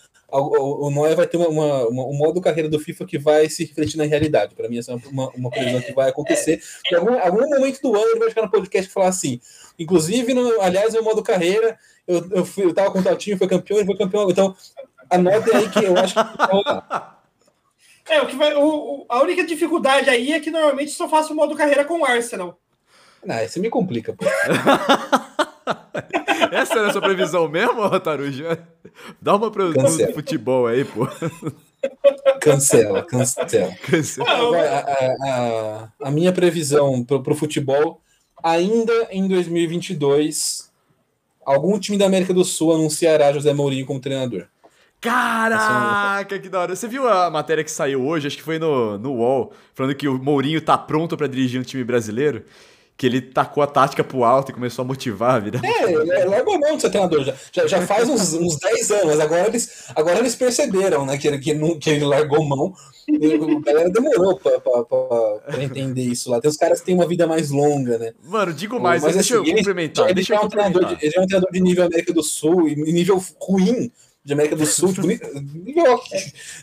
o, 0.40 0.86
o 0.86 0.90
Noé 0.90 1.14
vai 1.14 1.26
ter 1.26 1.36
uma, 1.36 1.48
uma, 1.48 1.88
uma, 1.88 2.06
um 2.06 2.14
modo 2.14 2.40
carreira 2.40 2.68
do 2.68 2.78
FIFA 2.78 3.04
que 3.04 3.18
vai 3.18 3.48
se 3.48 3.64
refletir 3.64 3.98
na 3.98 4.04
realidade. 4.04 4.54
Para 4.54 4.68
mim, 4.68 4.78
essa 4.78 4.92
é 4.92 4.96
uma, 5.10 5.28
uma 5.30 5.50
previsão 5.50 5.80
que 5.80 5.92
vai 5.92 6.08
acontecer. 6.08 6.62
Em 6.90 6.96
algum, 6.96 7.18
algum 7.18 7.48
momento 7.48 7.80
do 7.82 7.94
ano 7.94 8.10
ele 8.10 8.18
vai 8.18 8.28
ficar 8.30 8.42
no 8.42 8.50
podcast 8.50 8.88
e 8.88 8.92
falar 8.92 9.08
assim. 9.08 9.40
Inclusive, 9.78 10.32
no, 10.32 10.60
aliás, 10.60 10.94
no 10.94 11.02
modo 11.02 11.22
carreira, 11.22 11.78
eu, 12.06 12.26
eu, 12.30 12.44
fui, 12.44 12.64
eu 12.64 12.74
tava 12.74 12.90
com 12.90 13.00
o 13.00 13.02
tal 13.02 13.16
time, 13.16 13.36
foi 13.36 13.48
campeão, 13.48 13.78
ele 13.78 13.86
foi 13.86 13.96
campeão. 13.96 14.30
Então, 14.30 14.56
anotem 15.10 15.54
aí 15.54 15.68
que 15.68 15.84
eu 15.84 15.96
acho 15.96 16.14
que. 16.14 17.12
É, 18.08 18.20
o 18.20 18.26
que 18.26 18.34
vai, 18.34 18.52
o, 18.54 19.06
a 19.08 19.22
única 19.22 19.44
dificuldade 19.44 20.10
aí 20.10 20.32
é 20.32 20.40
que 20.40 20.50
normalmente 20.50 20.90
só 20.90 21.08
faço 21.08 21.32
o 21.32 21.36
modo 21.36 21.54
carreira 21.54 21.84
com 21.84 22.00
o 22.00 22.04
Arsenal. 22.04 22.58
Não, 23.24 23.40
isso 23.44 23.60
me 23.60 23.70
complica, 23.70 24.12
pô. 24.12 24.24
Essa 26.52 26.78
era 26.78 26.88
a 26.88 26.92
sua 26.92 27.00
previsão 27.00 27.48
mesmo, 27.48 27.88
Taruja? 27.98 28.62
Dá 29.20 29.36
uma 29.36 29.50
pro 29.50 29.72
futebol 30.12 30.66
aí, 30.66 30.84
pô. 30.84 31.08
Cancela, 32.40 33.02
cancela. 33.02 33.74
cancela. 33.82 34.58
A, 34.58 34.78
a, 34.78 35.06
a, 35.24 35.88
a, 36.08 36.10
minha 36.10 36.30
previsão 36.30 37.02
pro, 37.02 37.22
pro 37.22 37.34
futebol 37.34 38.02
ainda 38.42 38.92
em 39.10 39.26
2022, 39.26 40.70
algum 41.44 41.78
time 41.78 41.96
da 41.96 42.04
América 42.04 42.34
do 42.34 42.44
Sul 42.44 42.74
anunciará 42.74 43.32
José 43.32 43.54
Mourinho 43.54 43.86
como 43.86 43.98
treinador. 43.98 44.46
Caraca, 45.00 46.38
que 46.38 46.48
da 46.48 46.60
hora. 46.60 46.76
Você 46.76 46.86
viu 46.86 47.08
a 47.08 47.30
matéria 47.30 47.64
que 47.64 47.70
saiu 47.70 48.06
hoje? 48.06 48.26
Acho 48.26 48.36
que 48.36 48.42
foi 48.42 48.58
no, 48.58 48.98
no 48.98 49.14
UOL, 49.14 49.52
falando 49.74 49.94
que 49.96 50.06
o 50.06 50.22
Mourinho 50.22 50.60
tá 50.60 50.76
pronto 50.76 51.16
para 51.16 51.26
dirigir 51.26 51.60
um 51.60 51.64
time 51.64 51.82
brasileiro 51.82 52.44
que 53.02 53.06
ele 53.06 53.20
tacou 53.20 53.64
a 53.64 53.66
tática 53.66 54.04
pro 54.04 54.22
alto 54.22 54.52
e 54.52 54.54
começou 54.54 54.84
a 54.84 54.86
motivar 54.86 55.34
a 55.34 55.38
vida. 55.40 55.60
É, 55.64 56.20
é 56.20 56.24
largou 56.24 56.56
mão 56.56 56.76
de 56.76 56.82
ser 56.82 56.90
treinador. 56.90 57.24
Já, 57.24 57.34
já, 57.52 57.66
já 57.66 57.82
faz 57.84 58.08
uns, 58.08 58.32
uns 58.32 58.56
10 58.60 58.90
anos. 58.92 59.18
Agora 59.18 59.48
eles, 59.48 59.86
agora 59.92 60.20
eles 60.20 60.36
perceberam 60.36 61.04
né, 61.04 61.18
que, 61.18 61.26
ele, 61.26 61.40
que, 61.40 61.52
não, 61.52 61.76
que 61.76 61.90
ele 61.90 62.04
largou 62.04 62.44
mão. 62.44 62.72
A 63.10 63.60
galera 63.60 63.90
demorou 63.90 64.38
pra, 64.38 64.60
pra, 64.60 64.84
pra, 64.84 64.98
pra, 65.04 65.64
entender 65.64 66.02
isso 66.02 66.30
lá. 66.30 66.40
Tem 66.40 66.48
os 66.48 66.56
caras 66.56 66.78
que 66.78 66.86
têm 66.86 66.94
uma 66.94 67.08
vida 67.08 67.26
mais 67.26 67.50
longa, 67.50 67.98
né? 67.98 68.12
Mano, 68.22 68.52
digo 68.52 68.78
mais, 68.78 69.02
mas, 69.02 69.16
deixa 69.16 69.36
assim, 69.36 69.50
eu 69.50 69.56
complementar. 69.56 70.04
Ele, 70.04 70.14
deixa 70.14 70.34
eu 70.34 70.38
é 70.38 70.44
um 70.44 70.48
treinador 70.48 70.84
de, 70.84 71.04
ele 71.04 71.12
é 71.16 71.20
um 71.20 71.26
treinador 71.26 71.50
de 71.50 71.60
nível 71.60 71.84
América 71.84 72.12
do 72.12 72.22
Sul 72.22 72.68
e 72.68 72.76
nível 72.76 73.20
ruim 73.40 73.90
de 74.24 74.32
América 74.32 74.54
do 74.54 74.64
Sul, 74.64 74.92
tipo, 74.92 75.08
nível, 75.08 76.00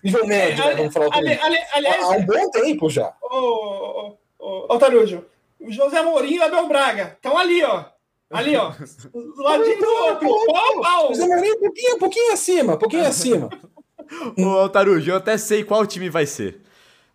nível 0.02 0.26
médio, 0.26 0.64
né, 0.64 0.76
vamos 0.76 0.94
falar 0.94 1.10
ali, 1.12 1.34
ali, 1.34 1.58
aliás, 1.74 2.02
há 2.02 2.10
um 2.12 2.26
bom 2.26 2.50
tempo 2.52 2.90
já. 2.90 3.14
Ô, 3.22 4.16
ô, 4.40 4.74
ô, 4.74 4.78
Tarúdio, 4.78 5.18
o 5.20 5.39
José 5.68 6.02
Mourinho 6.02 6.38
e 6.38 6.40
o 6.40 6.44
Abel 6.44 6.68
Braga. 6.68 7.14
Estão 7.16 7.38
ali, 7.38 7.64
ó. 7.64 7.86
Ali, 8.32 8.56
ó. 8.56 8.72
Do 9.12 9.44
ladinho 9.44 9.80
do 9.80 9.88
outro. 9.88 10.30
Pau, 10.52 10.82
pau. 10.82 11.08
José 11.10 11.26
Mourinho 11.26 11.56
um 11.56 11.60
pouquinho, 11.60 11.96
um 11.96 12.00
pouquinho 12.00 12.34
acima, 12.34 12.74
um 12.74 12.78
pouquinho 12.78 13.06
acima. 13.06 13.50
Ô, 14.38 14.70
Tarujo, 14.70 15.12
eu 15.12 15.18
até 15.18 15.38
sei 15.38 15.64
qual 15.64 15.86
time 15.86 16.10
vai 16.10 16.26
ser. 16.26 16.62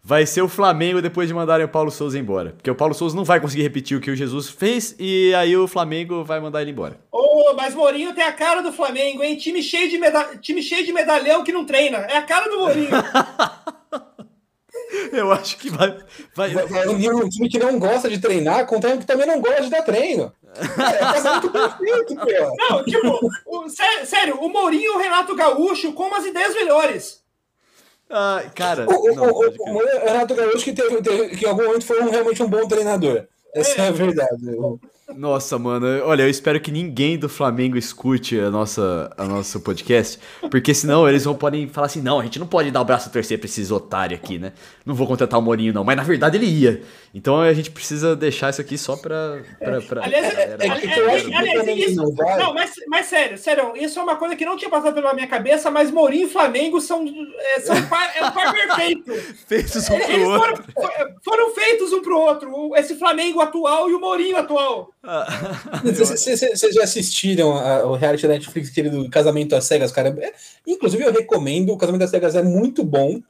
Vai 0.06 0.26
ser 0.26 0.42
o 0.42 0.48
Flamengo 0.48 1.00
depois 1.00 1.26
de 1.28 1.34
mandarem 1.34 1.64
o 1.64 1.68
Paulo 1.68 1.90
Souza 1.90 2.18
embora. 2.18 2.50
Porque 2.50 2.70
o 2.70 2.74
Paulo 2.74 2.92
Souza 2.92 3.16
não 3.16 3.24
vai 3.24 3.40
conseguir 3.40 3.62
repetir 3.62 3.96
o 3.96 4.00
que 4.02 4.10
o 4.10 4.16
Jesus 4.16 4.50
fez 4.50 4.94
e 4.98 5.34
aí 5.34 5.56
o 5.56 5.66
Flamengo 5.66 6.22
vai 6.22 6.38
mandar 6.40 6.60
ele 6.60 6.72
embora. 6.72 7.00
Ô, 7.10 7.54
mas 7.56 7.74
Mourinho 7.74 8.14
tem 8.14 8.22
a 8.22 8.32
cara 8.32 8.60
do 8.60 8.70
Flamengo, 8.70 9.22
hein? 9.22 9.34
Time 9.36 9.62
cheio 9.62 9.88
de, 9.88 9.96
meda... 9.96 10.36
time 10.36 10.62
cheio 10.62 10.84
de 10.84 10.92
medalhão 10.92 11.42
que 11.42 11.52
não 11.52 11.64
treina. 11.64 11.98
É 11.98 12.18
a 12.18 12.22
cara 12.22 12.50
do 12.50 12.58
Mourinho. 12.58 12.90
Eu 15.12 15.32
acho 15.32 15.56
que 15.58 15.70
vai. 15.70 15.96
vai... 16.34 16.52
É 16.52 16.88
um 16.88 17.28
time 17.28 17.48
que 17.48 17.58
não 17.58 17.78
gosta 17.78 18.08
de 18.08 18.18
treinar 18.18 18.66
contra 18.66 18.90
um 18.90 18.98
que 18.98 19.06
também 19.06 19.26
não 19.26 19.40
gosta 19.40 19.62
de 19.62 19.70
dar 19.70 19.82
treino. 19.82 20.32
É 20.56 20.98
casamento 20.98 21.50
perfeito, 21.50 22.14
pô. 22.14 22.24
Não, 22.70 22.84
tipo, 22.84 23.28
o, 23.44 23.68
sério, 23.68 24.38
o 24.40 24.48
Mourinho 24.48 24.84
e 24.84 24.88
o 24.90 24.98
Renato 24.98 25.34
Gaúcho 25.34 25.92
com 25.92 26.04
umas 26.04 26.24
ideias 26.24 26.54
melhores. 26.54 27.24
Ah, 28.08 28.44
cara. 28.54 28.86
O, 28.88 29.14
não, 29.14 29.30
o, 29.30 29.48
o, 29.48 29.76
o 29.76 30.04
Renato 30.04 30.34
Gaúcho 30.34 30.64
que, 30.64 30.72
teve, 30.72 31.02
teve, 31.02 31.36
que 31.36 31.44
em 31.44 31.48
algum 31.48 31.64
momento 31.64 31.84
foi 31.84 32.00
um, 32.00 32.08
realmente 32.08 32.40
um 32.40 32.48
bom 32.48 32.68
treinador. 32.68 33.26
Essa 33.52 33.82
é, 33.82 33.86
é 33.86 33.88
a 33.88 33.90
verdade. 33.90 34.56
Nossa, 35.12 35.58
mano, 35.58 35.86
olha, 36.04 36.22
eu 36.22 36.30
espero 36.30 36.58
que 36.58 36.72
ninguém 36.72 37.18
do 37.18 37.28
Flamengo 37.28 37.76
escute 37.76 38.40
a 38.40 38.50
nossa, 38.50 39.12
a 39.18 39.24
nosso 39.26 39.60
podcast, 39.60 40.18
porque 40.50 40.72
senão 40.72 41.06
eles 41.06 41.24
vão 41.24 41.34
podem 41.34 41.68
falar 41.68 41.88
assim: 41.88 42.00
não, 42.00 42.18
a 42.18 42.24
gente 42.24 42.38
não 42.38 42.46
pode 42.46 42.70
dar 42.70 42.80
o 42.80 42.84
braço 42.86 43.10
a 43.10 43.12
torcer 43.12 43.38
pra 43.38 43.44
esses 43.44 43.70
otários 43.70 44.18
aqui, 44.18 44.38
né? 44.38 44.54
Não 44.84 44.94
vou 44.94 45.06
contratar 45.06 45.38
o 45.38 45.42
Morinho, 45.42 45.74
não. 45.74 45.84
Mas 45.84 45.96
na 45.96 46.02
verdade 46.02 46.38
ele 46.38 46.46
ia. 46.46 46.82
Então 47.14 47.40
a 47.40 47.52
gente 47.52 47.70
precisa 47.70 48.16
deixar 48.16 48.50
isso 48.50 48.60
aqui 48.60 48.76
só 48.76 48.96
pra. 48.96 49.40
pra, 49.60 49.80
pra 49.80 50.04
aliás, 50.04 50.36
é, 50.36 50.56
é, 50.60 50.66
é, 50.66 51.36
aliás 51.36 51.78
isso, 51.78 52.02
não, 52.36 52.52
mas, 52.52 52.72
mas 52.88 53.06
sério, 53.06 53.38
sério, 53.38 53.76
isso 53.76 54.00
é 54.00 54.02
uma 54.02 54.16
coisa 54.16 54.34
que 54.34 54.44
não 54.44 54.56
tinha 54.56 54.68
passado 54.68 54.94
pela 54.94 55.14
minha 55.14 55.28
cabeça, 55.28 55.70
mas 55.70 55.92
Morinho 55.92 56.26
e 56.26 56.30
Flamengo 56.30 56.80
são, 56.80 57.06
é, 57.38 57.60
são 57.60 57.80
par, 57.86 58.12
é 58.16 58.24
um 58.24 58.32
par 58.32 58.52
perfeito. 58.52 59.12
Feitos 59.46 59.88
um 59.88 59.98
pro 60.00 60.28
outro. 60.28 60.64
Foram, 60.74 61.14
foram 61.24 61.54
feitos 61.54 61.92
um 61.92 62.02
pro 62.02 62.18
outro. 62.18 62.74
Esse 62.74 62.96
Flamengo 62.96 63.40
atual 63.40 63.88
e 63.88 63.94
o 63.94 64.00
Mourinho 64.00 64.36
atual. 64.36 64.90
Vocês 65.84 66.74
já 66.74 66.82
assistiram 66.82 67.50
o 67.86 67.94
reality 67.94 68.26
da 68.26 68.34
Netflix, 68.34 68.70
aquele 68.70 68.90
do 68.90 69.08
Casamento 69.08 69.54
às 69.54 69.66
Cegas, 69.66 69.92
cara? 69.92 70.08
É, 70.20 70.32
inclusive, 70.66 71.04
eu 71.04 71.12
recomendo. 71.12 71.72
O 71.72 71.78
Casamento 71.78 72.02
às 72.02 72.10
Cegas 72.10 72.34
é 72.34 72.42
muito 72.42 72.82
bom. 72.82 73.20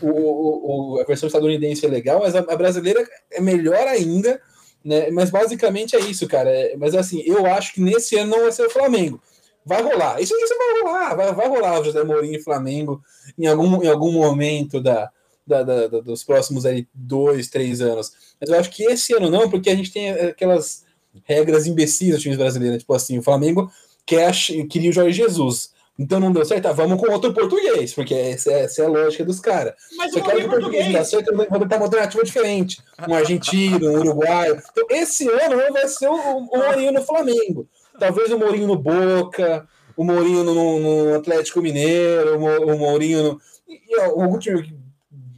O, 0.00 0.96
o, 0.96 1.00
a 1.00 1.04
versão 1.04 1.28
estadunidense 1.28 1.86
é 1.86 1.88
legal, 1.88 2.20
mas 2.20 2.34
a, 2.34 2.40
a, 2.40 2.56
brasileira 2.56 3.08
é 3.30 3.40
melhor 3.40 3.86
ainda. 3.86 4.40
Né? 4.84 5.10
Mas 5.10 5.30
basicamente 5.30 5.94
é 5.94 6.00
isso, 6.00 6.26
cara. 6.26 6.50
É, 6.50 6.76
mas 6.76 6.94
assim, 6.94 7.22
eu 7.24 7.46
acho 7.46 7.74
que 7.74 7.80
nesse 7.80 8.16
ano 8.16 8.32
não 8.32 8.40
vai 8.40 8.52
ser 8.52 8.66
o 8.66 8.70
Flamengo. 8.70 9.20
Vai 9.64 9.80
rolar. 9.80 10.20
Isso, 10.20 10.34
isso 10.34 10.54
vai 10.58 10.80
rolar. 10.82 11.14
Vai, 11.14 11.32
vai 11.34 11.48
rolar 11.48 11.80
o 11.80 11.84
José 11.84 12.02
Mourinho 12.02 12.36
e 12.36 12.42
Flamengo 12.42 13.00
em 13.38 13.46
algum, 13.46 13.82
em 13.82 13.88
algum 13.88 14.10
momento 14.10 14.80
da, 14.80 15.10
da, 15.46 15.62
da, 15.62 15.86
da, 15.86 16.00
dos 16.00 16.24
próximos 16.24 16.66
aí, 16.66 16.86
dois, 16.92 17.48
três 17.48 17.80
anos. 17.80 18.12
Mas 18.40 18.50
eu 18.50 18.58
acho 18.58 18.70
que 18.70 18.84
esse 18.84 19.14
ano 19.14 19.30
não, 19.30 19.48
porque 19.48 19.70
a 19.70 19.76
gente 19.76 19.92
tem 19.92 20.10
aquelas 20.10 20.84
regras 21.24 21.66
imbecis 21.66 22.12
dos 22.12 22.22
times 22.22 22.38
brasileiros. 22.38 22.78
Tipo 22.78 22.94
assim, 22.94 23.18
o 23.18 23.22
Flamengo 23.22 23.70
quer, 24.04 24.32
queria 24.68 24.90
o 24.90 24.92
Jorge 24.92 25.22
Jesus. 25.22 25.72
Então 25.98 26.18
não 26.18 26.32
deu 26.32 26.44
certo, 26.44 26.66
ah, 26.66 26.72
vamos 26.72 26.98
com 26.98 27.12
outro 27.12 27.34
português, 27.34 27.92
porque 27.92 28.14
essa 28.14 28.50
é, 28.50 28.60
essa 28.64 28.82
é 28.82 28.86
a 28.86 28.88
lógica 28.88 29.24
dos 29.24 29.38
caras. 29.38 29.74
Só 30.10 30.20
que 30.20 30.36
o 30.36 30.48
português 30.48 30.90
dá 30.92 31.04
certo, 31.04 31.34
vou 31.36 31.58
botar 31.58 31.76
uma 31.76 31.84
alternativa 31.84 32.24
diferente. 32.24 32.82
Um 33.06 33.14
argentino, 33.14 33.90
um 33.90 34.00
uruguaio. 34.00 34.60
Então, 34.70 34.86
esse 34.90 35.28
ano 35.28 35.56
não 35.56 35.72
vai 35.72 35.86
ser 35.88 36.08
o, 36.08 36.14
o 36.14 36.58
Mourinho 36.58 36.92
no 36.92 37.02
Flamengo. 37.02 37.68
Talvez 37.98 38.32
o 38.32 38.38
Mourinho 38.38 38.66
no 38.66 38.76
Boca, 38.76 39.68
o 39.96 40.02
Mourinho 40.02 40.42
no, 40.42 40.78
no 40.78 41.14
Atlético 41.14 41.60
Mineiro, 41.60 42.38
o 42.38 42.78
Mourinho 42.78 43.22
no. 43.22 43.40
E, 43.68 44.00
algum 44.00 44.38
time, 44.38 44.74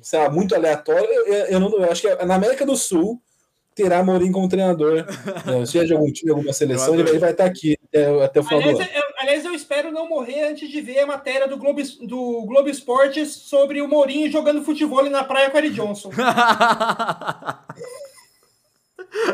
sei 0.00 0.20
lá, 0.20 0.30
muito 0.30 0.54
aleatório. 0.54 1.04
Eu, 1.04 1.46
eu, 1.46 1.60
não, 1.60 1.72
eu 1.72 1.90
acho 1.90 2.02
que 2.02 2.24
na 2.24 2.36
América 2.36 2.64
do 2.64 2.76
Sul 2.76 3.20
terá 3.74 4.04
Mourinho 4.04 4.32
como 4.32 4.48
treinador. 4.48 5.04
Né? 5.44 5.66
Se 5.66 5.78
é 5.78 5.84
de 5.84 5.92
algum 5.92 6.10
time, 6.10 6.30
alguma 6.30 6.52
seleção, 6.52 6.94
ele 6.94 7.18
vai 7.18 7.32
estar 7.32 7.44
aqui 7.44 7.76
até, 7.94 8.24
até 8.24 8.40
o 8.40 8.42
final 8.42 8.60
aliás, 8.60 8.78
do 8.78 8.82
ano. 8.82 8.90
Eu, 8.94 9.04
aliás, 9.18 9.44
eu 9.44 9.52
espero 9.52 9.92
não 9.92 10.08
morrer 10.08 10.48
antes 10.48 10.68
de 10.68 10.80
ver 10.80 11.00
a 11.00 11.06
matéria 11.06 11.46
do 11.46 11.56
Globo, 11.56 11.80
do 12.02 12.42
Globo 12.46 12.68
Esportes 12.68 13.32
sobre 13.32 13.80
o 13.80 13.88
Mourinho 13.88 14.30
jogando 14.30 14.64
futebol 14.64 15.08
na 15.08 15.22
praia 15.24 15.50
com 15.50 15.56
a 15.56 15.60
Eric 15.60 15.74
Johnson. 15.74 16.10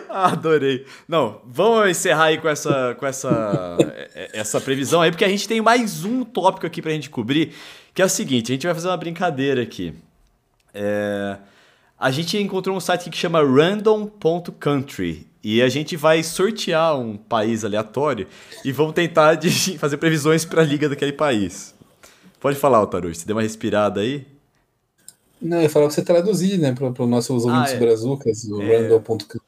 Adorei. 0.08 0.84
Não, 1.08 1.40
vamos 1.44 1.90
encerrar 1.90 2.24
aí 2.24 2.38
com 2.38 2.48
essa, 2.48 2.94
com 2.96 3.06
essa, 3.06 3.78
essa 4.32 4.60
previsão 4.60 5.00
aí, 5.00 5.10
porque 5.10 5.24
a 5.24 5.28
gente 5.28 5.48
tem 5.48 5.60
mais 5.60 6.04
um 6.04 6.22
tópico 6.24 6.66
aqui 6.66 6.82
pra 6.82 6.92
gente 6.92 7.08
cobrir, 7.08 7.54
que 7.94 8.02
é 8.02 8.04
o 8.04 8.08
seguinte, 8.08 8.52
a 8.52 8.54
gente 8.54 8.66
vai 8.66 8.74
fazer 8.74 8.88
uma 8.88 8.96
brincadeira 8.96 9.62
aqui. 9.62 9.94
É 10.74 11.38
a 12.00 12.10
gente 12.10 12.38
encontrou 12.38 12.74
um 12.74 12.80
site 12.80 13.10
que 13.10 13.16
chama 13.16 13.42
random.country 13.42 15.26
e 15.42 15.62
a 15.62 15.68
gente 15.68 15.96
vai 15.96 16.22
sortear 16.22 16.98
um 16.98 17.16
país 17.16 17.64
aleatório 17.64 18.26
e 18.64 18.72
vamos 18.72 18.94
tentar 18.94 19.34
de 19.34 19.50
fazer 19.78 19.96
previsões 19.96 20.44
para 20.44 20.62
a 20.62 20.64
liga 20.64 20.88
daquele 20.88 21.12
país. 21.12 21.74
Pode 22.38 22.58
falar, 22.58 22.82
Otaru, 22.82 23.14
você 23.14 23.26
deu 23.26 23.36
uma 23.36 23.42
respirada 23.42 24.00
aí? 24.00 24.26
Não, 25.40 25.58
eu 25.58 25.62
ia 25.64 25.70
falar 25.70 25.88
que 25.88 25.94
você 25.94 26.02
traduzir, 26.02 26.58
né, 26.58 26.72
para 26.72 26.88
os 26.88 27.08
nossos 27.08 27.44
ouvintes 27.44 27.72
ah, 27.72 27.76
é. 27.76 27.78
brazucas, 27.78 28.44
o 28.44 28.60
é... 28.60 28.76
random.country. 28.76 29.40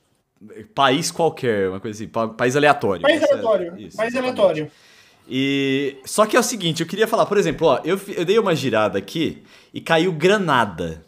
País 0.75 1.11
qualquer, 1.11 1.69
uma 1.69 1.79
coisa 1.79 2.03
assim, 2.03 2.11
país 2.37 2.57
aleatório. 2.57 3.03
País 3.03 3.23
aleatório, 3.23 3.79
isso, 3.79 3.97
país 3.97 4.17
aleatório. 4.17 4.71
E 5.29 5.97
só 6.05 6.27
que 6.27 6.37
é 6.37 6.41
o 6.41 6.43
seguinte, 6.43 6.83
eu 6.83 6.87
queria 6.87 7.07
falar, 7.07 7.27
por 7.27 7.39
exemplo, 7.39 7.69
ó, 7.69 7.81
eu, 7.85 8.01
eu 8.09 8.25
dei 8.25 8.39
uma 8.39 8.55
girada 8.55 8.99
aqui 8.99 9.43
e 9.73 9.81
caiu 9.81 10.13
Granada. 10.13 11.05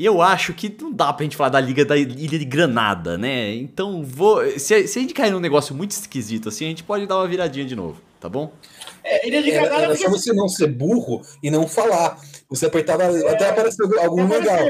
E 0.00 0.06
eu 0.06 0.22
acho 0.22 0.54
que 0.54 0.74
não 0.80 0.90
dá 0.90 1.12
pra 1.12 1.24
gente 1.24 1.36
falar 1.36 1.50
da 1.50 1.60
Liga 1.60 1.84
da 1.84 1.94
Ilha 1.94 2.38
de 2.38 2.44
Granada, 2.46 3.18
né? 3.18 3.52
Então, 3.52 4.02
vou. 4.02 4.42
Se, 4.58 4.88
se 4.88 4.98
a 4.98 5.02
gente 5.02 5.12
cair 5.12 5.30
num 5.30 5.38
negócio 5.38 5.74
muito 5.74 5.90
esquisito 5.90 6.48
assim, 6.48 6.64
a 6.64 6.68
gente 6.68 6.82
pode 6.82 7.06
dar 7.06 7.18
uma 7.18 7.28
viradinha 7.28 7.66
de 7.66 7.76
novo, 7.76 8.00
tá 8.18 8.26
bom? 8.26 8.50
É, 9.04 9.28
Ilha 9.28 9.42
de 9.42 9.50
Granada. 9.50 9.74
Era, 9.74 9.84
era 9.84 9.96
só 9.96 10.08
você 10.08 10.32
não 10.32 10.48
ser 10.48 10.68
burro 10.68 11.20
e 11.42 11.50
não 11.50 11.68
falar. 11.68 12.18
Você 12.48 12.64
apertava 12.64 13.02
é, 13.02 13.28
até 13.30 13.50
aparecer 13.50 13.84
algum 13.98 14.26
legal. 14.26 14.66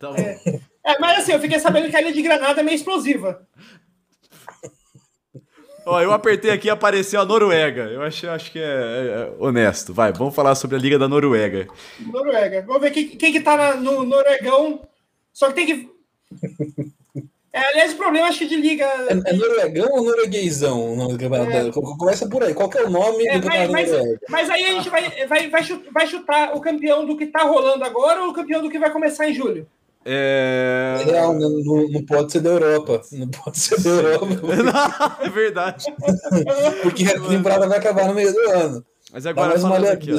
Tá 0.00 0.10
bom. 0.10 0.16
É. 0.18 0.60
é, 0.84 0.98
mas 0.98 1.18
assim, 1.20 1.30
eu 1.30 1.38
fiquei 1.38 1.60
sabendo 1.60 1.88
que 1.88 1.94
a 1.94 2.00
Ilha 2.00 2.12
de 2.12 2.20
Granada 2.20 2.60
é 2.60 2.64
meio 2.64 2.74
explosiva. 2.74 3.40
Ó, 5.84 6.00
eu 6.00 6.12
apertei 6.12 6.50
aqui 6.50 6.68
e 6.68 6.70
apareceu 6.70 7.20
a 7.20 7.24
Noruega. 7.24 7.84
Eu 7.84 8.02
acho, 8.02 8.28
acho 8.28 8.52
que 8.52 8.58
é, 8.58 8.62
é, 8.62 8.66
é, 8.66 9.32
honesto. 9.38 9.92
Vai, 9.92 10.12
vamos 10.12 10.34
falar 10.34 10.54
sobre 10.54 10.76
a 10.76 10.78
Liga 10.78 10.98
da 10.98 11.08
Noruega. 11.08 11.66
Noruega. 12.00 12.62
Vamos 12.66 12.82
ver 12.82 12.90
quem, 12.90 13.08
quem 13.08 13.32
que 13.32 13.40
tá 13.40 13.56
na, 13.56 13.76
no 13.76 14.04
Noruegão. 14.04 14.80
Só 15.32 15.48
que 15.48 15.54
tem 15.54 15.66
que. 15.66 15.90
É, 17.52 17.58
aliás, 17.66 17.92
o 17.92 17.96
problema 17.96 18.28
acho 18.28 18.38
que 18.38 18.46
de 18.46 18.56
liga. 18.56 18.86
É, 18.86 19.12
é 19.12 19.32
noruegão 19.34 19.90
ou 19.92 20.04
norueguesão? 20.04 20.96
É. 21.50 21.70
Começa 21.70 22.26
por 22.26 22.42
aí. 22.42 22.54
Qual 22.54 22.70
é 22.74 22.84
o 22.84 22.90
nome 22.90 23.26
é, 23.26 23.38
do 23.38 23.46
mas, 23.46 23.70
mas, 23.70 23.90
mas, 24.28 24.50
aí 24.50 24.64
a 24.64 24.70
gente 24.70 24.88
vai, 24.88 25.26
vai, 25.26 25.50
vai, 25.50 25.62
chutar, 25.62 25.92
vai 25.92 26.06
chutar 26.06 26.56
o 26.56 26.60
campeão 26.60 27.04
do 27.04 27.14
que 27.16 27.26
tá 27.26 27.42
rolando 27.42 27.84
agora 27.84 28.22
ou 28.22 28.30
o 28.30 28.32
campeão 28.32 28.62
do 28.62 28.70
que 28.70 28.78
vai 28.78 28.90
começar 28.90 29.28
em 29.28 29.34
julho? 29.34 29.66
É... 30.04 31.02
Real, 31.04 31.34
não, 31.34 31.50
não, 31.88 32.04
pode 32.04 32.32
ser 32.32 32.40
da 32.40 32.50
Europa. 32.50 33.00
Não 33.12 33.28
pode 33.28 33.58
ser 33.58 33.80
da 33.80 33.90
Europa. 33.90 34.26
é 35.22 35.28
verdade. 35.28 35.86
porque 36.82 37.04
a 37.04 37.20
temporada 37.20 37.68
vai 37.68 37.78
acabar 37.78 38.08
no 38.08 38.14
meio 38.14 38.32
do 38.32 38.50
ano. 38.50 38.84
Mas 39.12 39.26
agora 39.26 39.58
falando 39.58 39.86
aqui, 39.86 40.10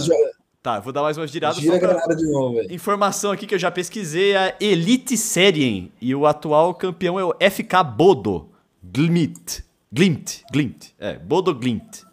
Tá, 0.61 0.79
vou 0.79 0.93
dar 0.93 1.01
mais 1.01 1.17
umas 1.17 1.29
giradas. 1.29 1.57
Gira 1.57 1.77
pra... 1.77 2.15
de 2.15 2.25
novo. 2.31 2.61
Informação 2.71 3.34
aqui 3.34 3.45
que 3.45 3.53
eu 3.53 3.59
já 3.59 3.69
pesquisei, 3.69 4.34
a 4.34 4.55
Elite 4.61 5.17
Serien. 5.17 5.91
E 5.99 6.15
o 6.15 6.25
atual 6.25 6.73
campeão 6.73 7.19
é 7.19 7.25
o 7.25 7.34
FK 7.34 7.84
Bodo. 7.97 8.47
Glimt. 8.81 9.61
Glimt. 9.91 10.43
Glimt. 10.53 10.93
É, 10.97 11.19
Bodo 11.19 11.53
Glimt. 11.53 12.03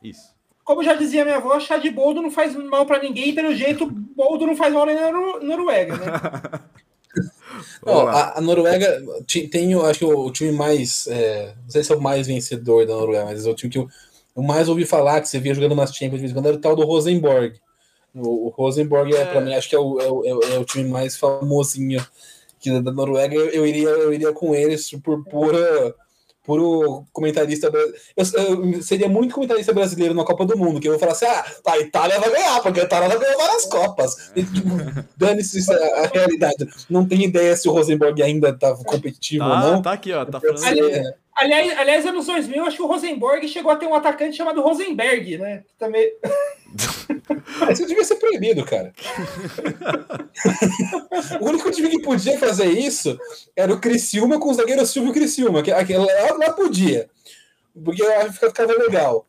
Isso. 0.00 0.36
Como 0.62 0.84
já 0.84 0.94
dizia 0.94 1.24
minha 1.24 1.38
avó, 1.38 1.58
chá 1.58 1.78
de 1.78 1.90
boldo 1.90 2.22
não 2.22 2.30
faz 2.30 2.54
mal 2.54 2.86
para 2.86 3.00
ninguém, 3.00 3.34
pelo 3.34 3.54
jeito, 3.54 3.86
boldo 3.86 4.46
não 4.46 4.56
faz 4.56 4.72
mal 4.72 4.86
nem 4.86 4.94
na 4.94 5.12
Noruega, 5.12 5.96
né? 5.96 6.06
a, 7.84 8.38
a, 8.38 8.40
Noruega 8.40 9.02
tem, 9.50 9.72
eu 9.72 9.84
acho 9.84 9.98
que 10.00 10.04
o, 10.04 10.26
o 10.26 10.30
time 10.30 10.52
mais. 10.52 11.06
É, 11.08 11.54
não 11.62 11.70
sei 11.70 11.82
se 11.82 11.92
é 11.92 11.96
o 11.96 12.00
mais 12.00 12.26
vencedor 12.26 12.86
da 12.86 12.94
Noruega, 12.94 13.24
mas 13.24 13.46
é 13.46 13.50
o 13.50 13.54
time 13.54 13.70
que 13.70 13.78
eu, 13.78 13.88
eu 14.36 14.42
mais 14.42 14.68
ouvi 14.68 14.84
falar, 14.84 15.20
que 15.20 15.28
você 15.28 15.38
via 15.38 15.54
jogando 15.54 15.72
umas 15.72 15.94
Champions 15.94 16.16
de 16.16 16.20
vez 16.20 16.30
em 16.30 16.34
quando, 16.34 16.46
era 16.46 16.56
o 16.56 16.60
tal 16.60 16.76
do 16.76 16.84
Rosenborg. 16.84 17.60
O, 18.14 18.46
o 18.46 18.48
Rosenborg, 18.48 19.14
é, 19.14 19.20
é. 19.20 19.24
para 19.26 19.40
mim, 19.40 19.54
acho 19.54 19.68
que 19.68 19.76
é 19.76 19.78
o, 19.78 20.00
é, 20.00 20.10
o, 20.10 20.40
é 20.54 20.58
o 20.58 20.64
time 20.64 20.88
mais 20.88 21.16
famosinho 21.16 22.04
que 22.58 22.80
da 22.80 22.92
Noruega. 22.92 23.34
Eu, 23.34 23.48
eu, 23.50 23.66
iria, 23.66 23.88
eu 23.88 24.12
iria 24.12 24.32
com 24.32 24.54
eles 24.54 24.90
por 25.02 25.24
pura 25.24 25.94
puro 26.46 27.04
comentarista. 27.12 27.70
Eu, 28.16 28.24
eu, 28.24 28.82
seria 28.82 29.08
muito 29.08 29.34
comentarista 29.34 29.72
brasileiro 29.72 30.14
na 30.14 30.24
Copa 30.24 30.46
do 30.46 30.56
Mundo, 30.56 30.80
que 30.80 30.86
eu 30.86 30.92
vou 30.92 31.00
falar 31.00 31.12
assim: 31.12 31.26
ah, 31.26 31.44
a 31.66 31.78
Itália 31.78 32.20
vai 32.20 32.30
ganhar, 32.30 32.60
porque 32.62 32.80
a 32.80 32.84
Itália 32.84 33.08
vai 33.08 33.18
ganhar 33.18 33.36
várias 33.36 33.66
Copas. 33.66 34.32
Tipo, 34.34 34.70
dane-se 35.18 35.70
a, 35.70 36.04
a, 36.04 36.06
realidade. 36.06 36.68
Não 36.88 37.06
tem 37.06 37.24
ideia 37.24 37.56
se 37.56 37.68
o 37.68 37.72
Rosenborg 37.72 38.22
ainda 38.22 38.52
tá 38.52 38.74
competitivo 38.84 39.44
tá, 39.44 39.50
ou 39.50 39.72
não. 39.72 39.82
Tá 39.82 39.92
aqui, 39.92 40.12
ó. 40.12 40.24
Tá 40.24 40.40
falando. 40.40 40.64
Ali, 40.64 41.14
aliás, 41.34 41.78
aliás, 41.78 42.06
anos 42.06 42.26
2000, 42.26 42.64
acho 42.64 42.76
que 42.76 42.82
o 42.82 42.86
Rosenborg 42.86 43.46
chegou 43.48 43.72
a 43.72 43.76
ter 43.76 43.86
um 43.86 43.94
atacante 43.94 44.36
chamado 44.36 44.62
Rosenberg, 44.62 45.38
né? 45.38 45.64
Também. 45.78 46.12
Isso 47.72 47.86
devia 47.86 48.04
ser 48.04 48.16
proibido, 48.16 48.64
cara. 48.64 48.92
o 51.40 51.46
único 51.46 51.70
time 51.70 51.88
que 51.88 52.02
podia 52.02 52.38
fazer 52.38 52.66
isso 52.66 53.18
era 53.54 53.72
o 53.72 53.80
Criciúma 53.80 54.38
com 54.38 54.50
o 54.50 54.54
zagueiro 54.54 54.84
Silvio 54.86 55.12
Criciúma. 55.12 55.62
Que, 55.62 55.72
que, 55.84 55.96
lá, 55.96 56.06
lá 56.38 56.52
podia. 56.52 57.08
Porque 57.84 58.02
ficava 58.32 58.72
legal. 58.72 59.26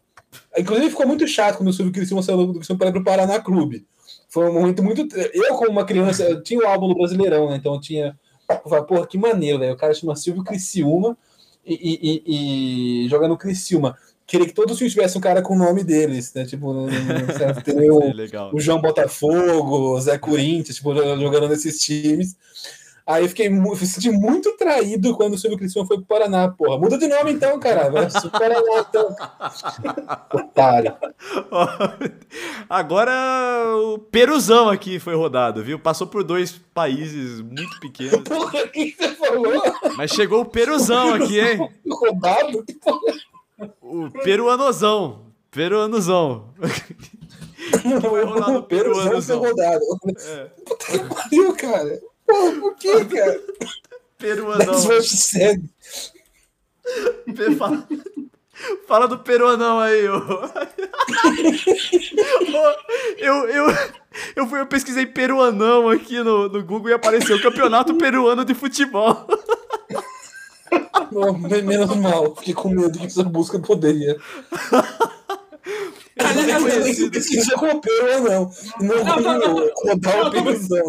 Inclusive 0.58 0.90
ficou 0.90 1.08
muito 1.08 1.28
chato 1.28 1.58
quando 1.58 1.70
o 1.70 1.74
Silvio 1.74 1.94
Criciúma 1.94 2.22
saiu 2.22 2.46
do 2.46 2.54
Criciúma 2.54 2.80
para 2.80 2.90
ir 2.90 2.94
pro 2.94 3.04
Paraná 3.04 3.40
Clube. 3.40 3.86
Foi 4.30 4.50
um 4.50 4.54
momento 4.54 4.84
muito. 4.84 5.08
Eu, 5.34 5.56
como 5.56 5.72
uma 5.72 5.86
criança, 5.86 6.24
eu 6.24 6.44
tinha 6.44 6.60
o 6.60 6.68
álbum 6.68 6.90
do 6.90 6.96
Brasileirão, 6.96 7.50
né? 7.50 7.58
Então 7.58 7.74
eu 7.74 7.82
tinha. 7.82 8.18
Eu 8.50 8.70
falei, 8.70 8.86
porra, 8.86 9.08
que 9.08 9.18
maneiro, 9.18 9.60
velho. 9.60 9.74
O 9.74 9.78
cara 9.78 9.94
chama 9.94 10.16
Silvio 10.16 10.44
Criciúma 10.44 11.18
e, 11.66 11.74
e, 11.74 12.24
e, 12.26 13.06
e 13.06 13.10
joga 13.10 13.28
no 13.28 13.38
Criciúma 13.38 13.98
queria 14.28 14.46
que 14.46 14.54
todos 14.54 14.74
os 14.74 14.78
times 14.78 14.94
tivessem 14.94 15.18
um 15.18 15.22
cara 15.22 15.42
com 15.42 15.56
o 15.56 15.58
nome 15.58 15.84
deles, 15.84 16.34
né? 16.34 16.46
Tipo, 16.46 16.74
no, 16.74 16.86
o, 16.86 16.90
o, 18.54 18.60
João 18.60 18.82
Botafogo, 18.82 19.96
o 19.96 20.02
Zé 20.02 20.18
Corinthians, 20.18 20.76
tipo, 20.76 20.94
jogando 20.94 21.48
nesses 21.48 21.80
times. 21.80 22.36
Aí 23.08 23.24
eu 23.24 23.30
fiquei 23.30 23.48
me 23.48 23.74
senti 23.78 24.12
muito 24.12 24.58
traído 24.58 25.16
quando 25.16 25.36
o 25.36 25.38
Silvio 25.38 25.58
Cristiano 25.58 25.88
foi 25.88 25.96
pro 25.96 26.06
Paraná, 26.06 26.50
porra. 26.50 26.78
Muda 26.78 26.98
de 26.98 27.08
nome 27.08 27.32
então, 27.32 27.58
cara. 27.58 27.90
Vai 27.90 28.12
pro 28.12 28.30
Paraná, 28.30 28.86
então. 28.90 29.16
Otário. 30.34 30.94
Agora 32.70 33.14
o 33.78 33.98
Peruzão 33.98 34.68
aqui 34.68 35.00
foi 35.00 35.16
rodado, 35.16 35.64
viu? 35.64 35.80
Passou 35.80 36.06
por 36.06 36.22
dois 36.22 36.60
países 36.74 37.40
muito 37.40 37.80
pequenos. 37.80 38.20
Porra, 38.24 38.66
o 38.66 38.68
que 38.68 38.94
você 39.00 39.16
falou? 39.16 39.64
Mas 39.96 40.12
chegou 40.12 40.42
o 40.42 40.46
Peruzão 40.46 41.14
aqui, 41.14 41.40
hein? 41.40 41.70
Rodado? 41.90 42.66
Que 42.66 42.74
porra? 42.74 43.14
O 43.82 44.10
peruanozão. 44.12 45.28
Peruanozão. 45.50 46.54
Foi 48.02 48.24
rolado 48.24 48.64
peruanozão. 48.64 49.40
rodado. 49.40 49.84
É. 50.20 50.46
Puta 50.66 50.86
que 50.86 51.00
pariu, 51.16 51.56
cara. 51.56 52.00
Porra, 52.26 52.52
por 52.60 52.76
que, 52.76 53.06
cara? 53.06 53.42
Peruanão. 54.18 54.74
Fala, 57.58 57.88
fala 58.88 59.08
do 59.08 59.20
peruanão 59.20 59.80
aí, 59.80 60.08
ô. 60.08 60.22
eu, 63.18 63.50
eu, 63.50 63.66
eu, 64.36 64.48
fui, 64.48 64.60
eu 64.60 64.68
pesquisei 64.68 65.06
peruanão 65.06 65.90
aqui 65.90 66.20
no, 66.24 66.48
no 66.50 66.64
Google 66.64 66.90
e 66.90 66.94
apareceu 66.94 67.42
Campeonato 67.42 67.96
Peruano 67.96 68.46
de 68.46 68.54
Futebol. 68.54 69.28
Não, 71.12 71.38
menos 71.38 71.96
mal, 71.96 72.36
fiquei 72.36 72.54
com 72.54 72.70
medo 72.70 72.98
que 72.98 73.06
essa 73.06 73.24
busca 73.24 73.60
poderia. 73.60 74.18
Ele 76.20 77.10
pesquisa 77.10 77.54
com 77.56 77.80
peru 77.80 78.24
não. 78.24 78.52
Não, 78.82 79.04
não, 79.04 79.20
não, 79.20 79.40
não, 79.40 79.72
rodar 79.76 80.28
o 80.28 80.32
peruzão. 80.32 80.86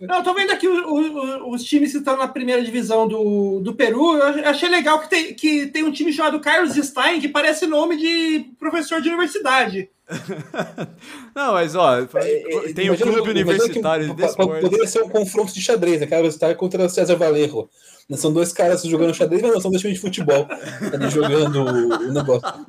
Não, 0.00 0.22
tô 0.22 0.34
vendo 0.34 0.52
aqui 0.52 0.68
os, 0.68 1.64
times 1.64 1.92
que 1.92 1.98
estão 1.98 2.16
na 2.16 2.28
primeira 2.28 2.62
divisão 2.62 3.08
do, 3.08 3.60
do 3.60 3.74
Peru. 3.74 4.16
Eu 4.16 4.48
achei 4.48 4.68
legal 4.68 5.00
que 5.00 5.10
tem, 5.10 5.34
que 5.34 5.66
tem 5.66 5.82
um 5.82 5.92
time 5.92 6.12
chamado 6.12 6.40
Carlos 6.40 6.74
Stein, 6.74 7.20
que 7.20 7.28
parece 7.28 7.66
nome 7.66 7.96
de 7.96 8.46
professor 8.58 9.00
de 9.00 9.08
universidade. 9.08 9.90
Não, 11.34 11.52
mas 11.52 11.74
ó, 11.74 11.98
é, 11.98 12.72
tem 12.74 12.90
o 12.90 12.96
clube 12.96 13.30
universitário 13.30 14.14
de 14.14 14.34
Poderia 14.34 14.86
ser 14.86 15.02
um 15.02 15.08
confronto 15.08 15.52
de 15.52 15.60
xadrez, 15.60 16.00
né? 16.00 16.06
Carlos 16.06 16.34
Stein 16.34 16.54
contra 16.54 16.88
César 16.88 17.16
Valerro. 17.16 17.68
São 18.16 18.32
dois 18.32 18.52
caras 18.52 18.82
jogando 18.84 19.14
xadrez, 19.14 19.42
mas 19.42 19.52
não 19.52 19.60
são 19.60 19.70
dois 19.70 19.82
times 19.82 19.96
de 19.96 20.00
futebol 20.00 20.46
ali 20.94 21.10
jogando 21.10 21.62
o, 21.62 22.12
negócio. 22.12 22.66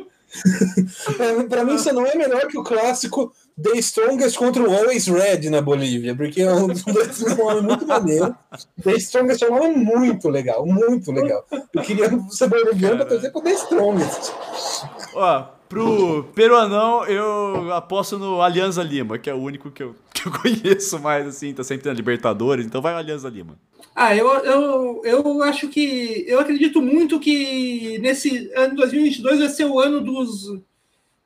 pra 1.48 1.64
mim, 1.64 1.74
isso 1.74 1.92
não 1.92 2.06
é 2.06 2.14
melhor 2.14 2.46
que 2.46 2.58
o 2.58 2.62
clássico 2.62 3.32
The 3.60 3.78
Strongest 3.78 4.38
contra 4.38 4.62
o 4.62 4.72
Always 4.72 5.06
Red 5.06 5.50
na 5.50 5.60
Bolívia, 5.60 6.14
porque 6.14 6.42
é 6.42 6.52
um 6.52 6.68
nome 6.68 7.62
muito 7.62 7.86
maneiro. 7.86 8.34
The 8.82 8.92
Strongest 8.92 9.42
é 9.42 9.50
um 9.50 9.58
nome 9.58 9.76
muito 9.76 10.28
legal, 10.28 10.64
muito 10.64 11.12
legal. 11.12 11.44
Eu 11.74 11.82
queria 11.82 12.08
ser 12.30 12.48
boliviano 12.48 12.96
pra 12.96 13.06
torcer 13.06 13.32
pro 13.32 13.42
The 13.42 13.52
Strongest. 13.52 14.32
Ó, 15.14 15.42
pro 15.68 16.24
peruanão, 16.34 17.04
eu 17.04 17.72
aposto 17.72 18.18
no 18.18 18.40
Alianza 18.40 18.82
Lima, 18.82 19.18
que 19.18 19.28
é 19.28 19.34
o 19.34 19.38
único 19.38 19.70
que 19.70 19.82
eu, 19.82 19.94
que 20.12 20.26
eu 20.26 20.32
conheço 20.32 20.98
mais, 20.98 21.26
assim, 21.26 21.52
tá 21.52 21.62
sempre 21.62 21.88
na 21.88 21.94
Libertadores, 21.94 22.64
então 22.64 22.80
vai 22.80 22.94
o 22.94 22.96
Alianza 22.96 23.28
Lima. 23.28 23.58
Ah, 24.02 24.16
eu, 24.16 24.26
eu, 24.30 25.02
eu 25.04 25.42
acho 25.42 25.68
que. 25.68 26.24
Eu 26.26 26.40
acredito 26.40 26.80
muito 26.80 27.20
que 27.20 27.98
nesse 27.98 28.50
ano 28.56 28.74
2022 28.76 29.40
vai 29.40 29.48
ser 29.50 29.66
o 29.66 29.78
ano 29.78 30.00
dos. 30.00 30.58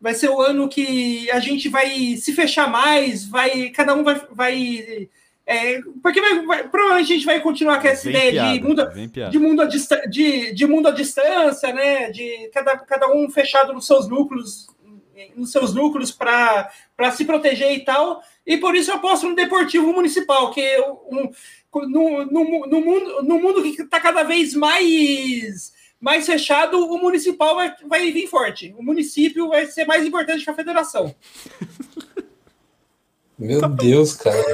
Vai 0.00 0.12
ser 0.12 0.28
o 0.28 0.42
ano 0.42 0.68
que 0.68 1.30
a 1.30 1.38
gente 1.38 1.68
vai 1.68 2.16
se 2.16 2.32
fechar 2.32 2.68
mais, 2.68 3.24
vai. 3.24 3.70
Cada 3.70 3.94
um 3.94 4.02
vai. 4.02 4.20
vai 4.28 5.08
é, 5.46 5.80
porque 6.02 6.20
vai, 6.20 6.44
vai, 6.44 6.68
provavelmente 6.68 7.12
a 7.12 7.14
gente 7.14 7.26
vai 7.26 7.40
continuar 7.40 7.80
com 7.80 7.86
essa 7.86 8.10
ideia 8.10 8.32
piada, 8.32 8.52
de, 8.54 8.64
mundo, 8.64 8.90
de, 9.30 9.38
mundo 9.38 9.62
a 9.62 9.66
de, 9.66 10.52
de 10.52 10.66
mundo 10.66 10.88
à 10.88 10.90
distância, 10.90 11.72
né? 11.72 12.10
De 12.10 12.50
cada, 12.52 12.76
cada 12.78 13.08
um 13.08 13.30
fechado 13.30 13.72
nos 13.72 13.86
seus 13.86 14.08
núcleos, 14.08 14.66
nos 15.36 15.52
seus 15.52 15.72
núcleos 15.72 16.10
para 16.10 16.68
se 17.12 17.24
proteger 17.24 17.72
e 17.72 17.84
tal. 17.84 18.20
E 18.44 18.56
por 18.56 18.74
isso 18.74 18.90
eu 18.90 18.96
aposto 18.96 19.28
no 19.28 19.36
Deportivo 19.36 19.92
Municipal, 19.92 20.50
que 20.50 20.76
um, 21.08 21.30
no, 21.82 22.24
no, 22.26 22.66
no, 22.66 22.80
mundo, 22.80 23.22
no 23.22 23.38
mundo 23.40 23.62
que 23.62 23.82
está 23.82 24.00
cada 24.00 24.22
vez 24.22 24.54
mais, 24.54 25.72
mais 26.00 26.26
fechado, 26.26 26.78
o 26.78 26.98
municipal 26.98 27.54
vai, 27.54 27.74
vai 27.86 28.10
vir 28.10 28.26
forte. 28.28 28.74
O 28.78 28.82
município 28.82 29.48
vai 29.48 29.66
ser 29.66 29.84
mais 29.84 30.06
importante 30.06 30.44
que 30.44 30.50
a 30.50 30.54
federação. 30.54 31.14
Meu 33.38 33.68
Deus, 33.68 34.14
cara. 34.14 34.44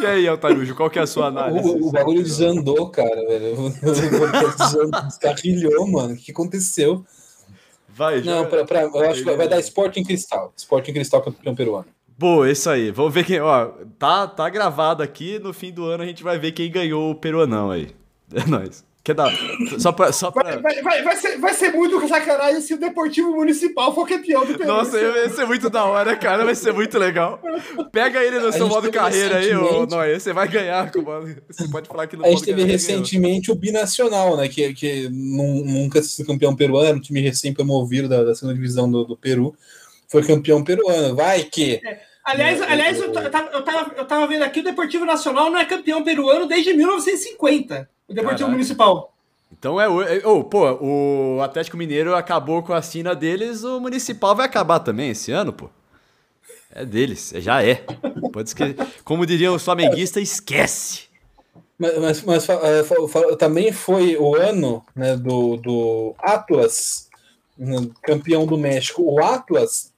E 0.00 0.06
aí, 0.06 0.28
Altarujo, 0.28 0.74
qual 0.74 0.88
que 0.88 0.98
é 0.98 1.02
a 1.02 1.06
sua 1.06 1.26
análise? 1.26 1.68
O, 1.68 1.88
o 1.88 1.92
bagulho 1.92 2.22
desandou, 2.22 2.88
cara, 2.88 3.26
velho. 3.26 3.56
Descarrilhou, 5.06 5.86
mano. 5.86 6.14
O 6.14 6.16
que 6.16 6.30
aconteceu? 6.30 7.04
Vai, 7.88 8.22
já... 8.22 8.36
Não, 8.36 8.46
pra, 8.48 8.64
pra, 8.64 8.82
eu 8.82 9.10
acho 9.10 9.24
que 9.24 9.36
vai, 9.36 9.48
dar 9.48 9.58
Sporting 9.60 10.04
Cristal. 10.04 10.52
Sporting 10.56 10.92
Cristal 10.92 11.22
campeão 11.22 11.54
peruano. 11.54 11.88
Boa, 12.20 12.50
isso 12.50 12.68
aí. 12.68 12.90
Vamos 12.90 13.14
ver 13.14 13.24
quem. 13.24 13.40
Ó, 13.40 13.68
tá, 13.98 14.26
tá 14.26 14.46
gravado 14.50 15.02
aqui. 15.02 15.38
No 15.38 15.54
fim 15.54 15.72
do 15.72 15.86
ano 15.86 16.02
a 16.02 16.06
gente 16.06 16.22
vai 16.22 16.38
ver 16.38 16.52
quem 16.52 16.70
ganhou 16.70 17.10
o 17.10 17.14
peruanão 17.14 17.70
aí. 17.70 17.88
É 18.32 18.46
nóis. 18.46 18.84
Quer 19.02 19.14
dar. 19.14 19.32
Só 19.78 19.90
pra. 19.90 20.12
Só 20.12 20.30
pra... 20.30 20.58
Vai, 20.58 20.82
vai, 20.82 21.02
vai, 21.02 21.16
ser, 21.16 21.38
vai 21.38 21.52
ser 21.52 21.72
muito 21.72 22.06
sacanagem 22.06 22.60
se 22.60 22.74
o 22.74 22.78
Deportivo 22.78 23.32
Municipal 23.32 23.92
for 23.92 24.06
campeão 24.06 24.46
do 24.46 24.56
Peru. 24.56 24.68
Nossa, 24.68 25.00
vai 25.10 25.28
ser 25.30 25.46
muito 25.46 25.68
da 25.68 25.84
hora, 25.84 26.14
cara. 26.14 26.44
Vai 26.44 26.54
ser 26.54 26.72
muito 26.72 26.96
legal. 26.96 27.40
Pega 27.90 28.22
ele 28.22 28.38
no 28.38 28.52
seu 28.52 28.68
modo 28.68 28.88
carreira 28.92 29.38
aí, 29.38 29.52
ô 29.56 29.84
Noia. 29.86 30.20
Você 30.20 30.32
vai 30.32 30.46
ganhar. 30.46 30.92
Você 31.48 31.66
pode 31.68 31.88
falar 31.88 32.06
que 32.06 32.16
no 32.16 32.24
A 32.24 32.28
gente 32.28 32.44
teve 32.44 32.62
recentemente 32.62 33.48
ganhou. 33.48 33.56
o 33.56 33.60
binacional, 33.60 34.36
né? 34.36 34.46
Que, 34.46 34.72
que 34.74 35.08
nunca 35.10 36.00
se 36.02 36.24
campeão 36.24 36.54
peruano, 36.54 36.98
um 36.98 37.00
time 37.00 37.20
recém-promovido 37.20 38.08
da, 38.08 38.22
da 38.22 38.34
segunda 38.34 38.54
divisão 38.54 38.88
do, 38.88 39.04
do 39.04 39.16
Peru. 39.16 39.56
Foi 40.06 40.22
campeão 40.22 40.62
peruano. 40.62 41.16
Vai 41.16 41.42
que. 41.44 41.80
É. 41.84 42.09
Aliás, 42.24 42.60
aliás 42.62 42.98
eu, 43.00 43.12
tava, 43.12 43.50
eu, 43.52 43.62
tava, 43.62 43.94
eu 43.96 44.04
tava 44.04 44.26
vendo 44.26 44.42
aqui, 44.42 44.60
o 44.60 44.64
Deportivo 44.64 45.04
Nacional 45.04 45.50
não 45.50 45.58
é 45.58 45.64
campeão 45.64 46.04
peruano 46.04 46.46
desde 46.46 46.74
1950, 46.74 47.88
o 48.06 48.14
Deportivo 48.14 48.38
Caraca. 48.38 48.52
Municipal. 48.52 49.14
Então 49.52 49.80
é. 49.80 49.88
Oh, 50.24 50.44
pô, 50.44 50.70
o 50.80 51.42
Atlético 51.42 51.76
Mineiro 51.76 52.14
acabou 52.14 52.62
com 52.62 52.72
a 52.72 52.82
sina 52.82 53.14
deles, 53.14 53.64
o 53.64 53.80
Municipal 53.80 54.36
vai 54.36 54.46
acabar 54.46 54.80
também 54.80 55.10
esse 55.10 55.32
ano, 55.32 55.52
pô. 55.52 55.68
É 56.72 56.84
deles, 56.84 57.32
já 57.36 57.64
é. 57.64 57.84
Pode 58.32 58.50
esquecer. 58.50 58.76
Como 59.04 59.26
diria 59.26 59.52
o 59.52 59.58
flamenguista, 59.58 60.20
esquece. 60.20 61.10
Mas, 61.76 61.98
mas, 61.98 62.22
mas 62.22 62.48
é, 62.48 63.36
também 63.38 63.72
foi 63.72 64.16
o 64.16 64.36
ano 64.36 64.84
né, 64.94 65.16
do, 65.16 65.56
do 65.56 66.14
Atlas, 66.18 67.08
né, 67.58 67.88
campeão 68.02 68.46
do 68.46 68.56
México. 68.56 69.02
O 69.02 69.18
Atlas 69.18 69.89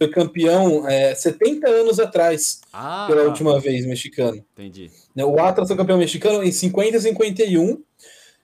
foi 0.00 0.08
campeão 0.08 0.88
é, 0.88 1.14
70 1.14 1.68
anos 1.68 2.00
atrás, 2.00 2.62
ah, 2.72 3.04
pela 3.06 3.24
última 3.24 3.60
vez, 3.60 3.84
mexicano. 3.84 4.42
Entendi. 4.54 4.90
Né, 5.14 5.22
o 5.22 5.38
Atlas 5.38 5.68
foi 5.68 5.76
campeão 5.76 5.98
mexicano 5.98 6.42
em 6.42 6.50
50 6.50 6.96
e 6.96 7.00
51. 7.00 7.82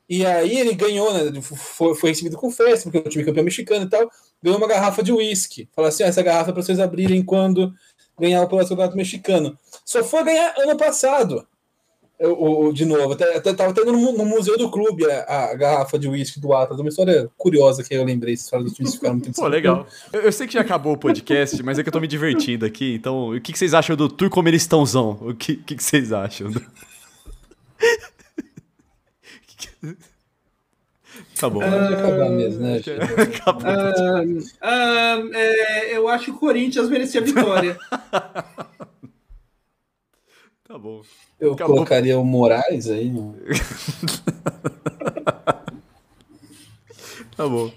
E 0.07 0.25
aí 0.27 0.59
ele 0.59 0.75
ganhou, 0.75 1.13
né? 1.15 1.41
Foi, 1.41 1.95
foi 1.95 2.11
recebido 2.11 2.37
com 2.37 2.51
festa, 2.51 2.91
porque 2.91 3.09
o 3.09 3.11
time 3.11 3.25
campeão 3.25 3.43
mexicano 3.43 3.87
e 3.87 3.89
tal, 3.89 4.09
ganhou 4.43 4.59
uma 4.59 4.69
garrafa 4.69 5.03
de 5.03 5.13
uísque. 5.13 5.67
Falou 5.75 5.89
assim: 5.89 6.03
ah, 6.03 6.09
essa 6.09 6.23
garrafa 6.23 6.51
é 6.51 6.53
para 6.53 6.63
vocês 6.63 6.79
abrirem 6.79 7.25
quando 7.25 7.73
ganhar 8.21 8.43
o 8.43 8.49
campeonato 8.49 8.97
mexicano. 8.97 9.59
Só 9.85 10.05
foi 10.05 10.25
ganhar 10.25 10.55
ano 10.59 10.77
passado. 10.77 11.47
Eu, 12.19 12.73
de 12.73 12.87
novo, 12.87 13.13
até, 13.13 13.37
até 13.37 13.53
tava 13.53 13.75
tendo 13.75 13.93
no, 13.93 14.13
no, 14.13 14.25
museu 14.25 14.57
do 14.57 14.71
clube 14.71 15.05
a, 15.05 15.51
a 15.51 15.55
garrafa 15.55 15.99
de 15.99 16.09
uísque 16.09 16.41
do 16.41 16.55
Atlas, 16.55 16.81
uma 16.81 16.89
história 16.89 17.29
curiosa 17.37 17.85
que 17.85 17.93
eu 17.93 18.03
lembrei, 18.05 18.33
essa 18.33 18.45
história 18.45 18.65
dos 18.65 18.73
times 18.73 18.95
ficaram 18.95 19.17
muito 19.17 19.33
Pô, 19.33 19.47
legal. 19.47 19.87
Eu, 20.11 20.23
eu, 20.23 20.33
sei 20.33 20.47
que 20.47 20.55
já 20.55 20.63
acabou 20.63 20.95
o 20.95 20.97
podcast, 20.97 21.63
mas 21.63 21.79
é 21.79 21.83
que 21.83 21.91
eu 21.91 21.93
tô 21.93 22.01
me 22.01 22.07
divertindo 22.07 22.65
aqui, 22.65 22.95
então 22.95 23.37
o 23.37 23.41
que, 23.41 23.53
que 23.53 23.59
vocês 23.59 23.75
acham 23.75 23.95
do 23.95 24.09
Turcomenistãozão? 24.09 25.19
O 25.21 25.35
que, 25.35 25.57
que, 25.57 25.77
que 25.77 25.85
vocês 25.85 26.11
acham? 26.11 26.51
Do... 26.51 26.63
Tá 31.39 31.51
bom. 31.51 31.61
Uh, 31.61 31.65
acabar 31.65 32.31
mesmo, 32.31 32.63
né? 32.63 32.81
Uh, 32.81 34.39
uh, 34.65 35.35
é, 35.35 35.97
eu 35.97 36.09
acho 36.09 36.27
que 36.27 36.31
o 36.31 36.39
Corinthians 36.39 36.89
merecia 36.89 37.21
a 37.21 37.25
vitória. 37.25 37.79
tá 40.77 40.79
bom. 40.79 41.01
Eu 41.41 41.55
Acabou. 41.55 41.77
colocaria 41.77 42.19
o 42.19 42.25
Moraes 42.25 42.89
aí. 42.91 43.11
tá 47.37 47.49
bom. 47.49 47.73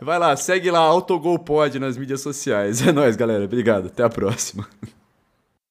Vai 0.00 0.18
lá, 0.18 0.34
segue 0.36 0.70
lá, 0.70 0.80
Autogol 0.80 1.38
Pod 1.38 1.78
nas 1.78 1.96
mídias 1.96 2.20
sociais. 2.20 2.84
É 2.86 2.92
nóis, 2.92 3.16
galera. 3.16 3.44
Obrigado. 3.44 3.86
Até 3.86 4.02
a 4.02 4.08
próxima. 4.08 4.68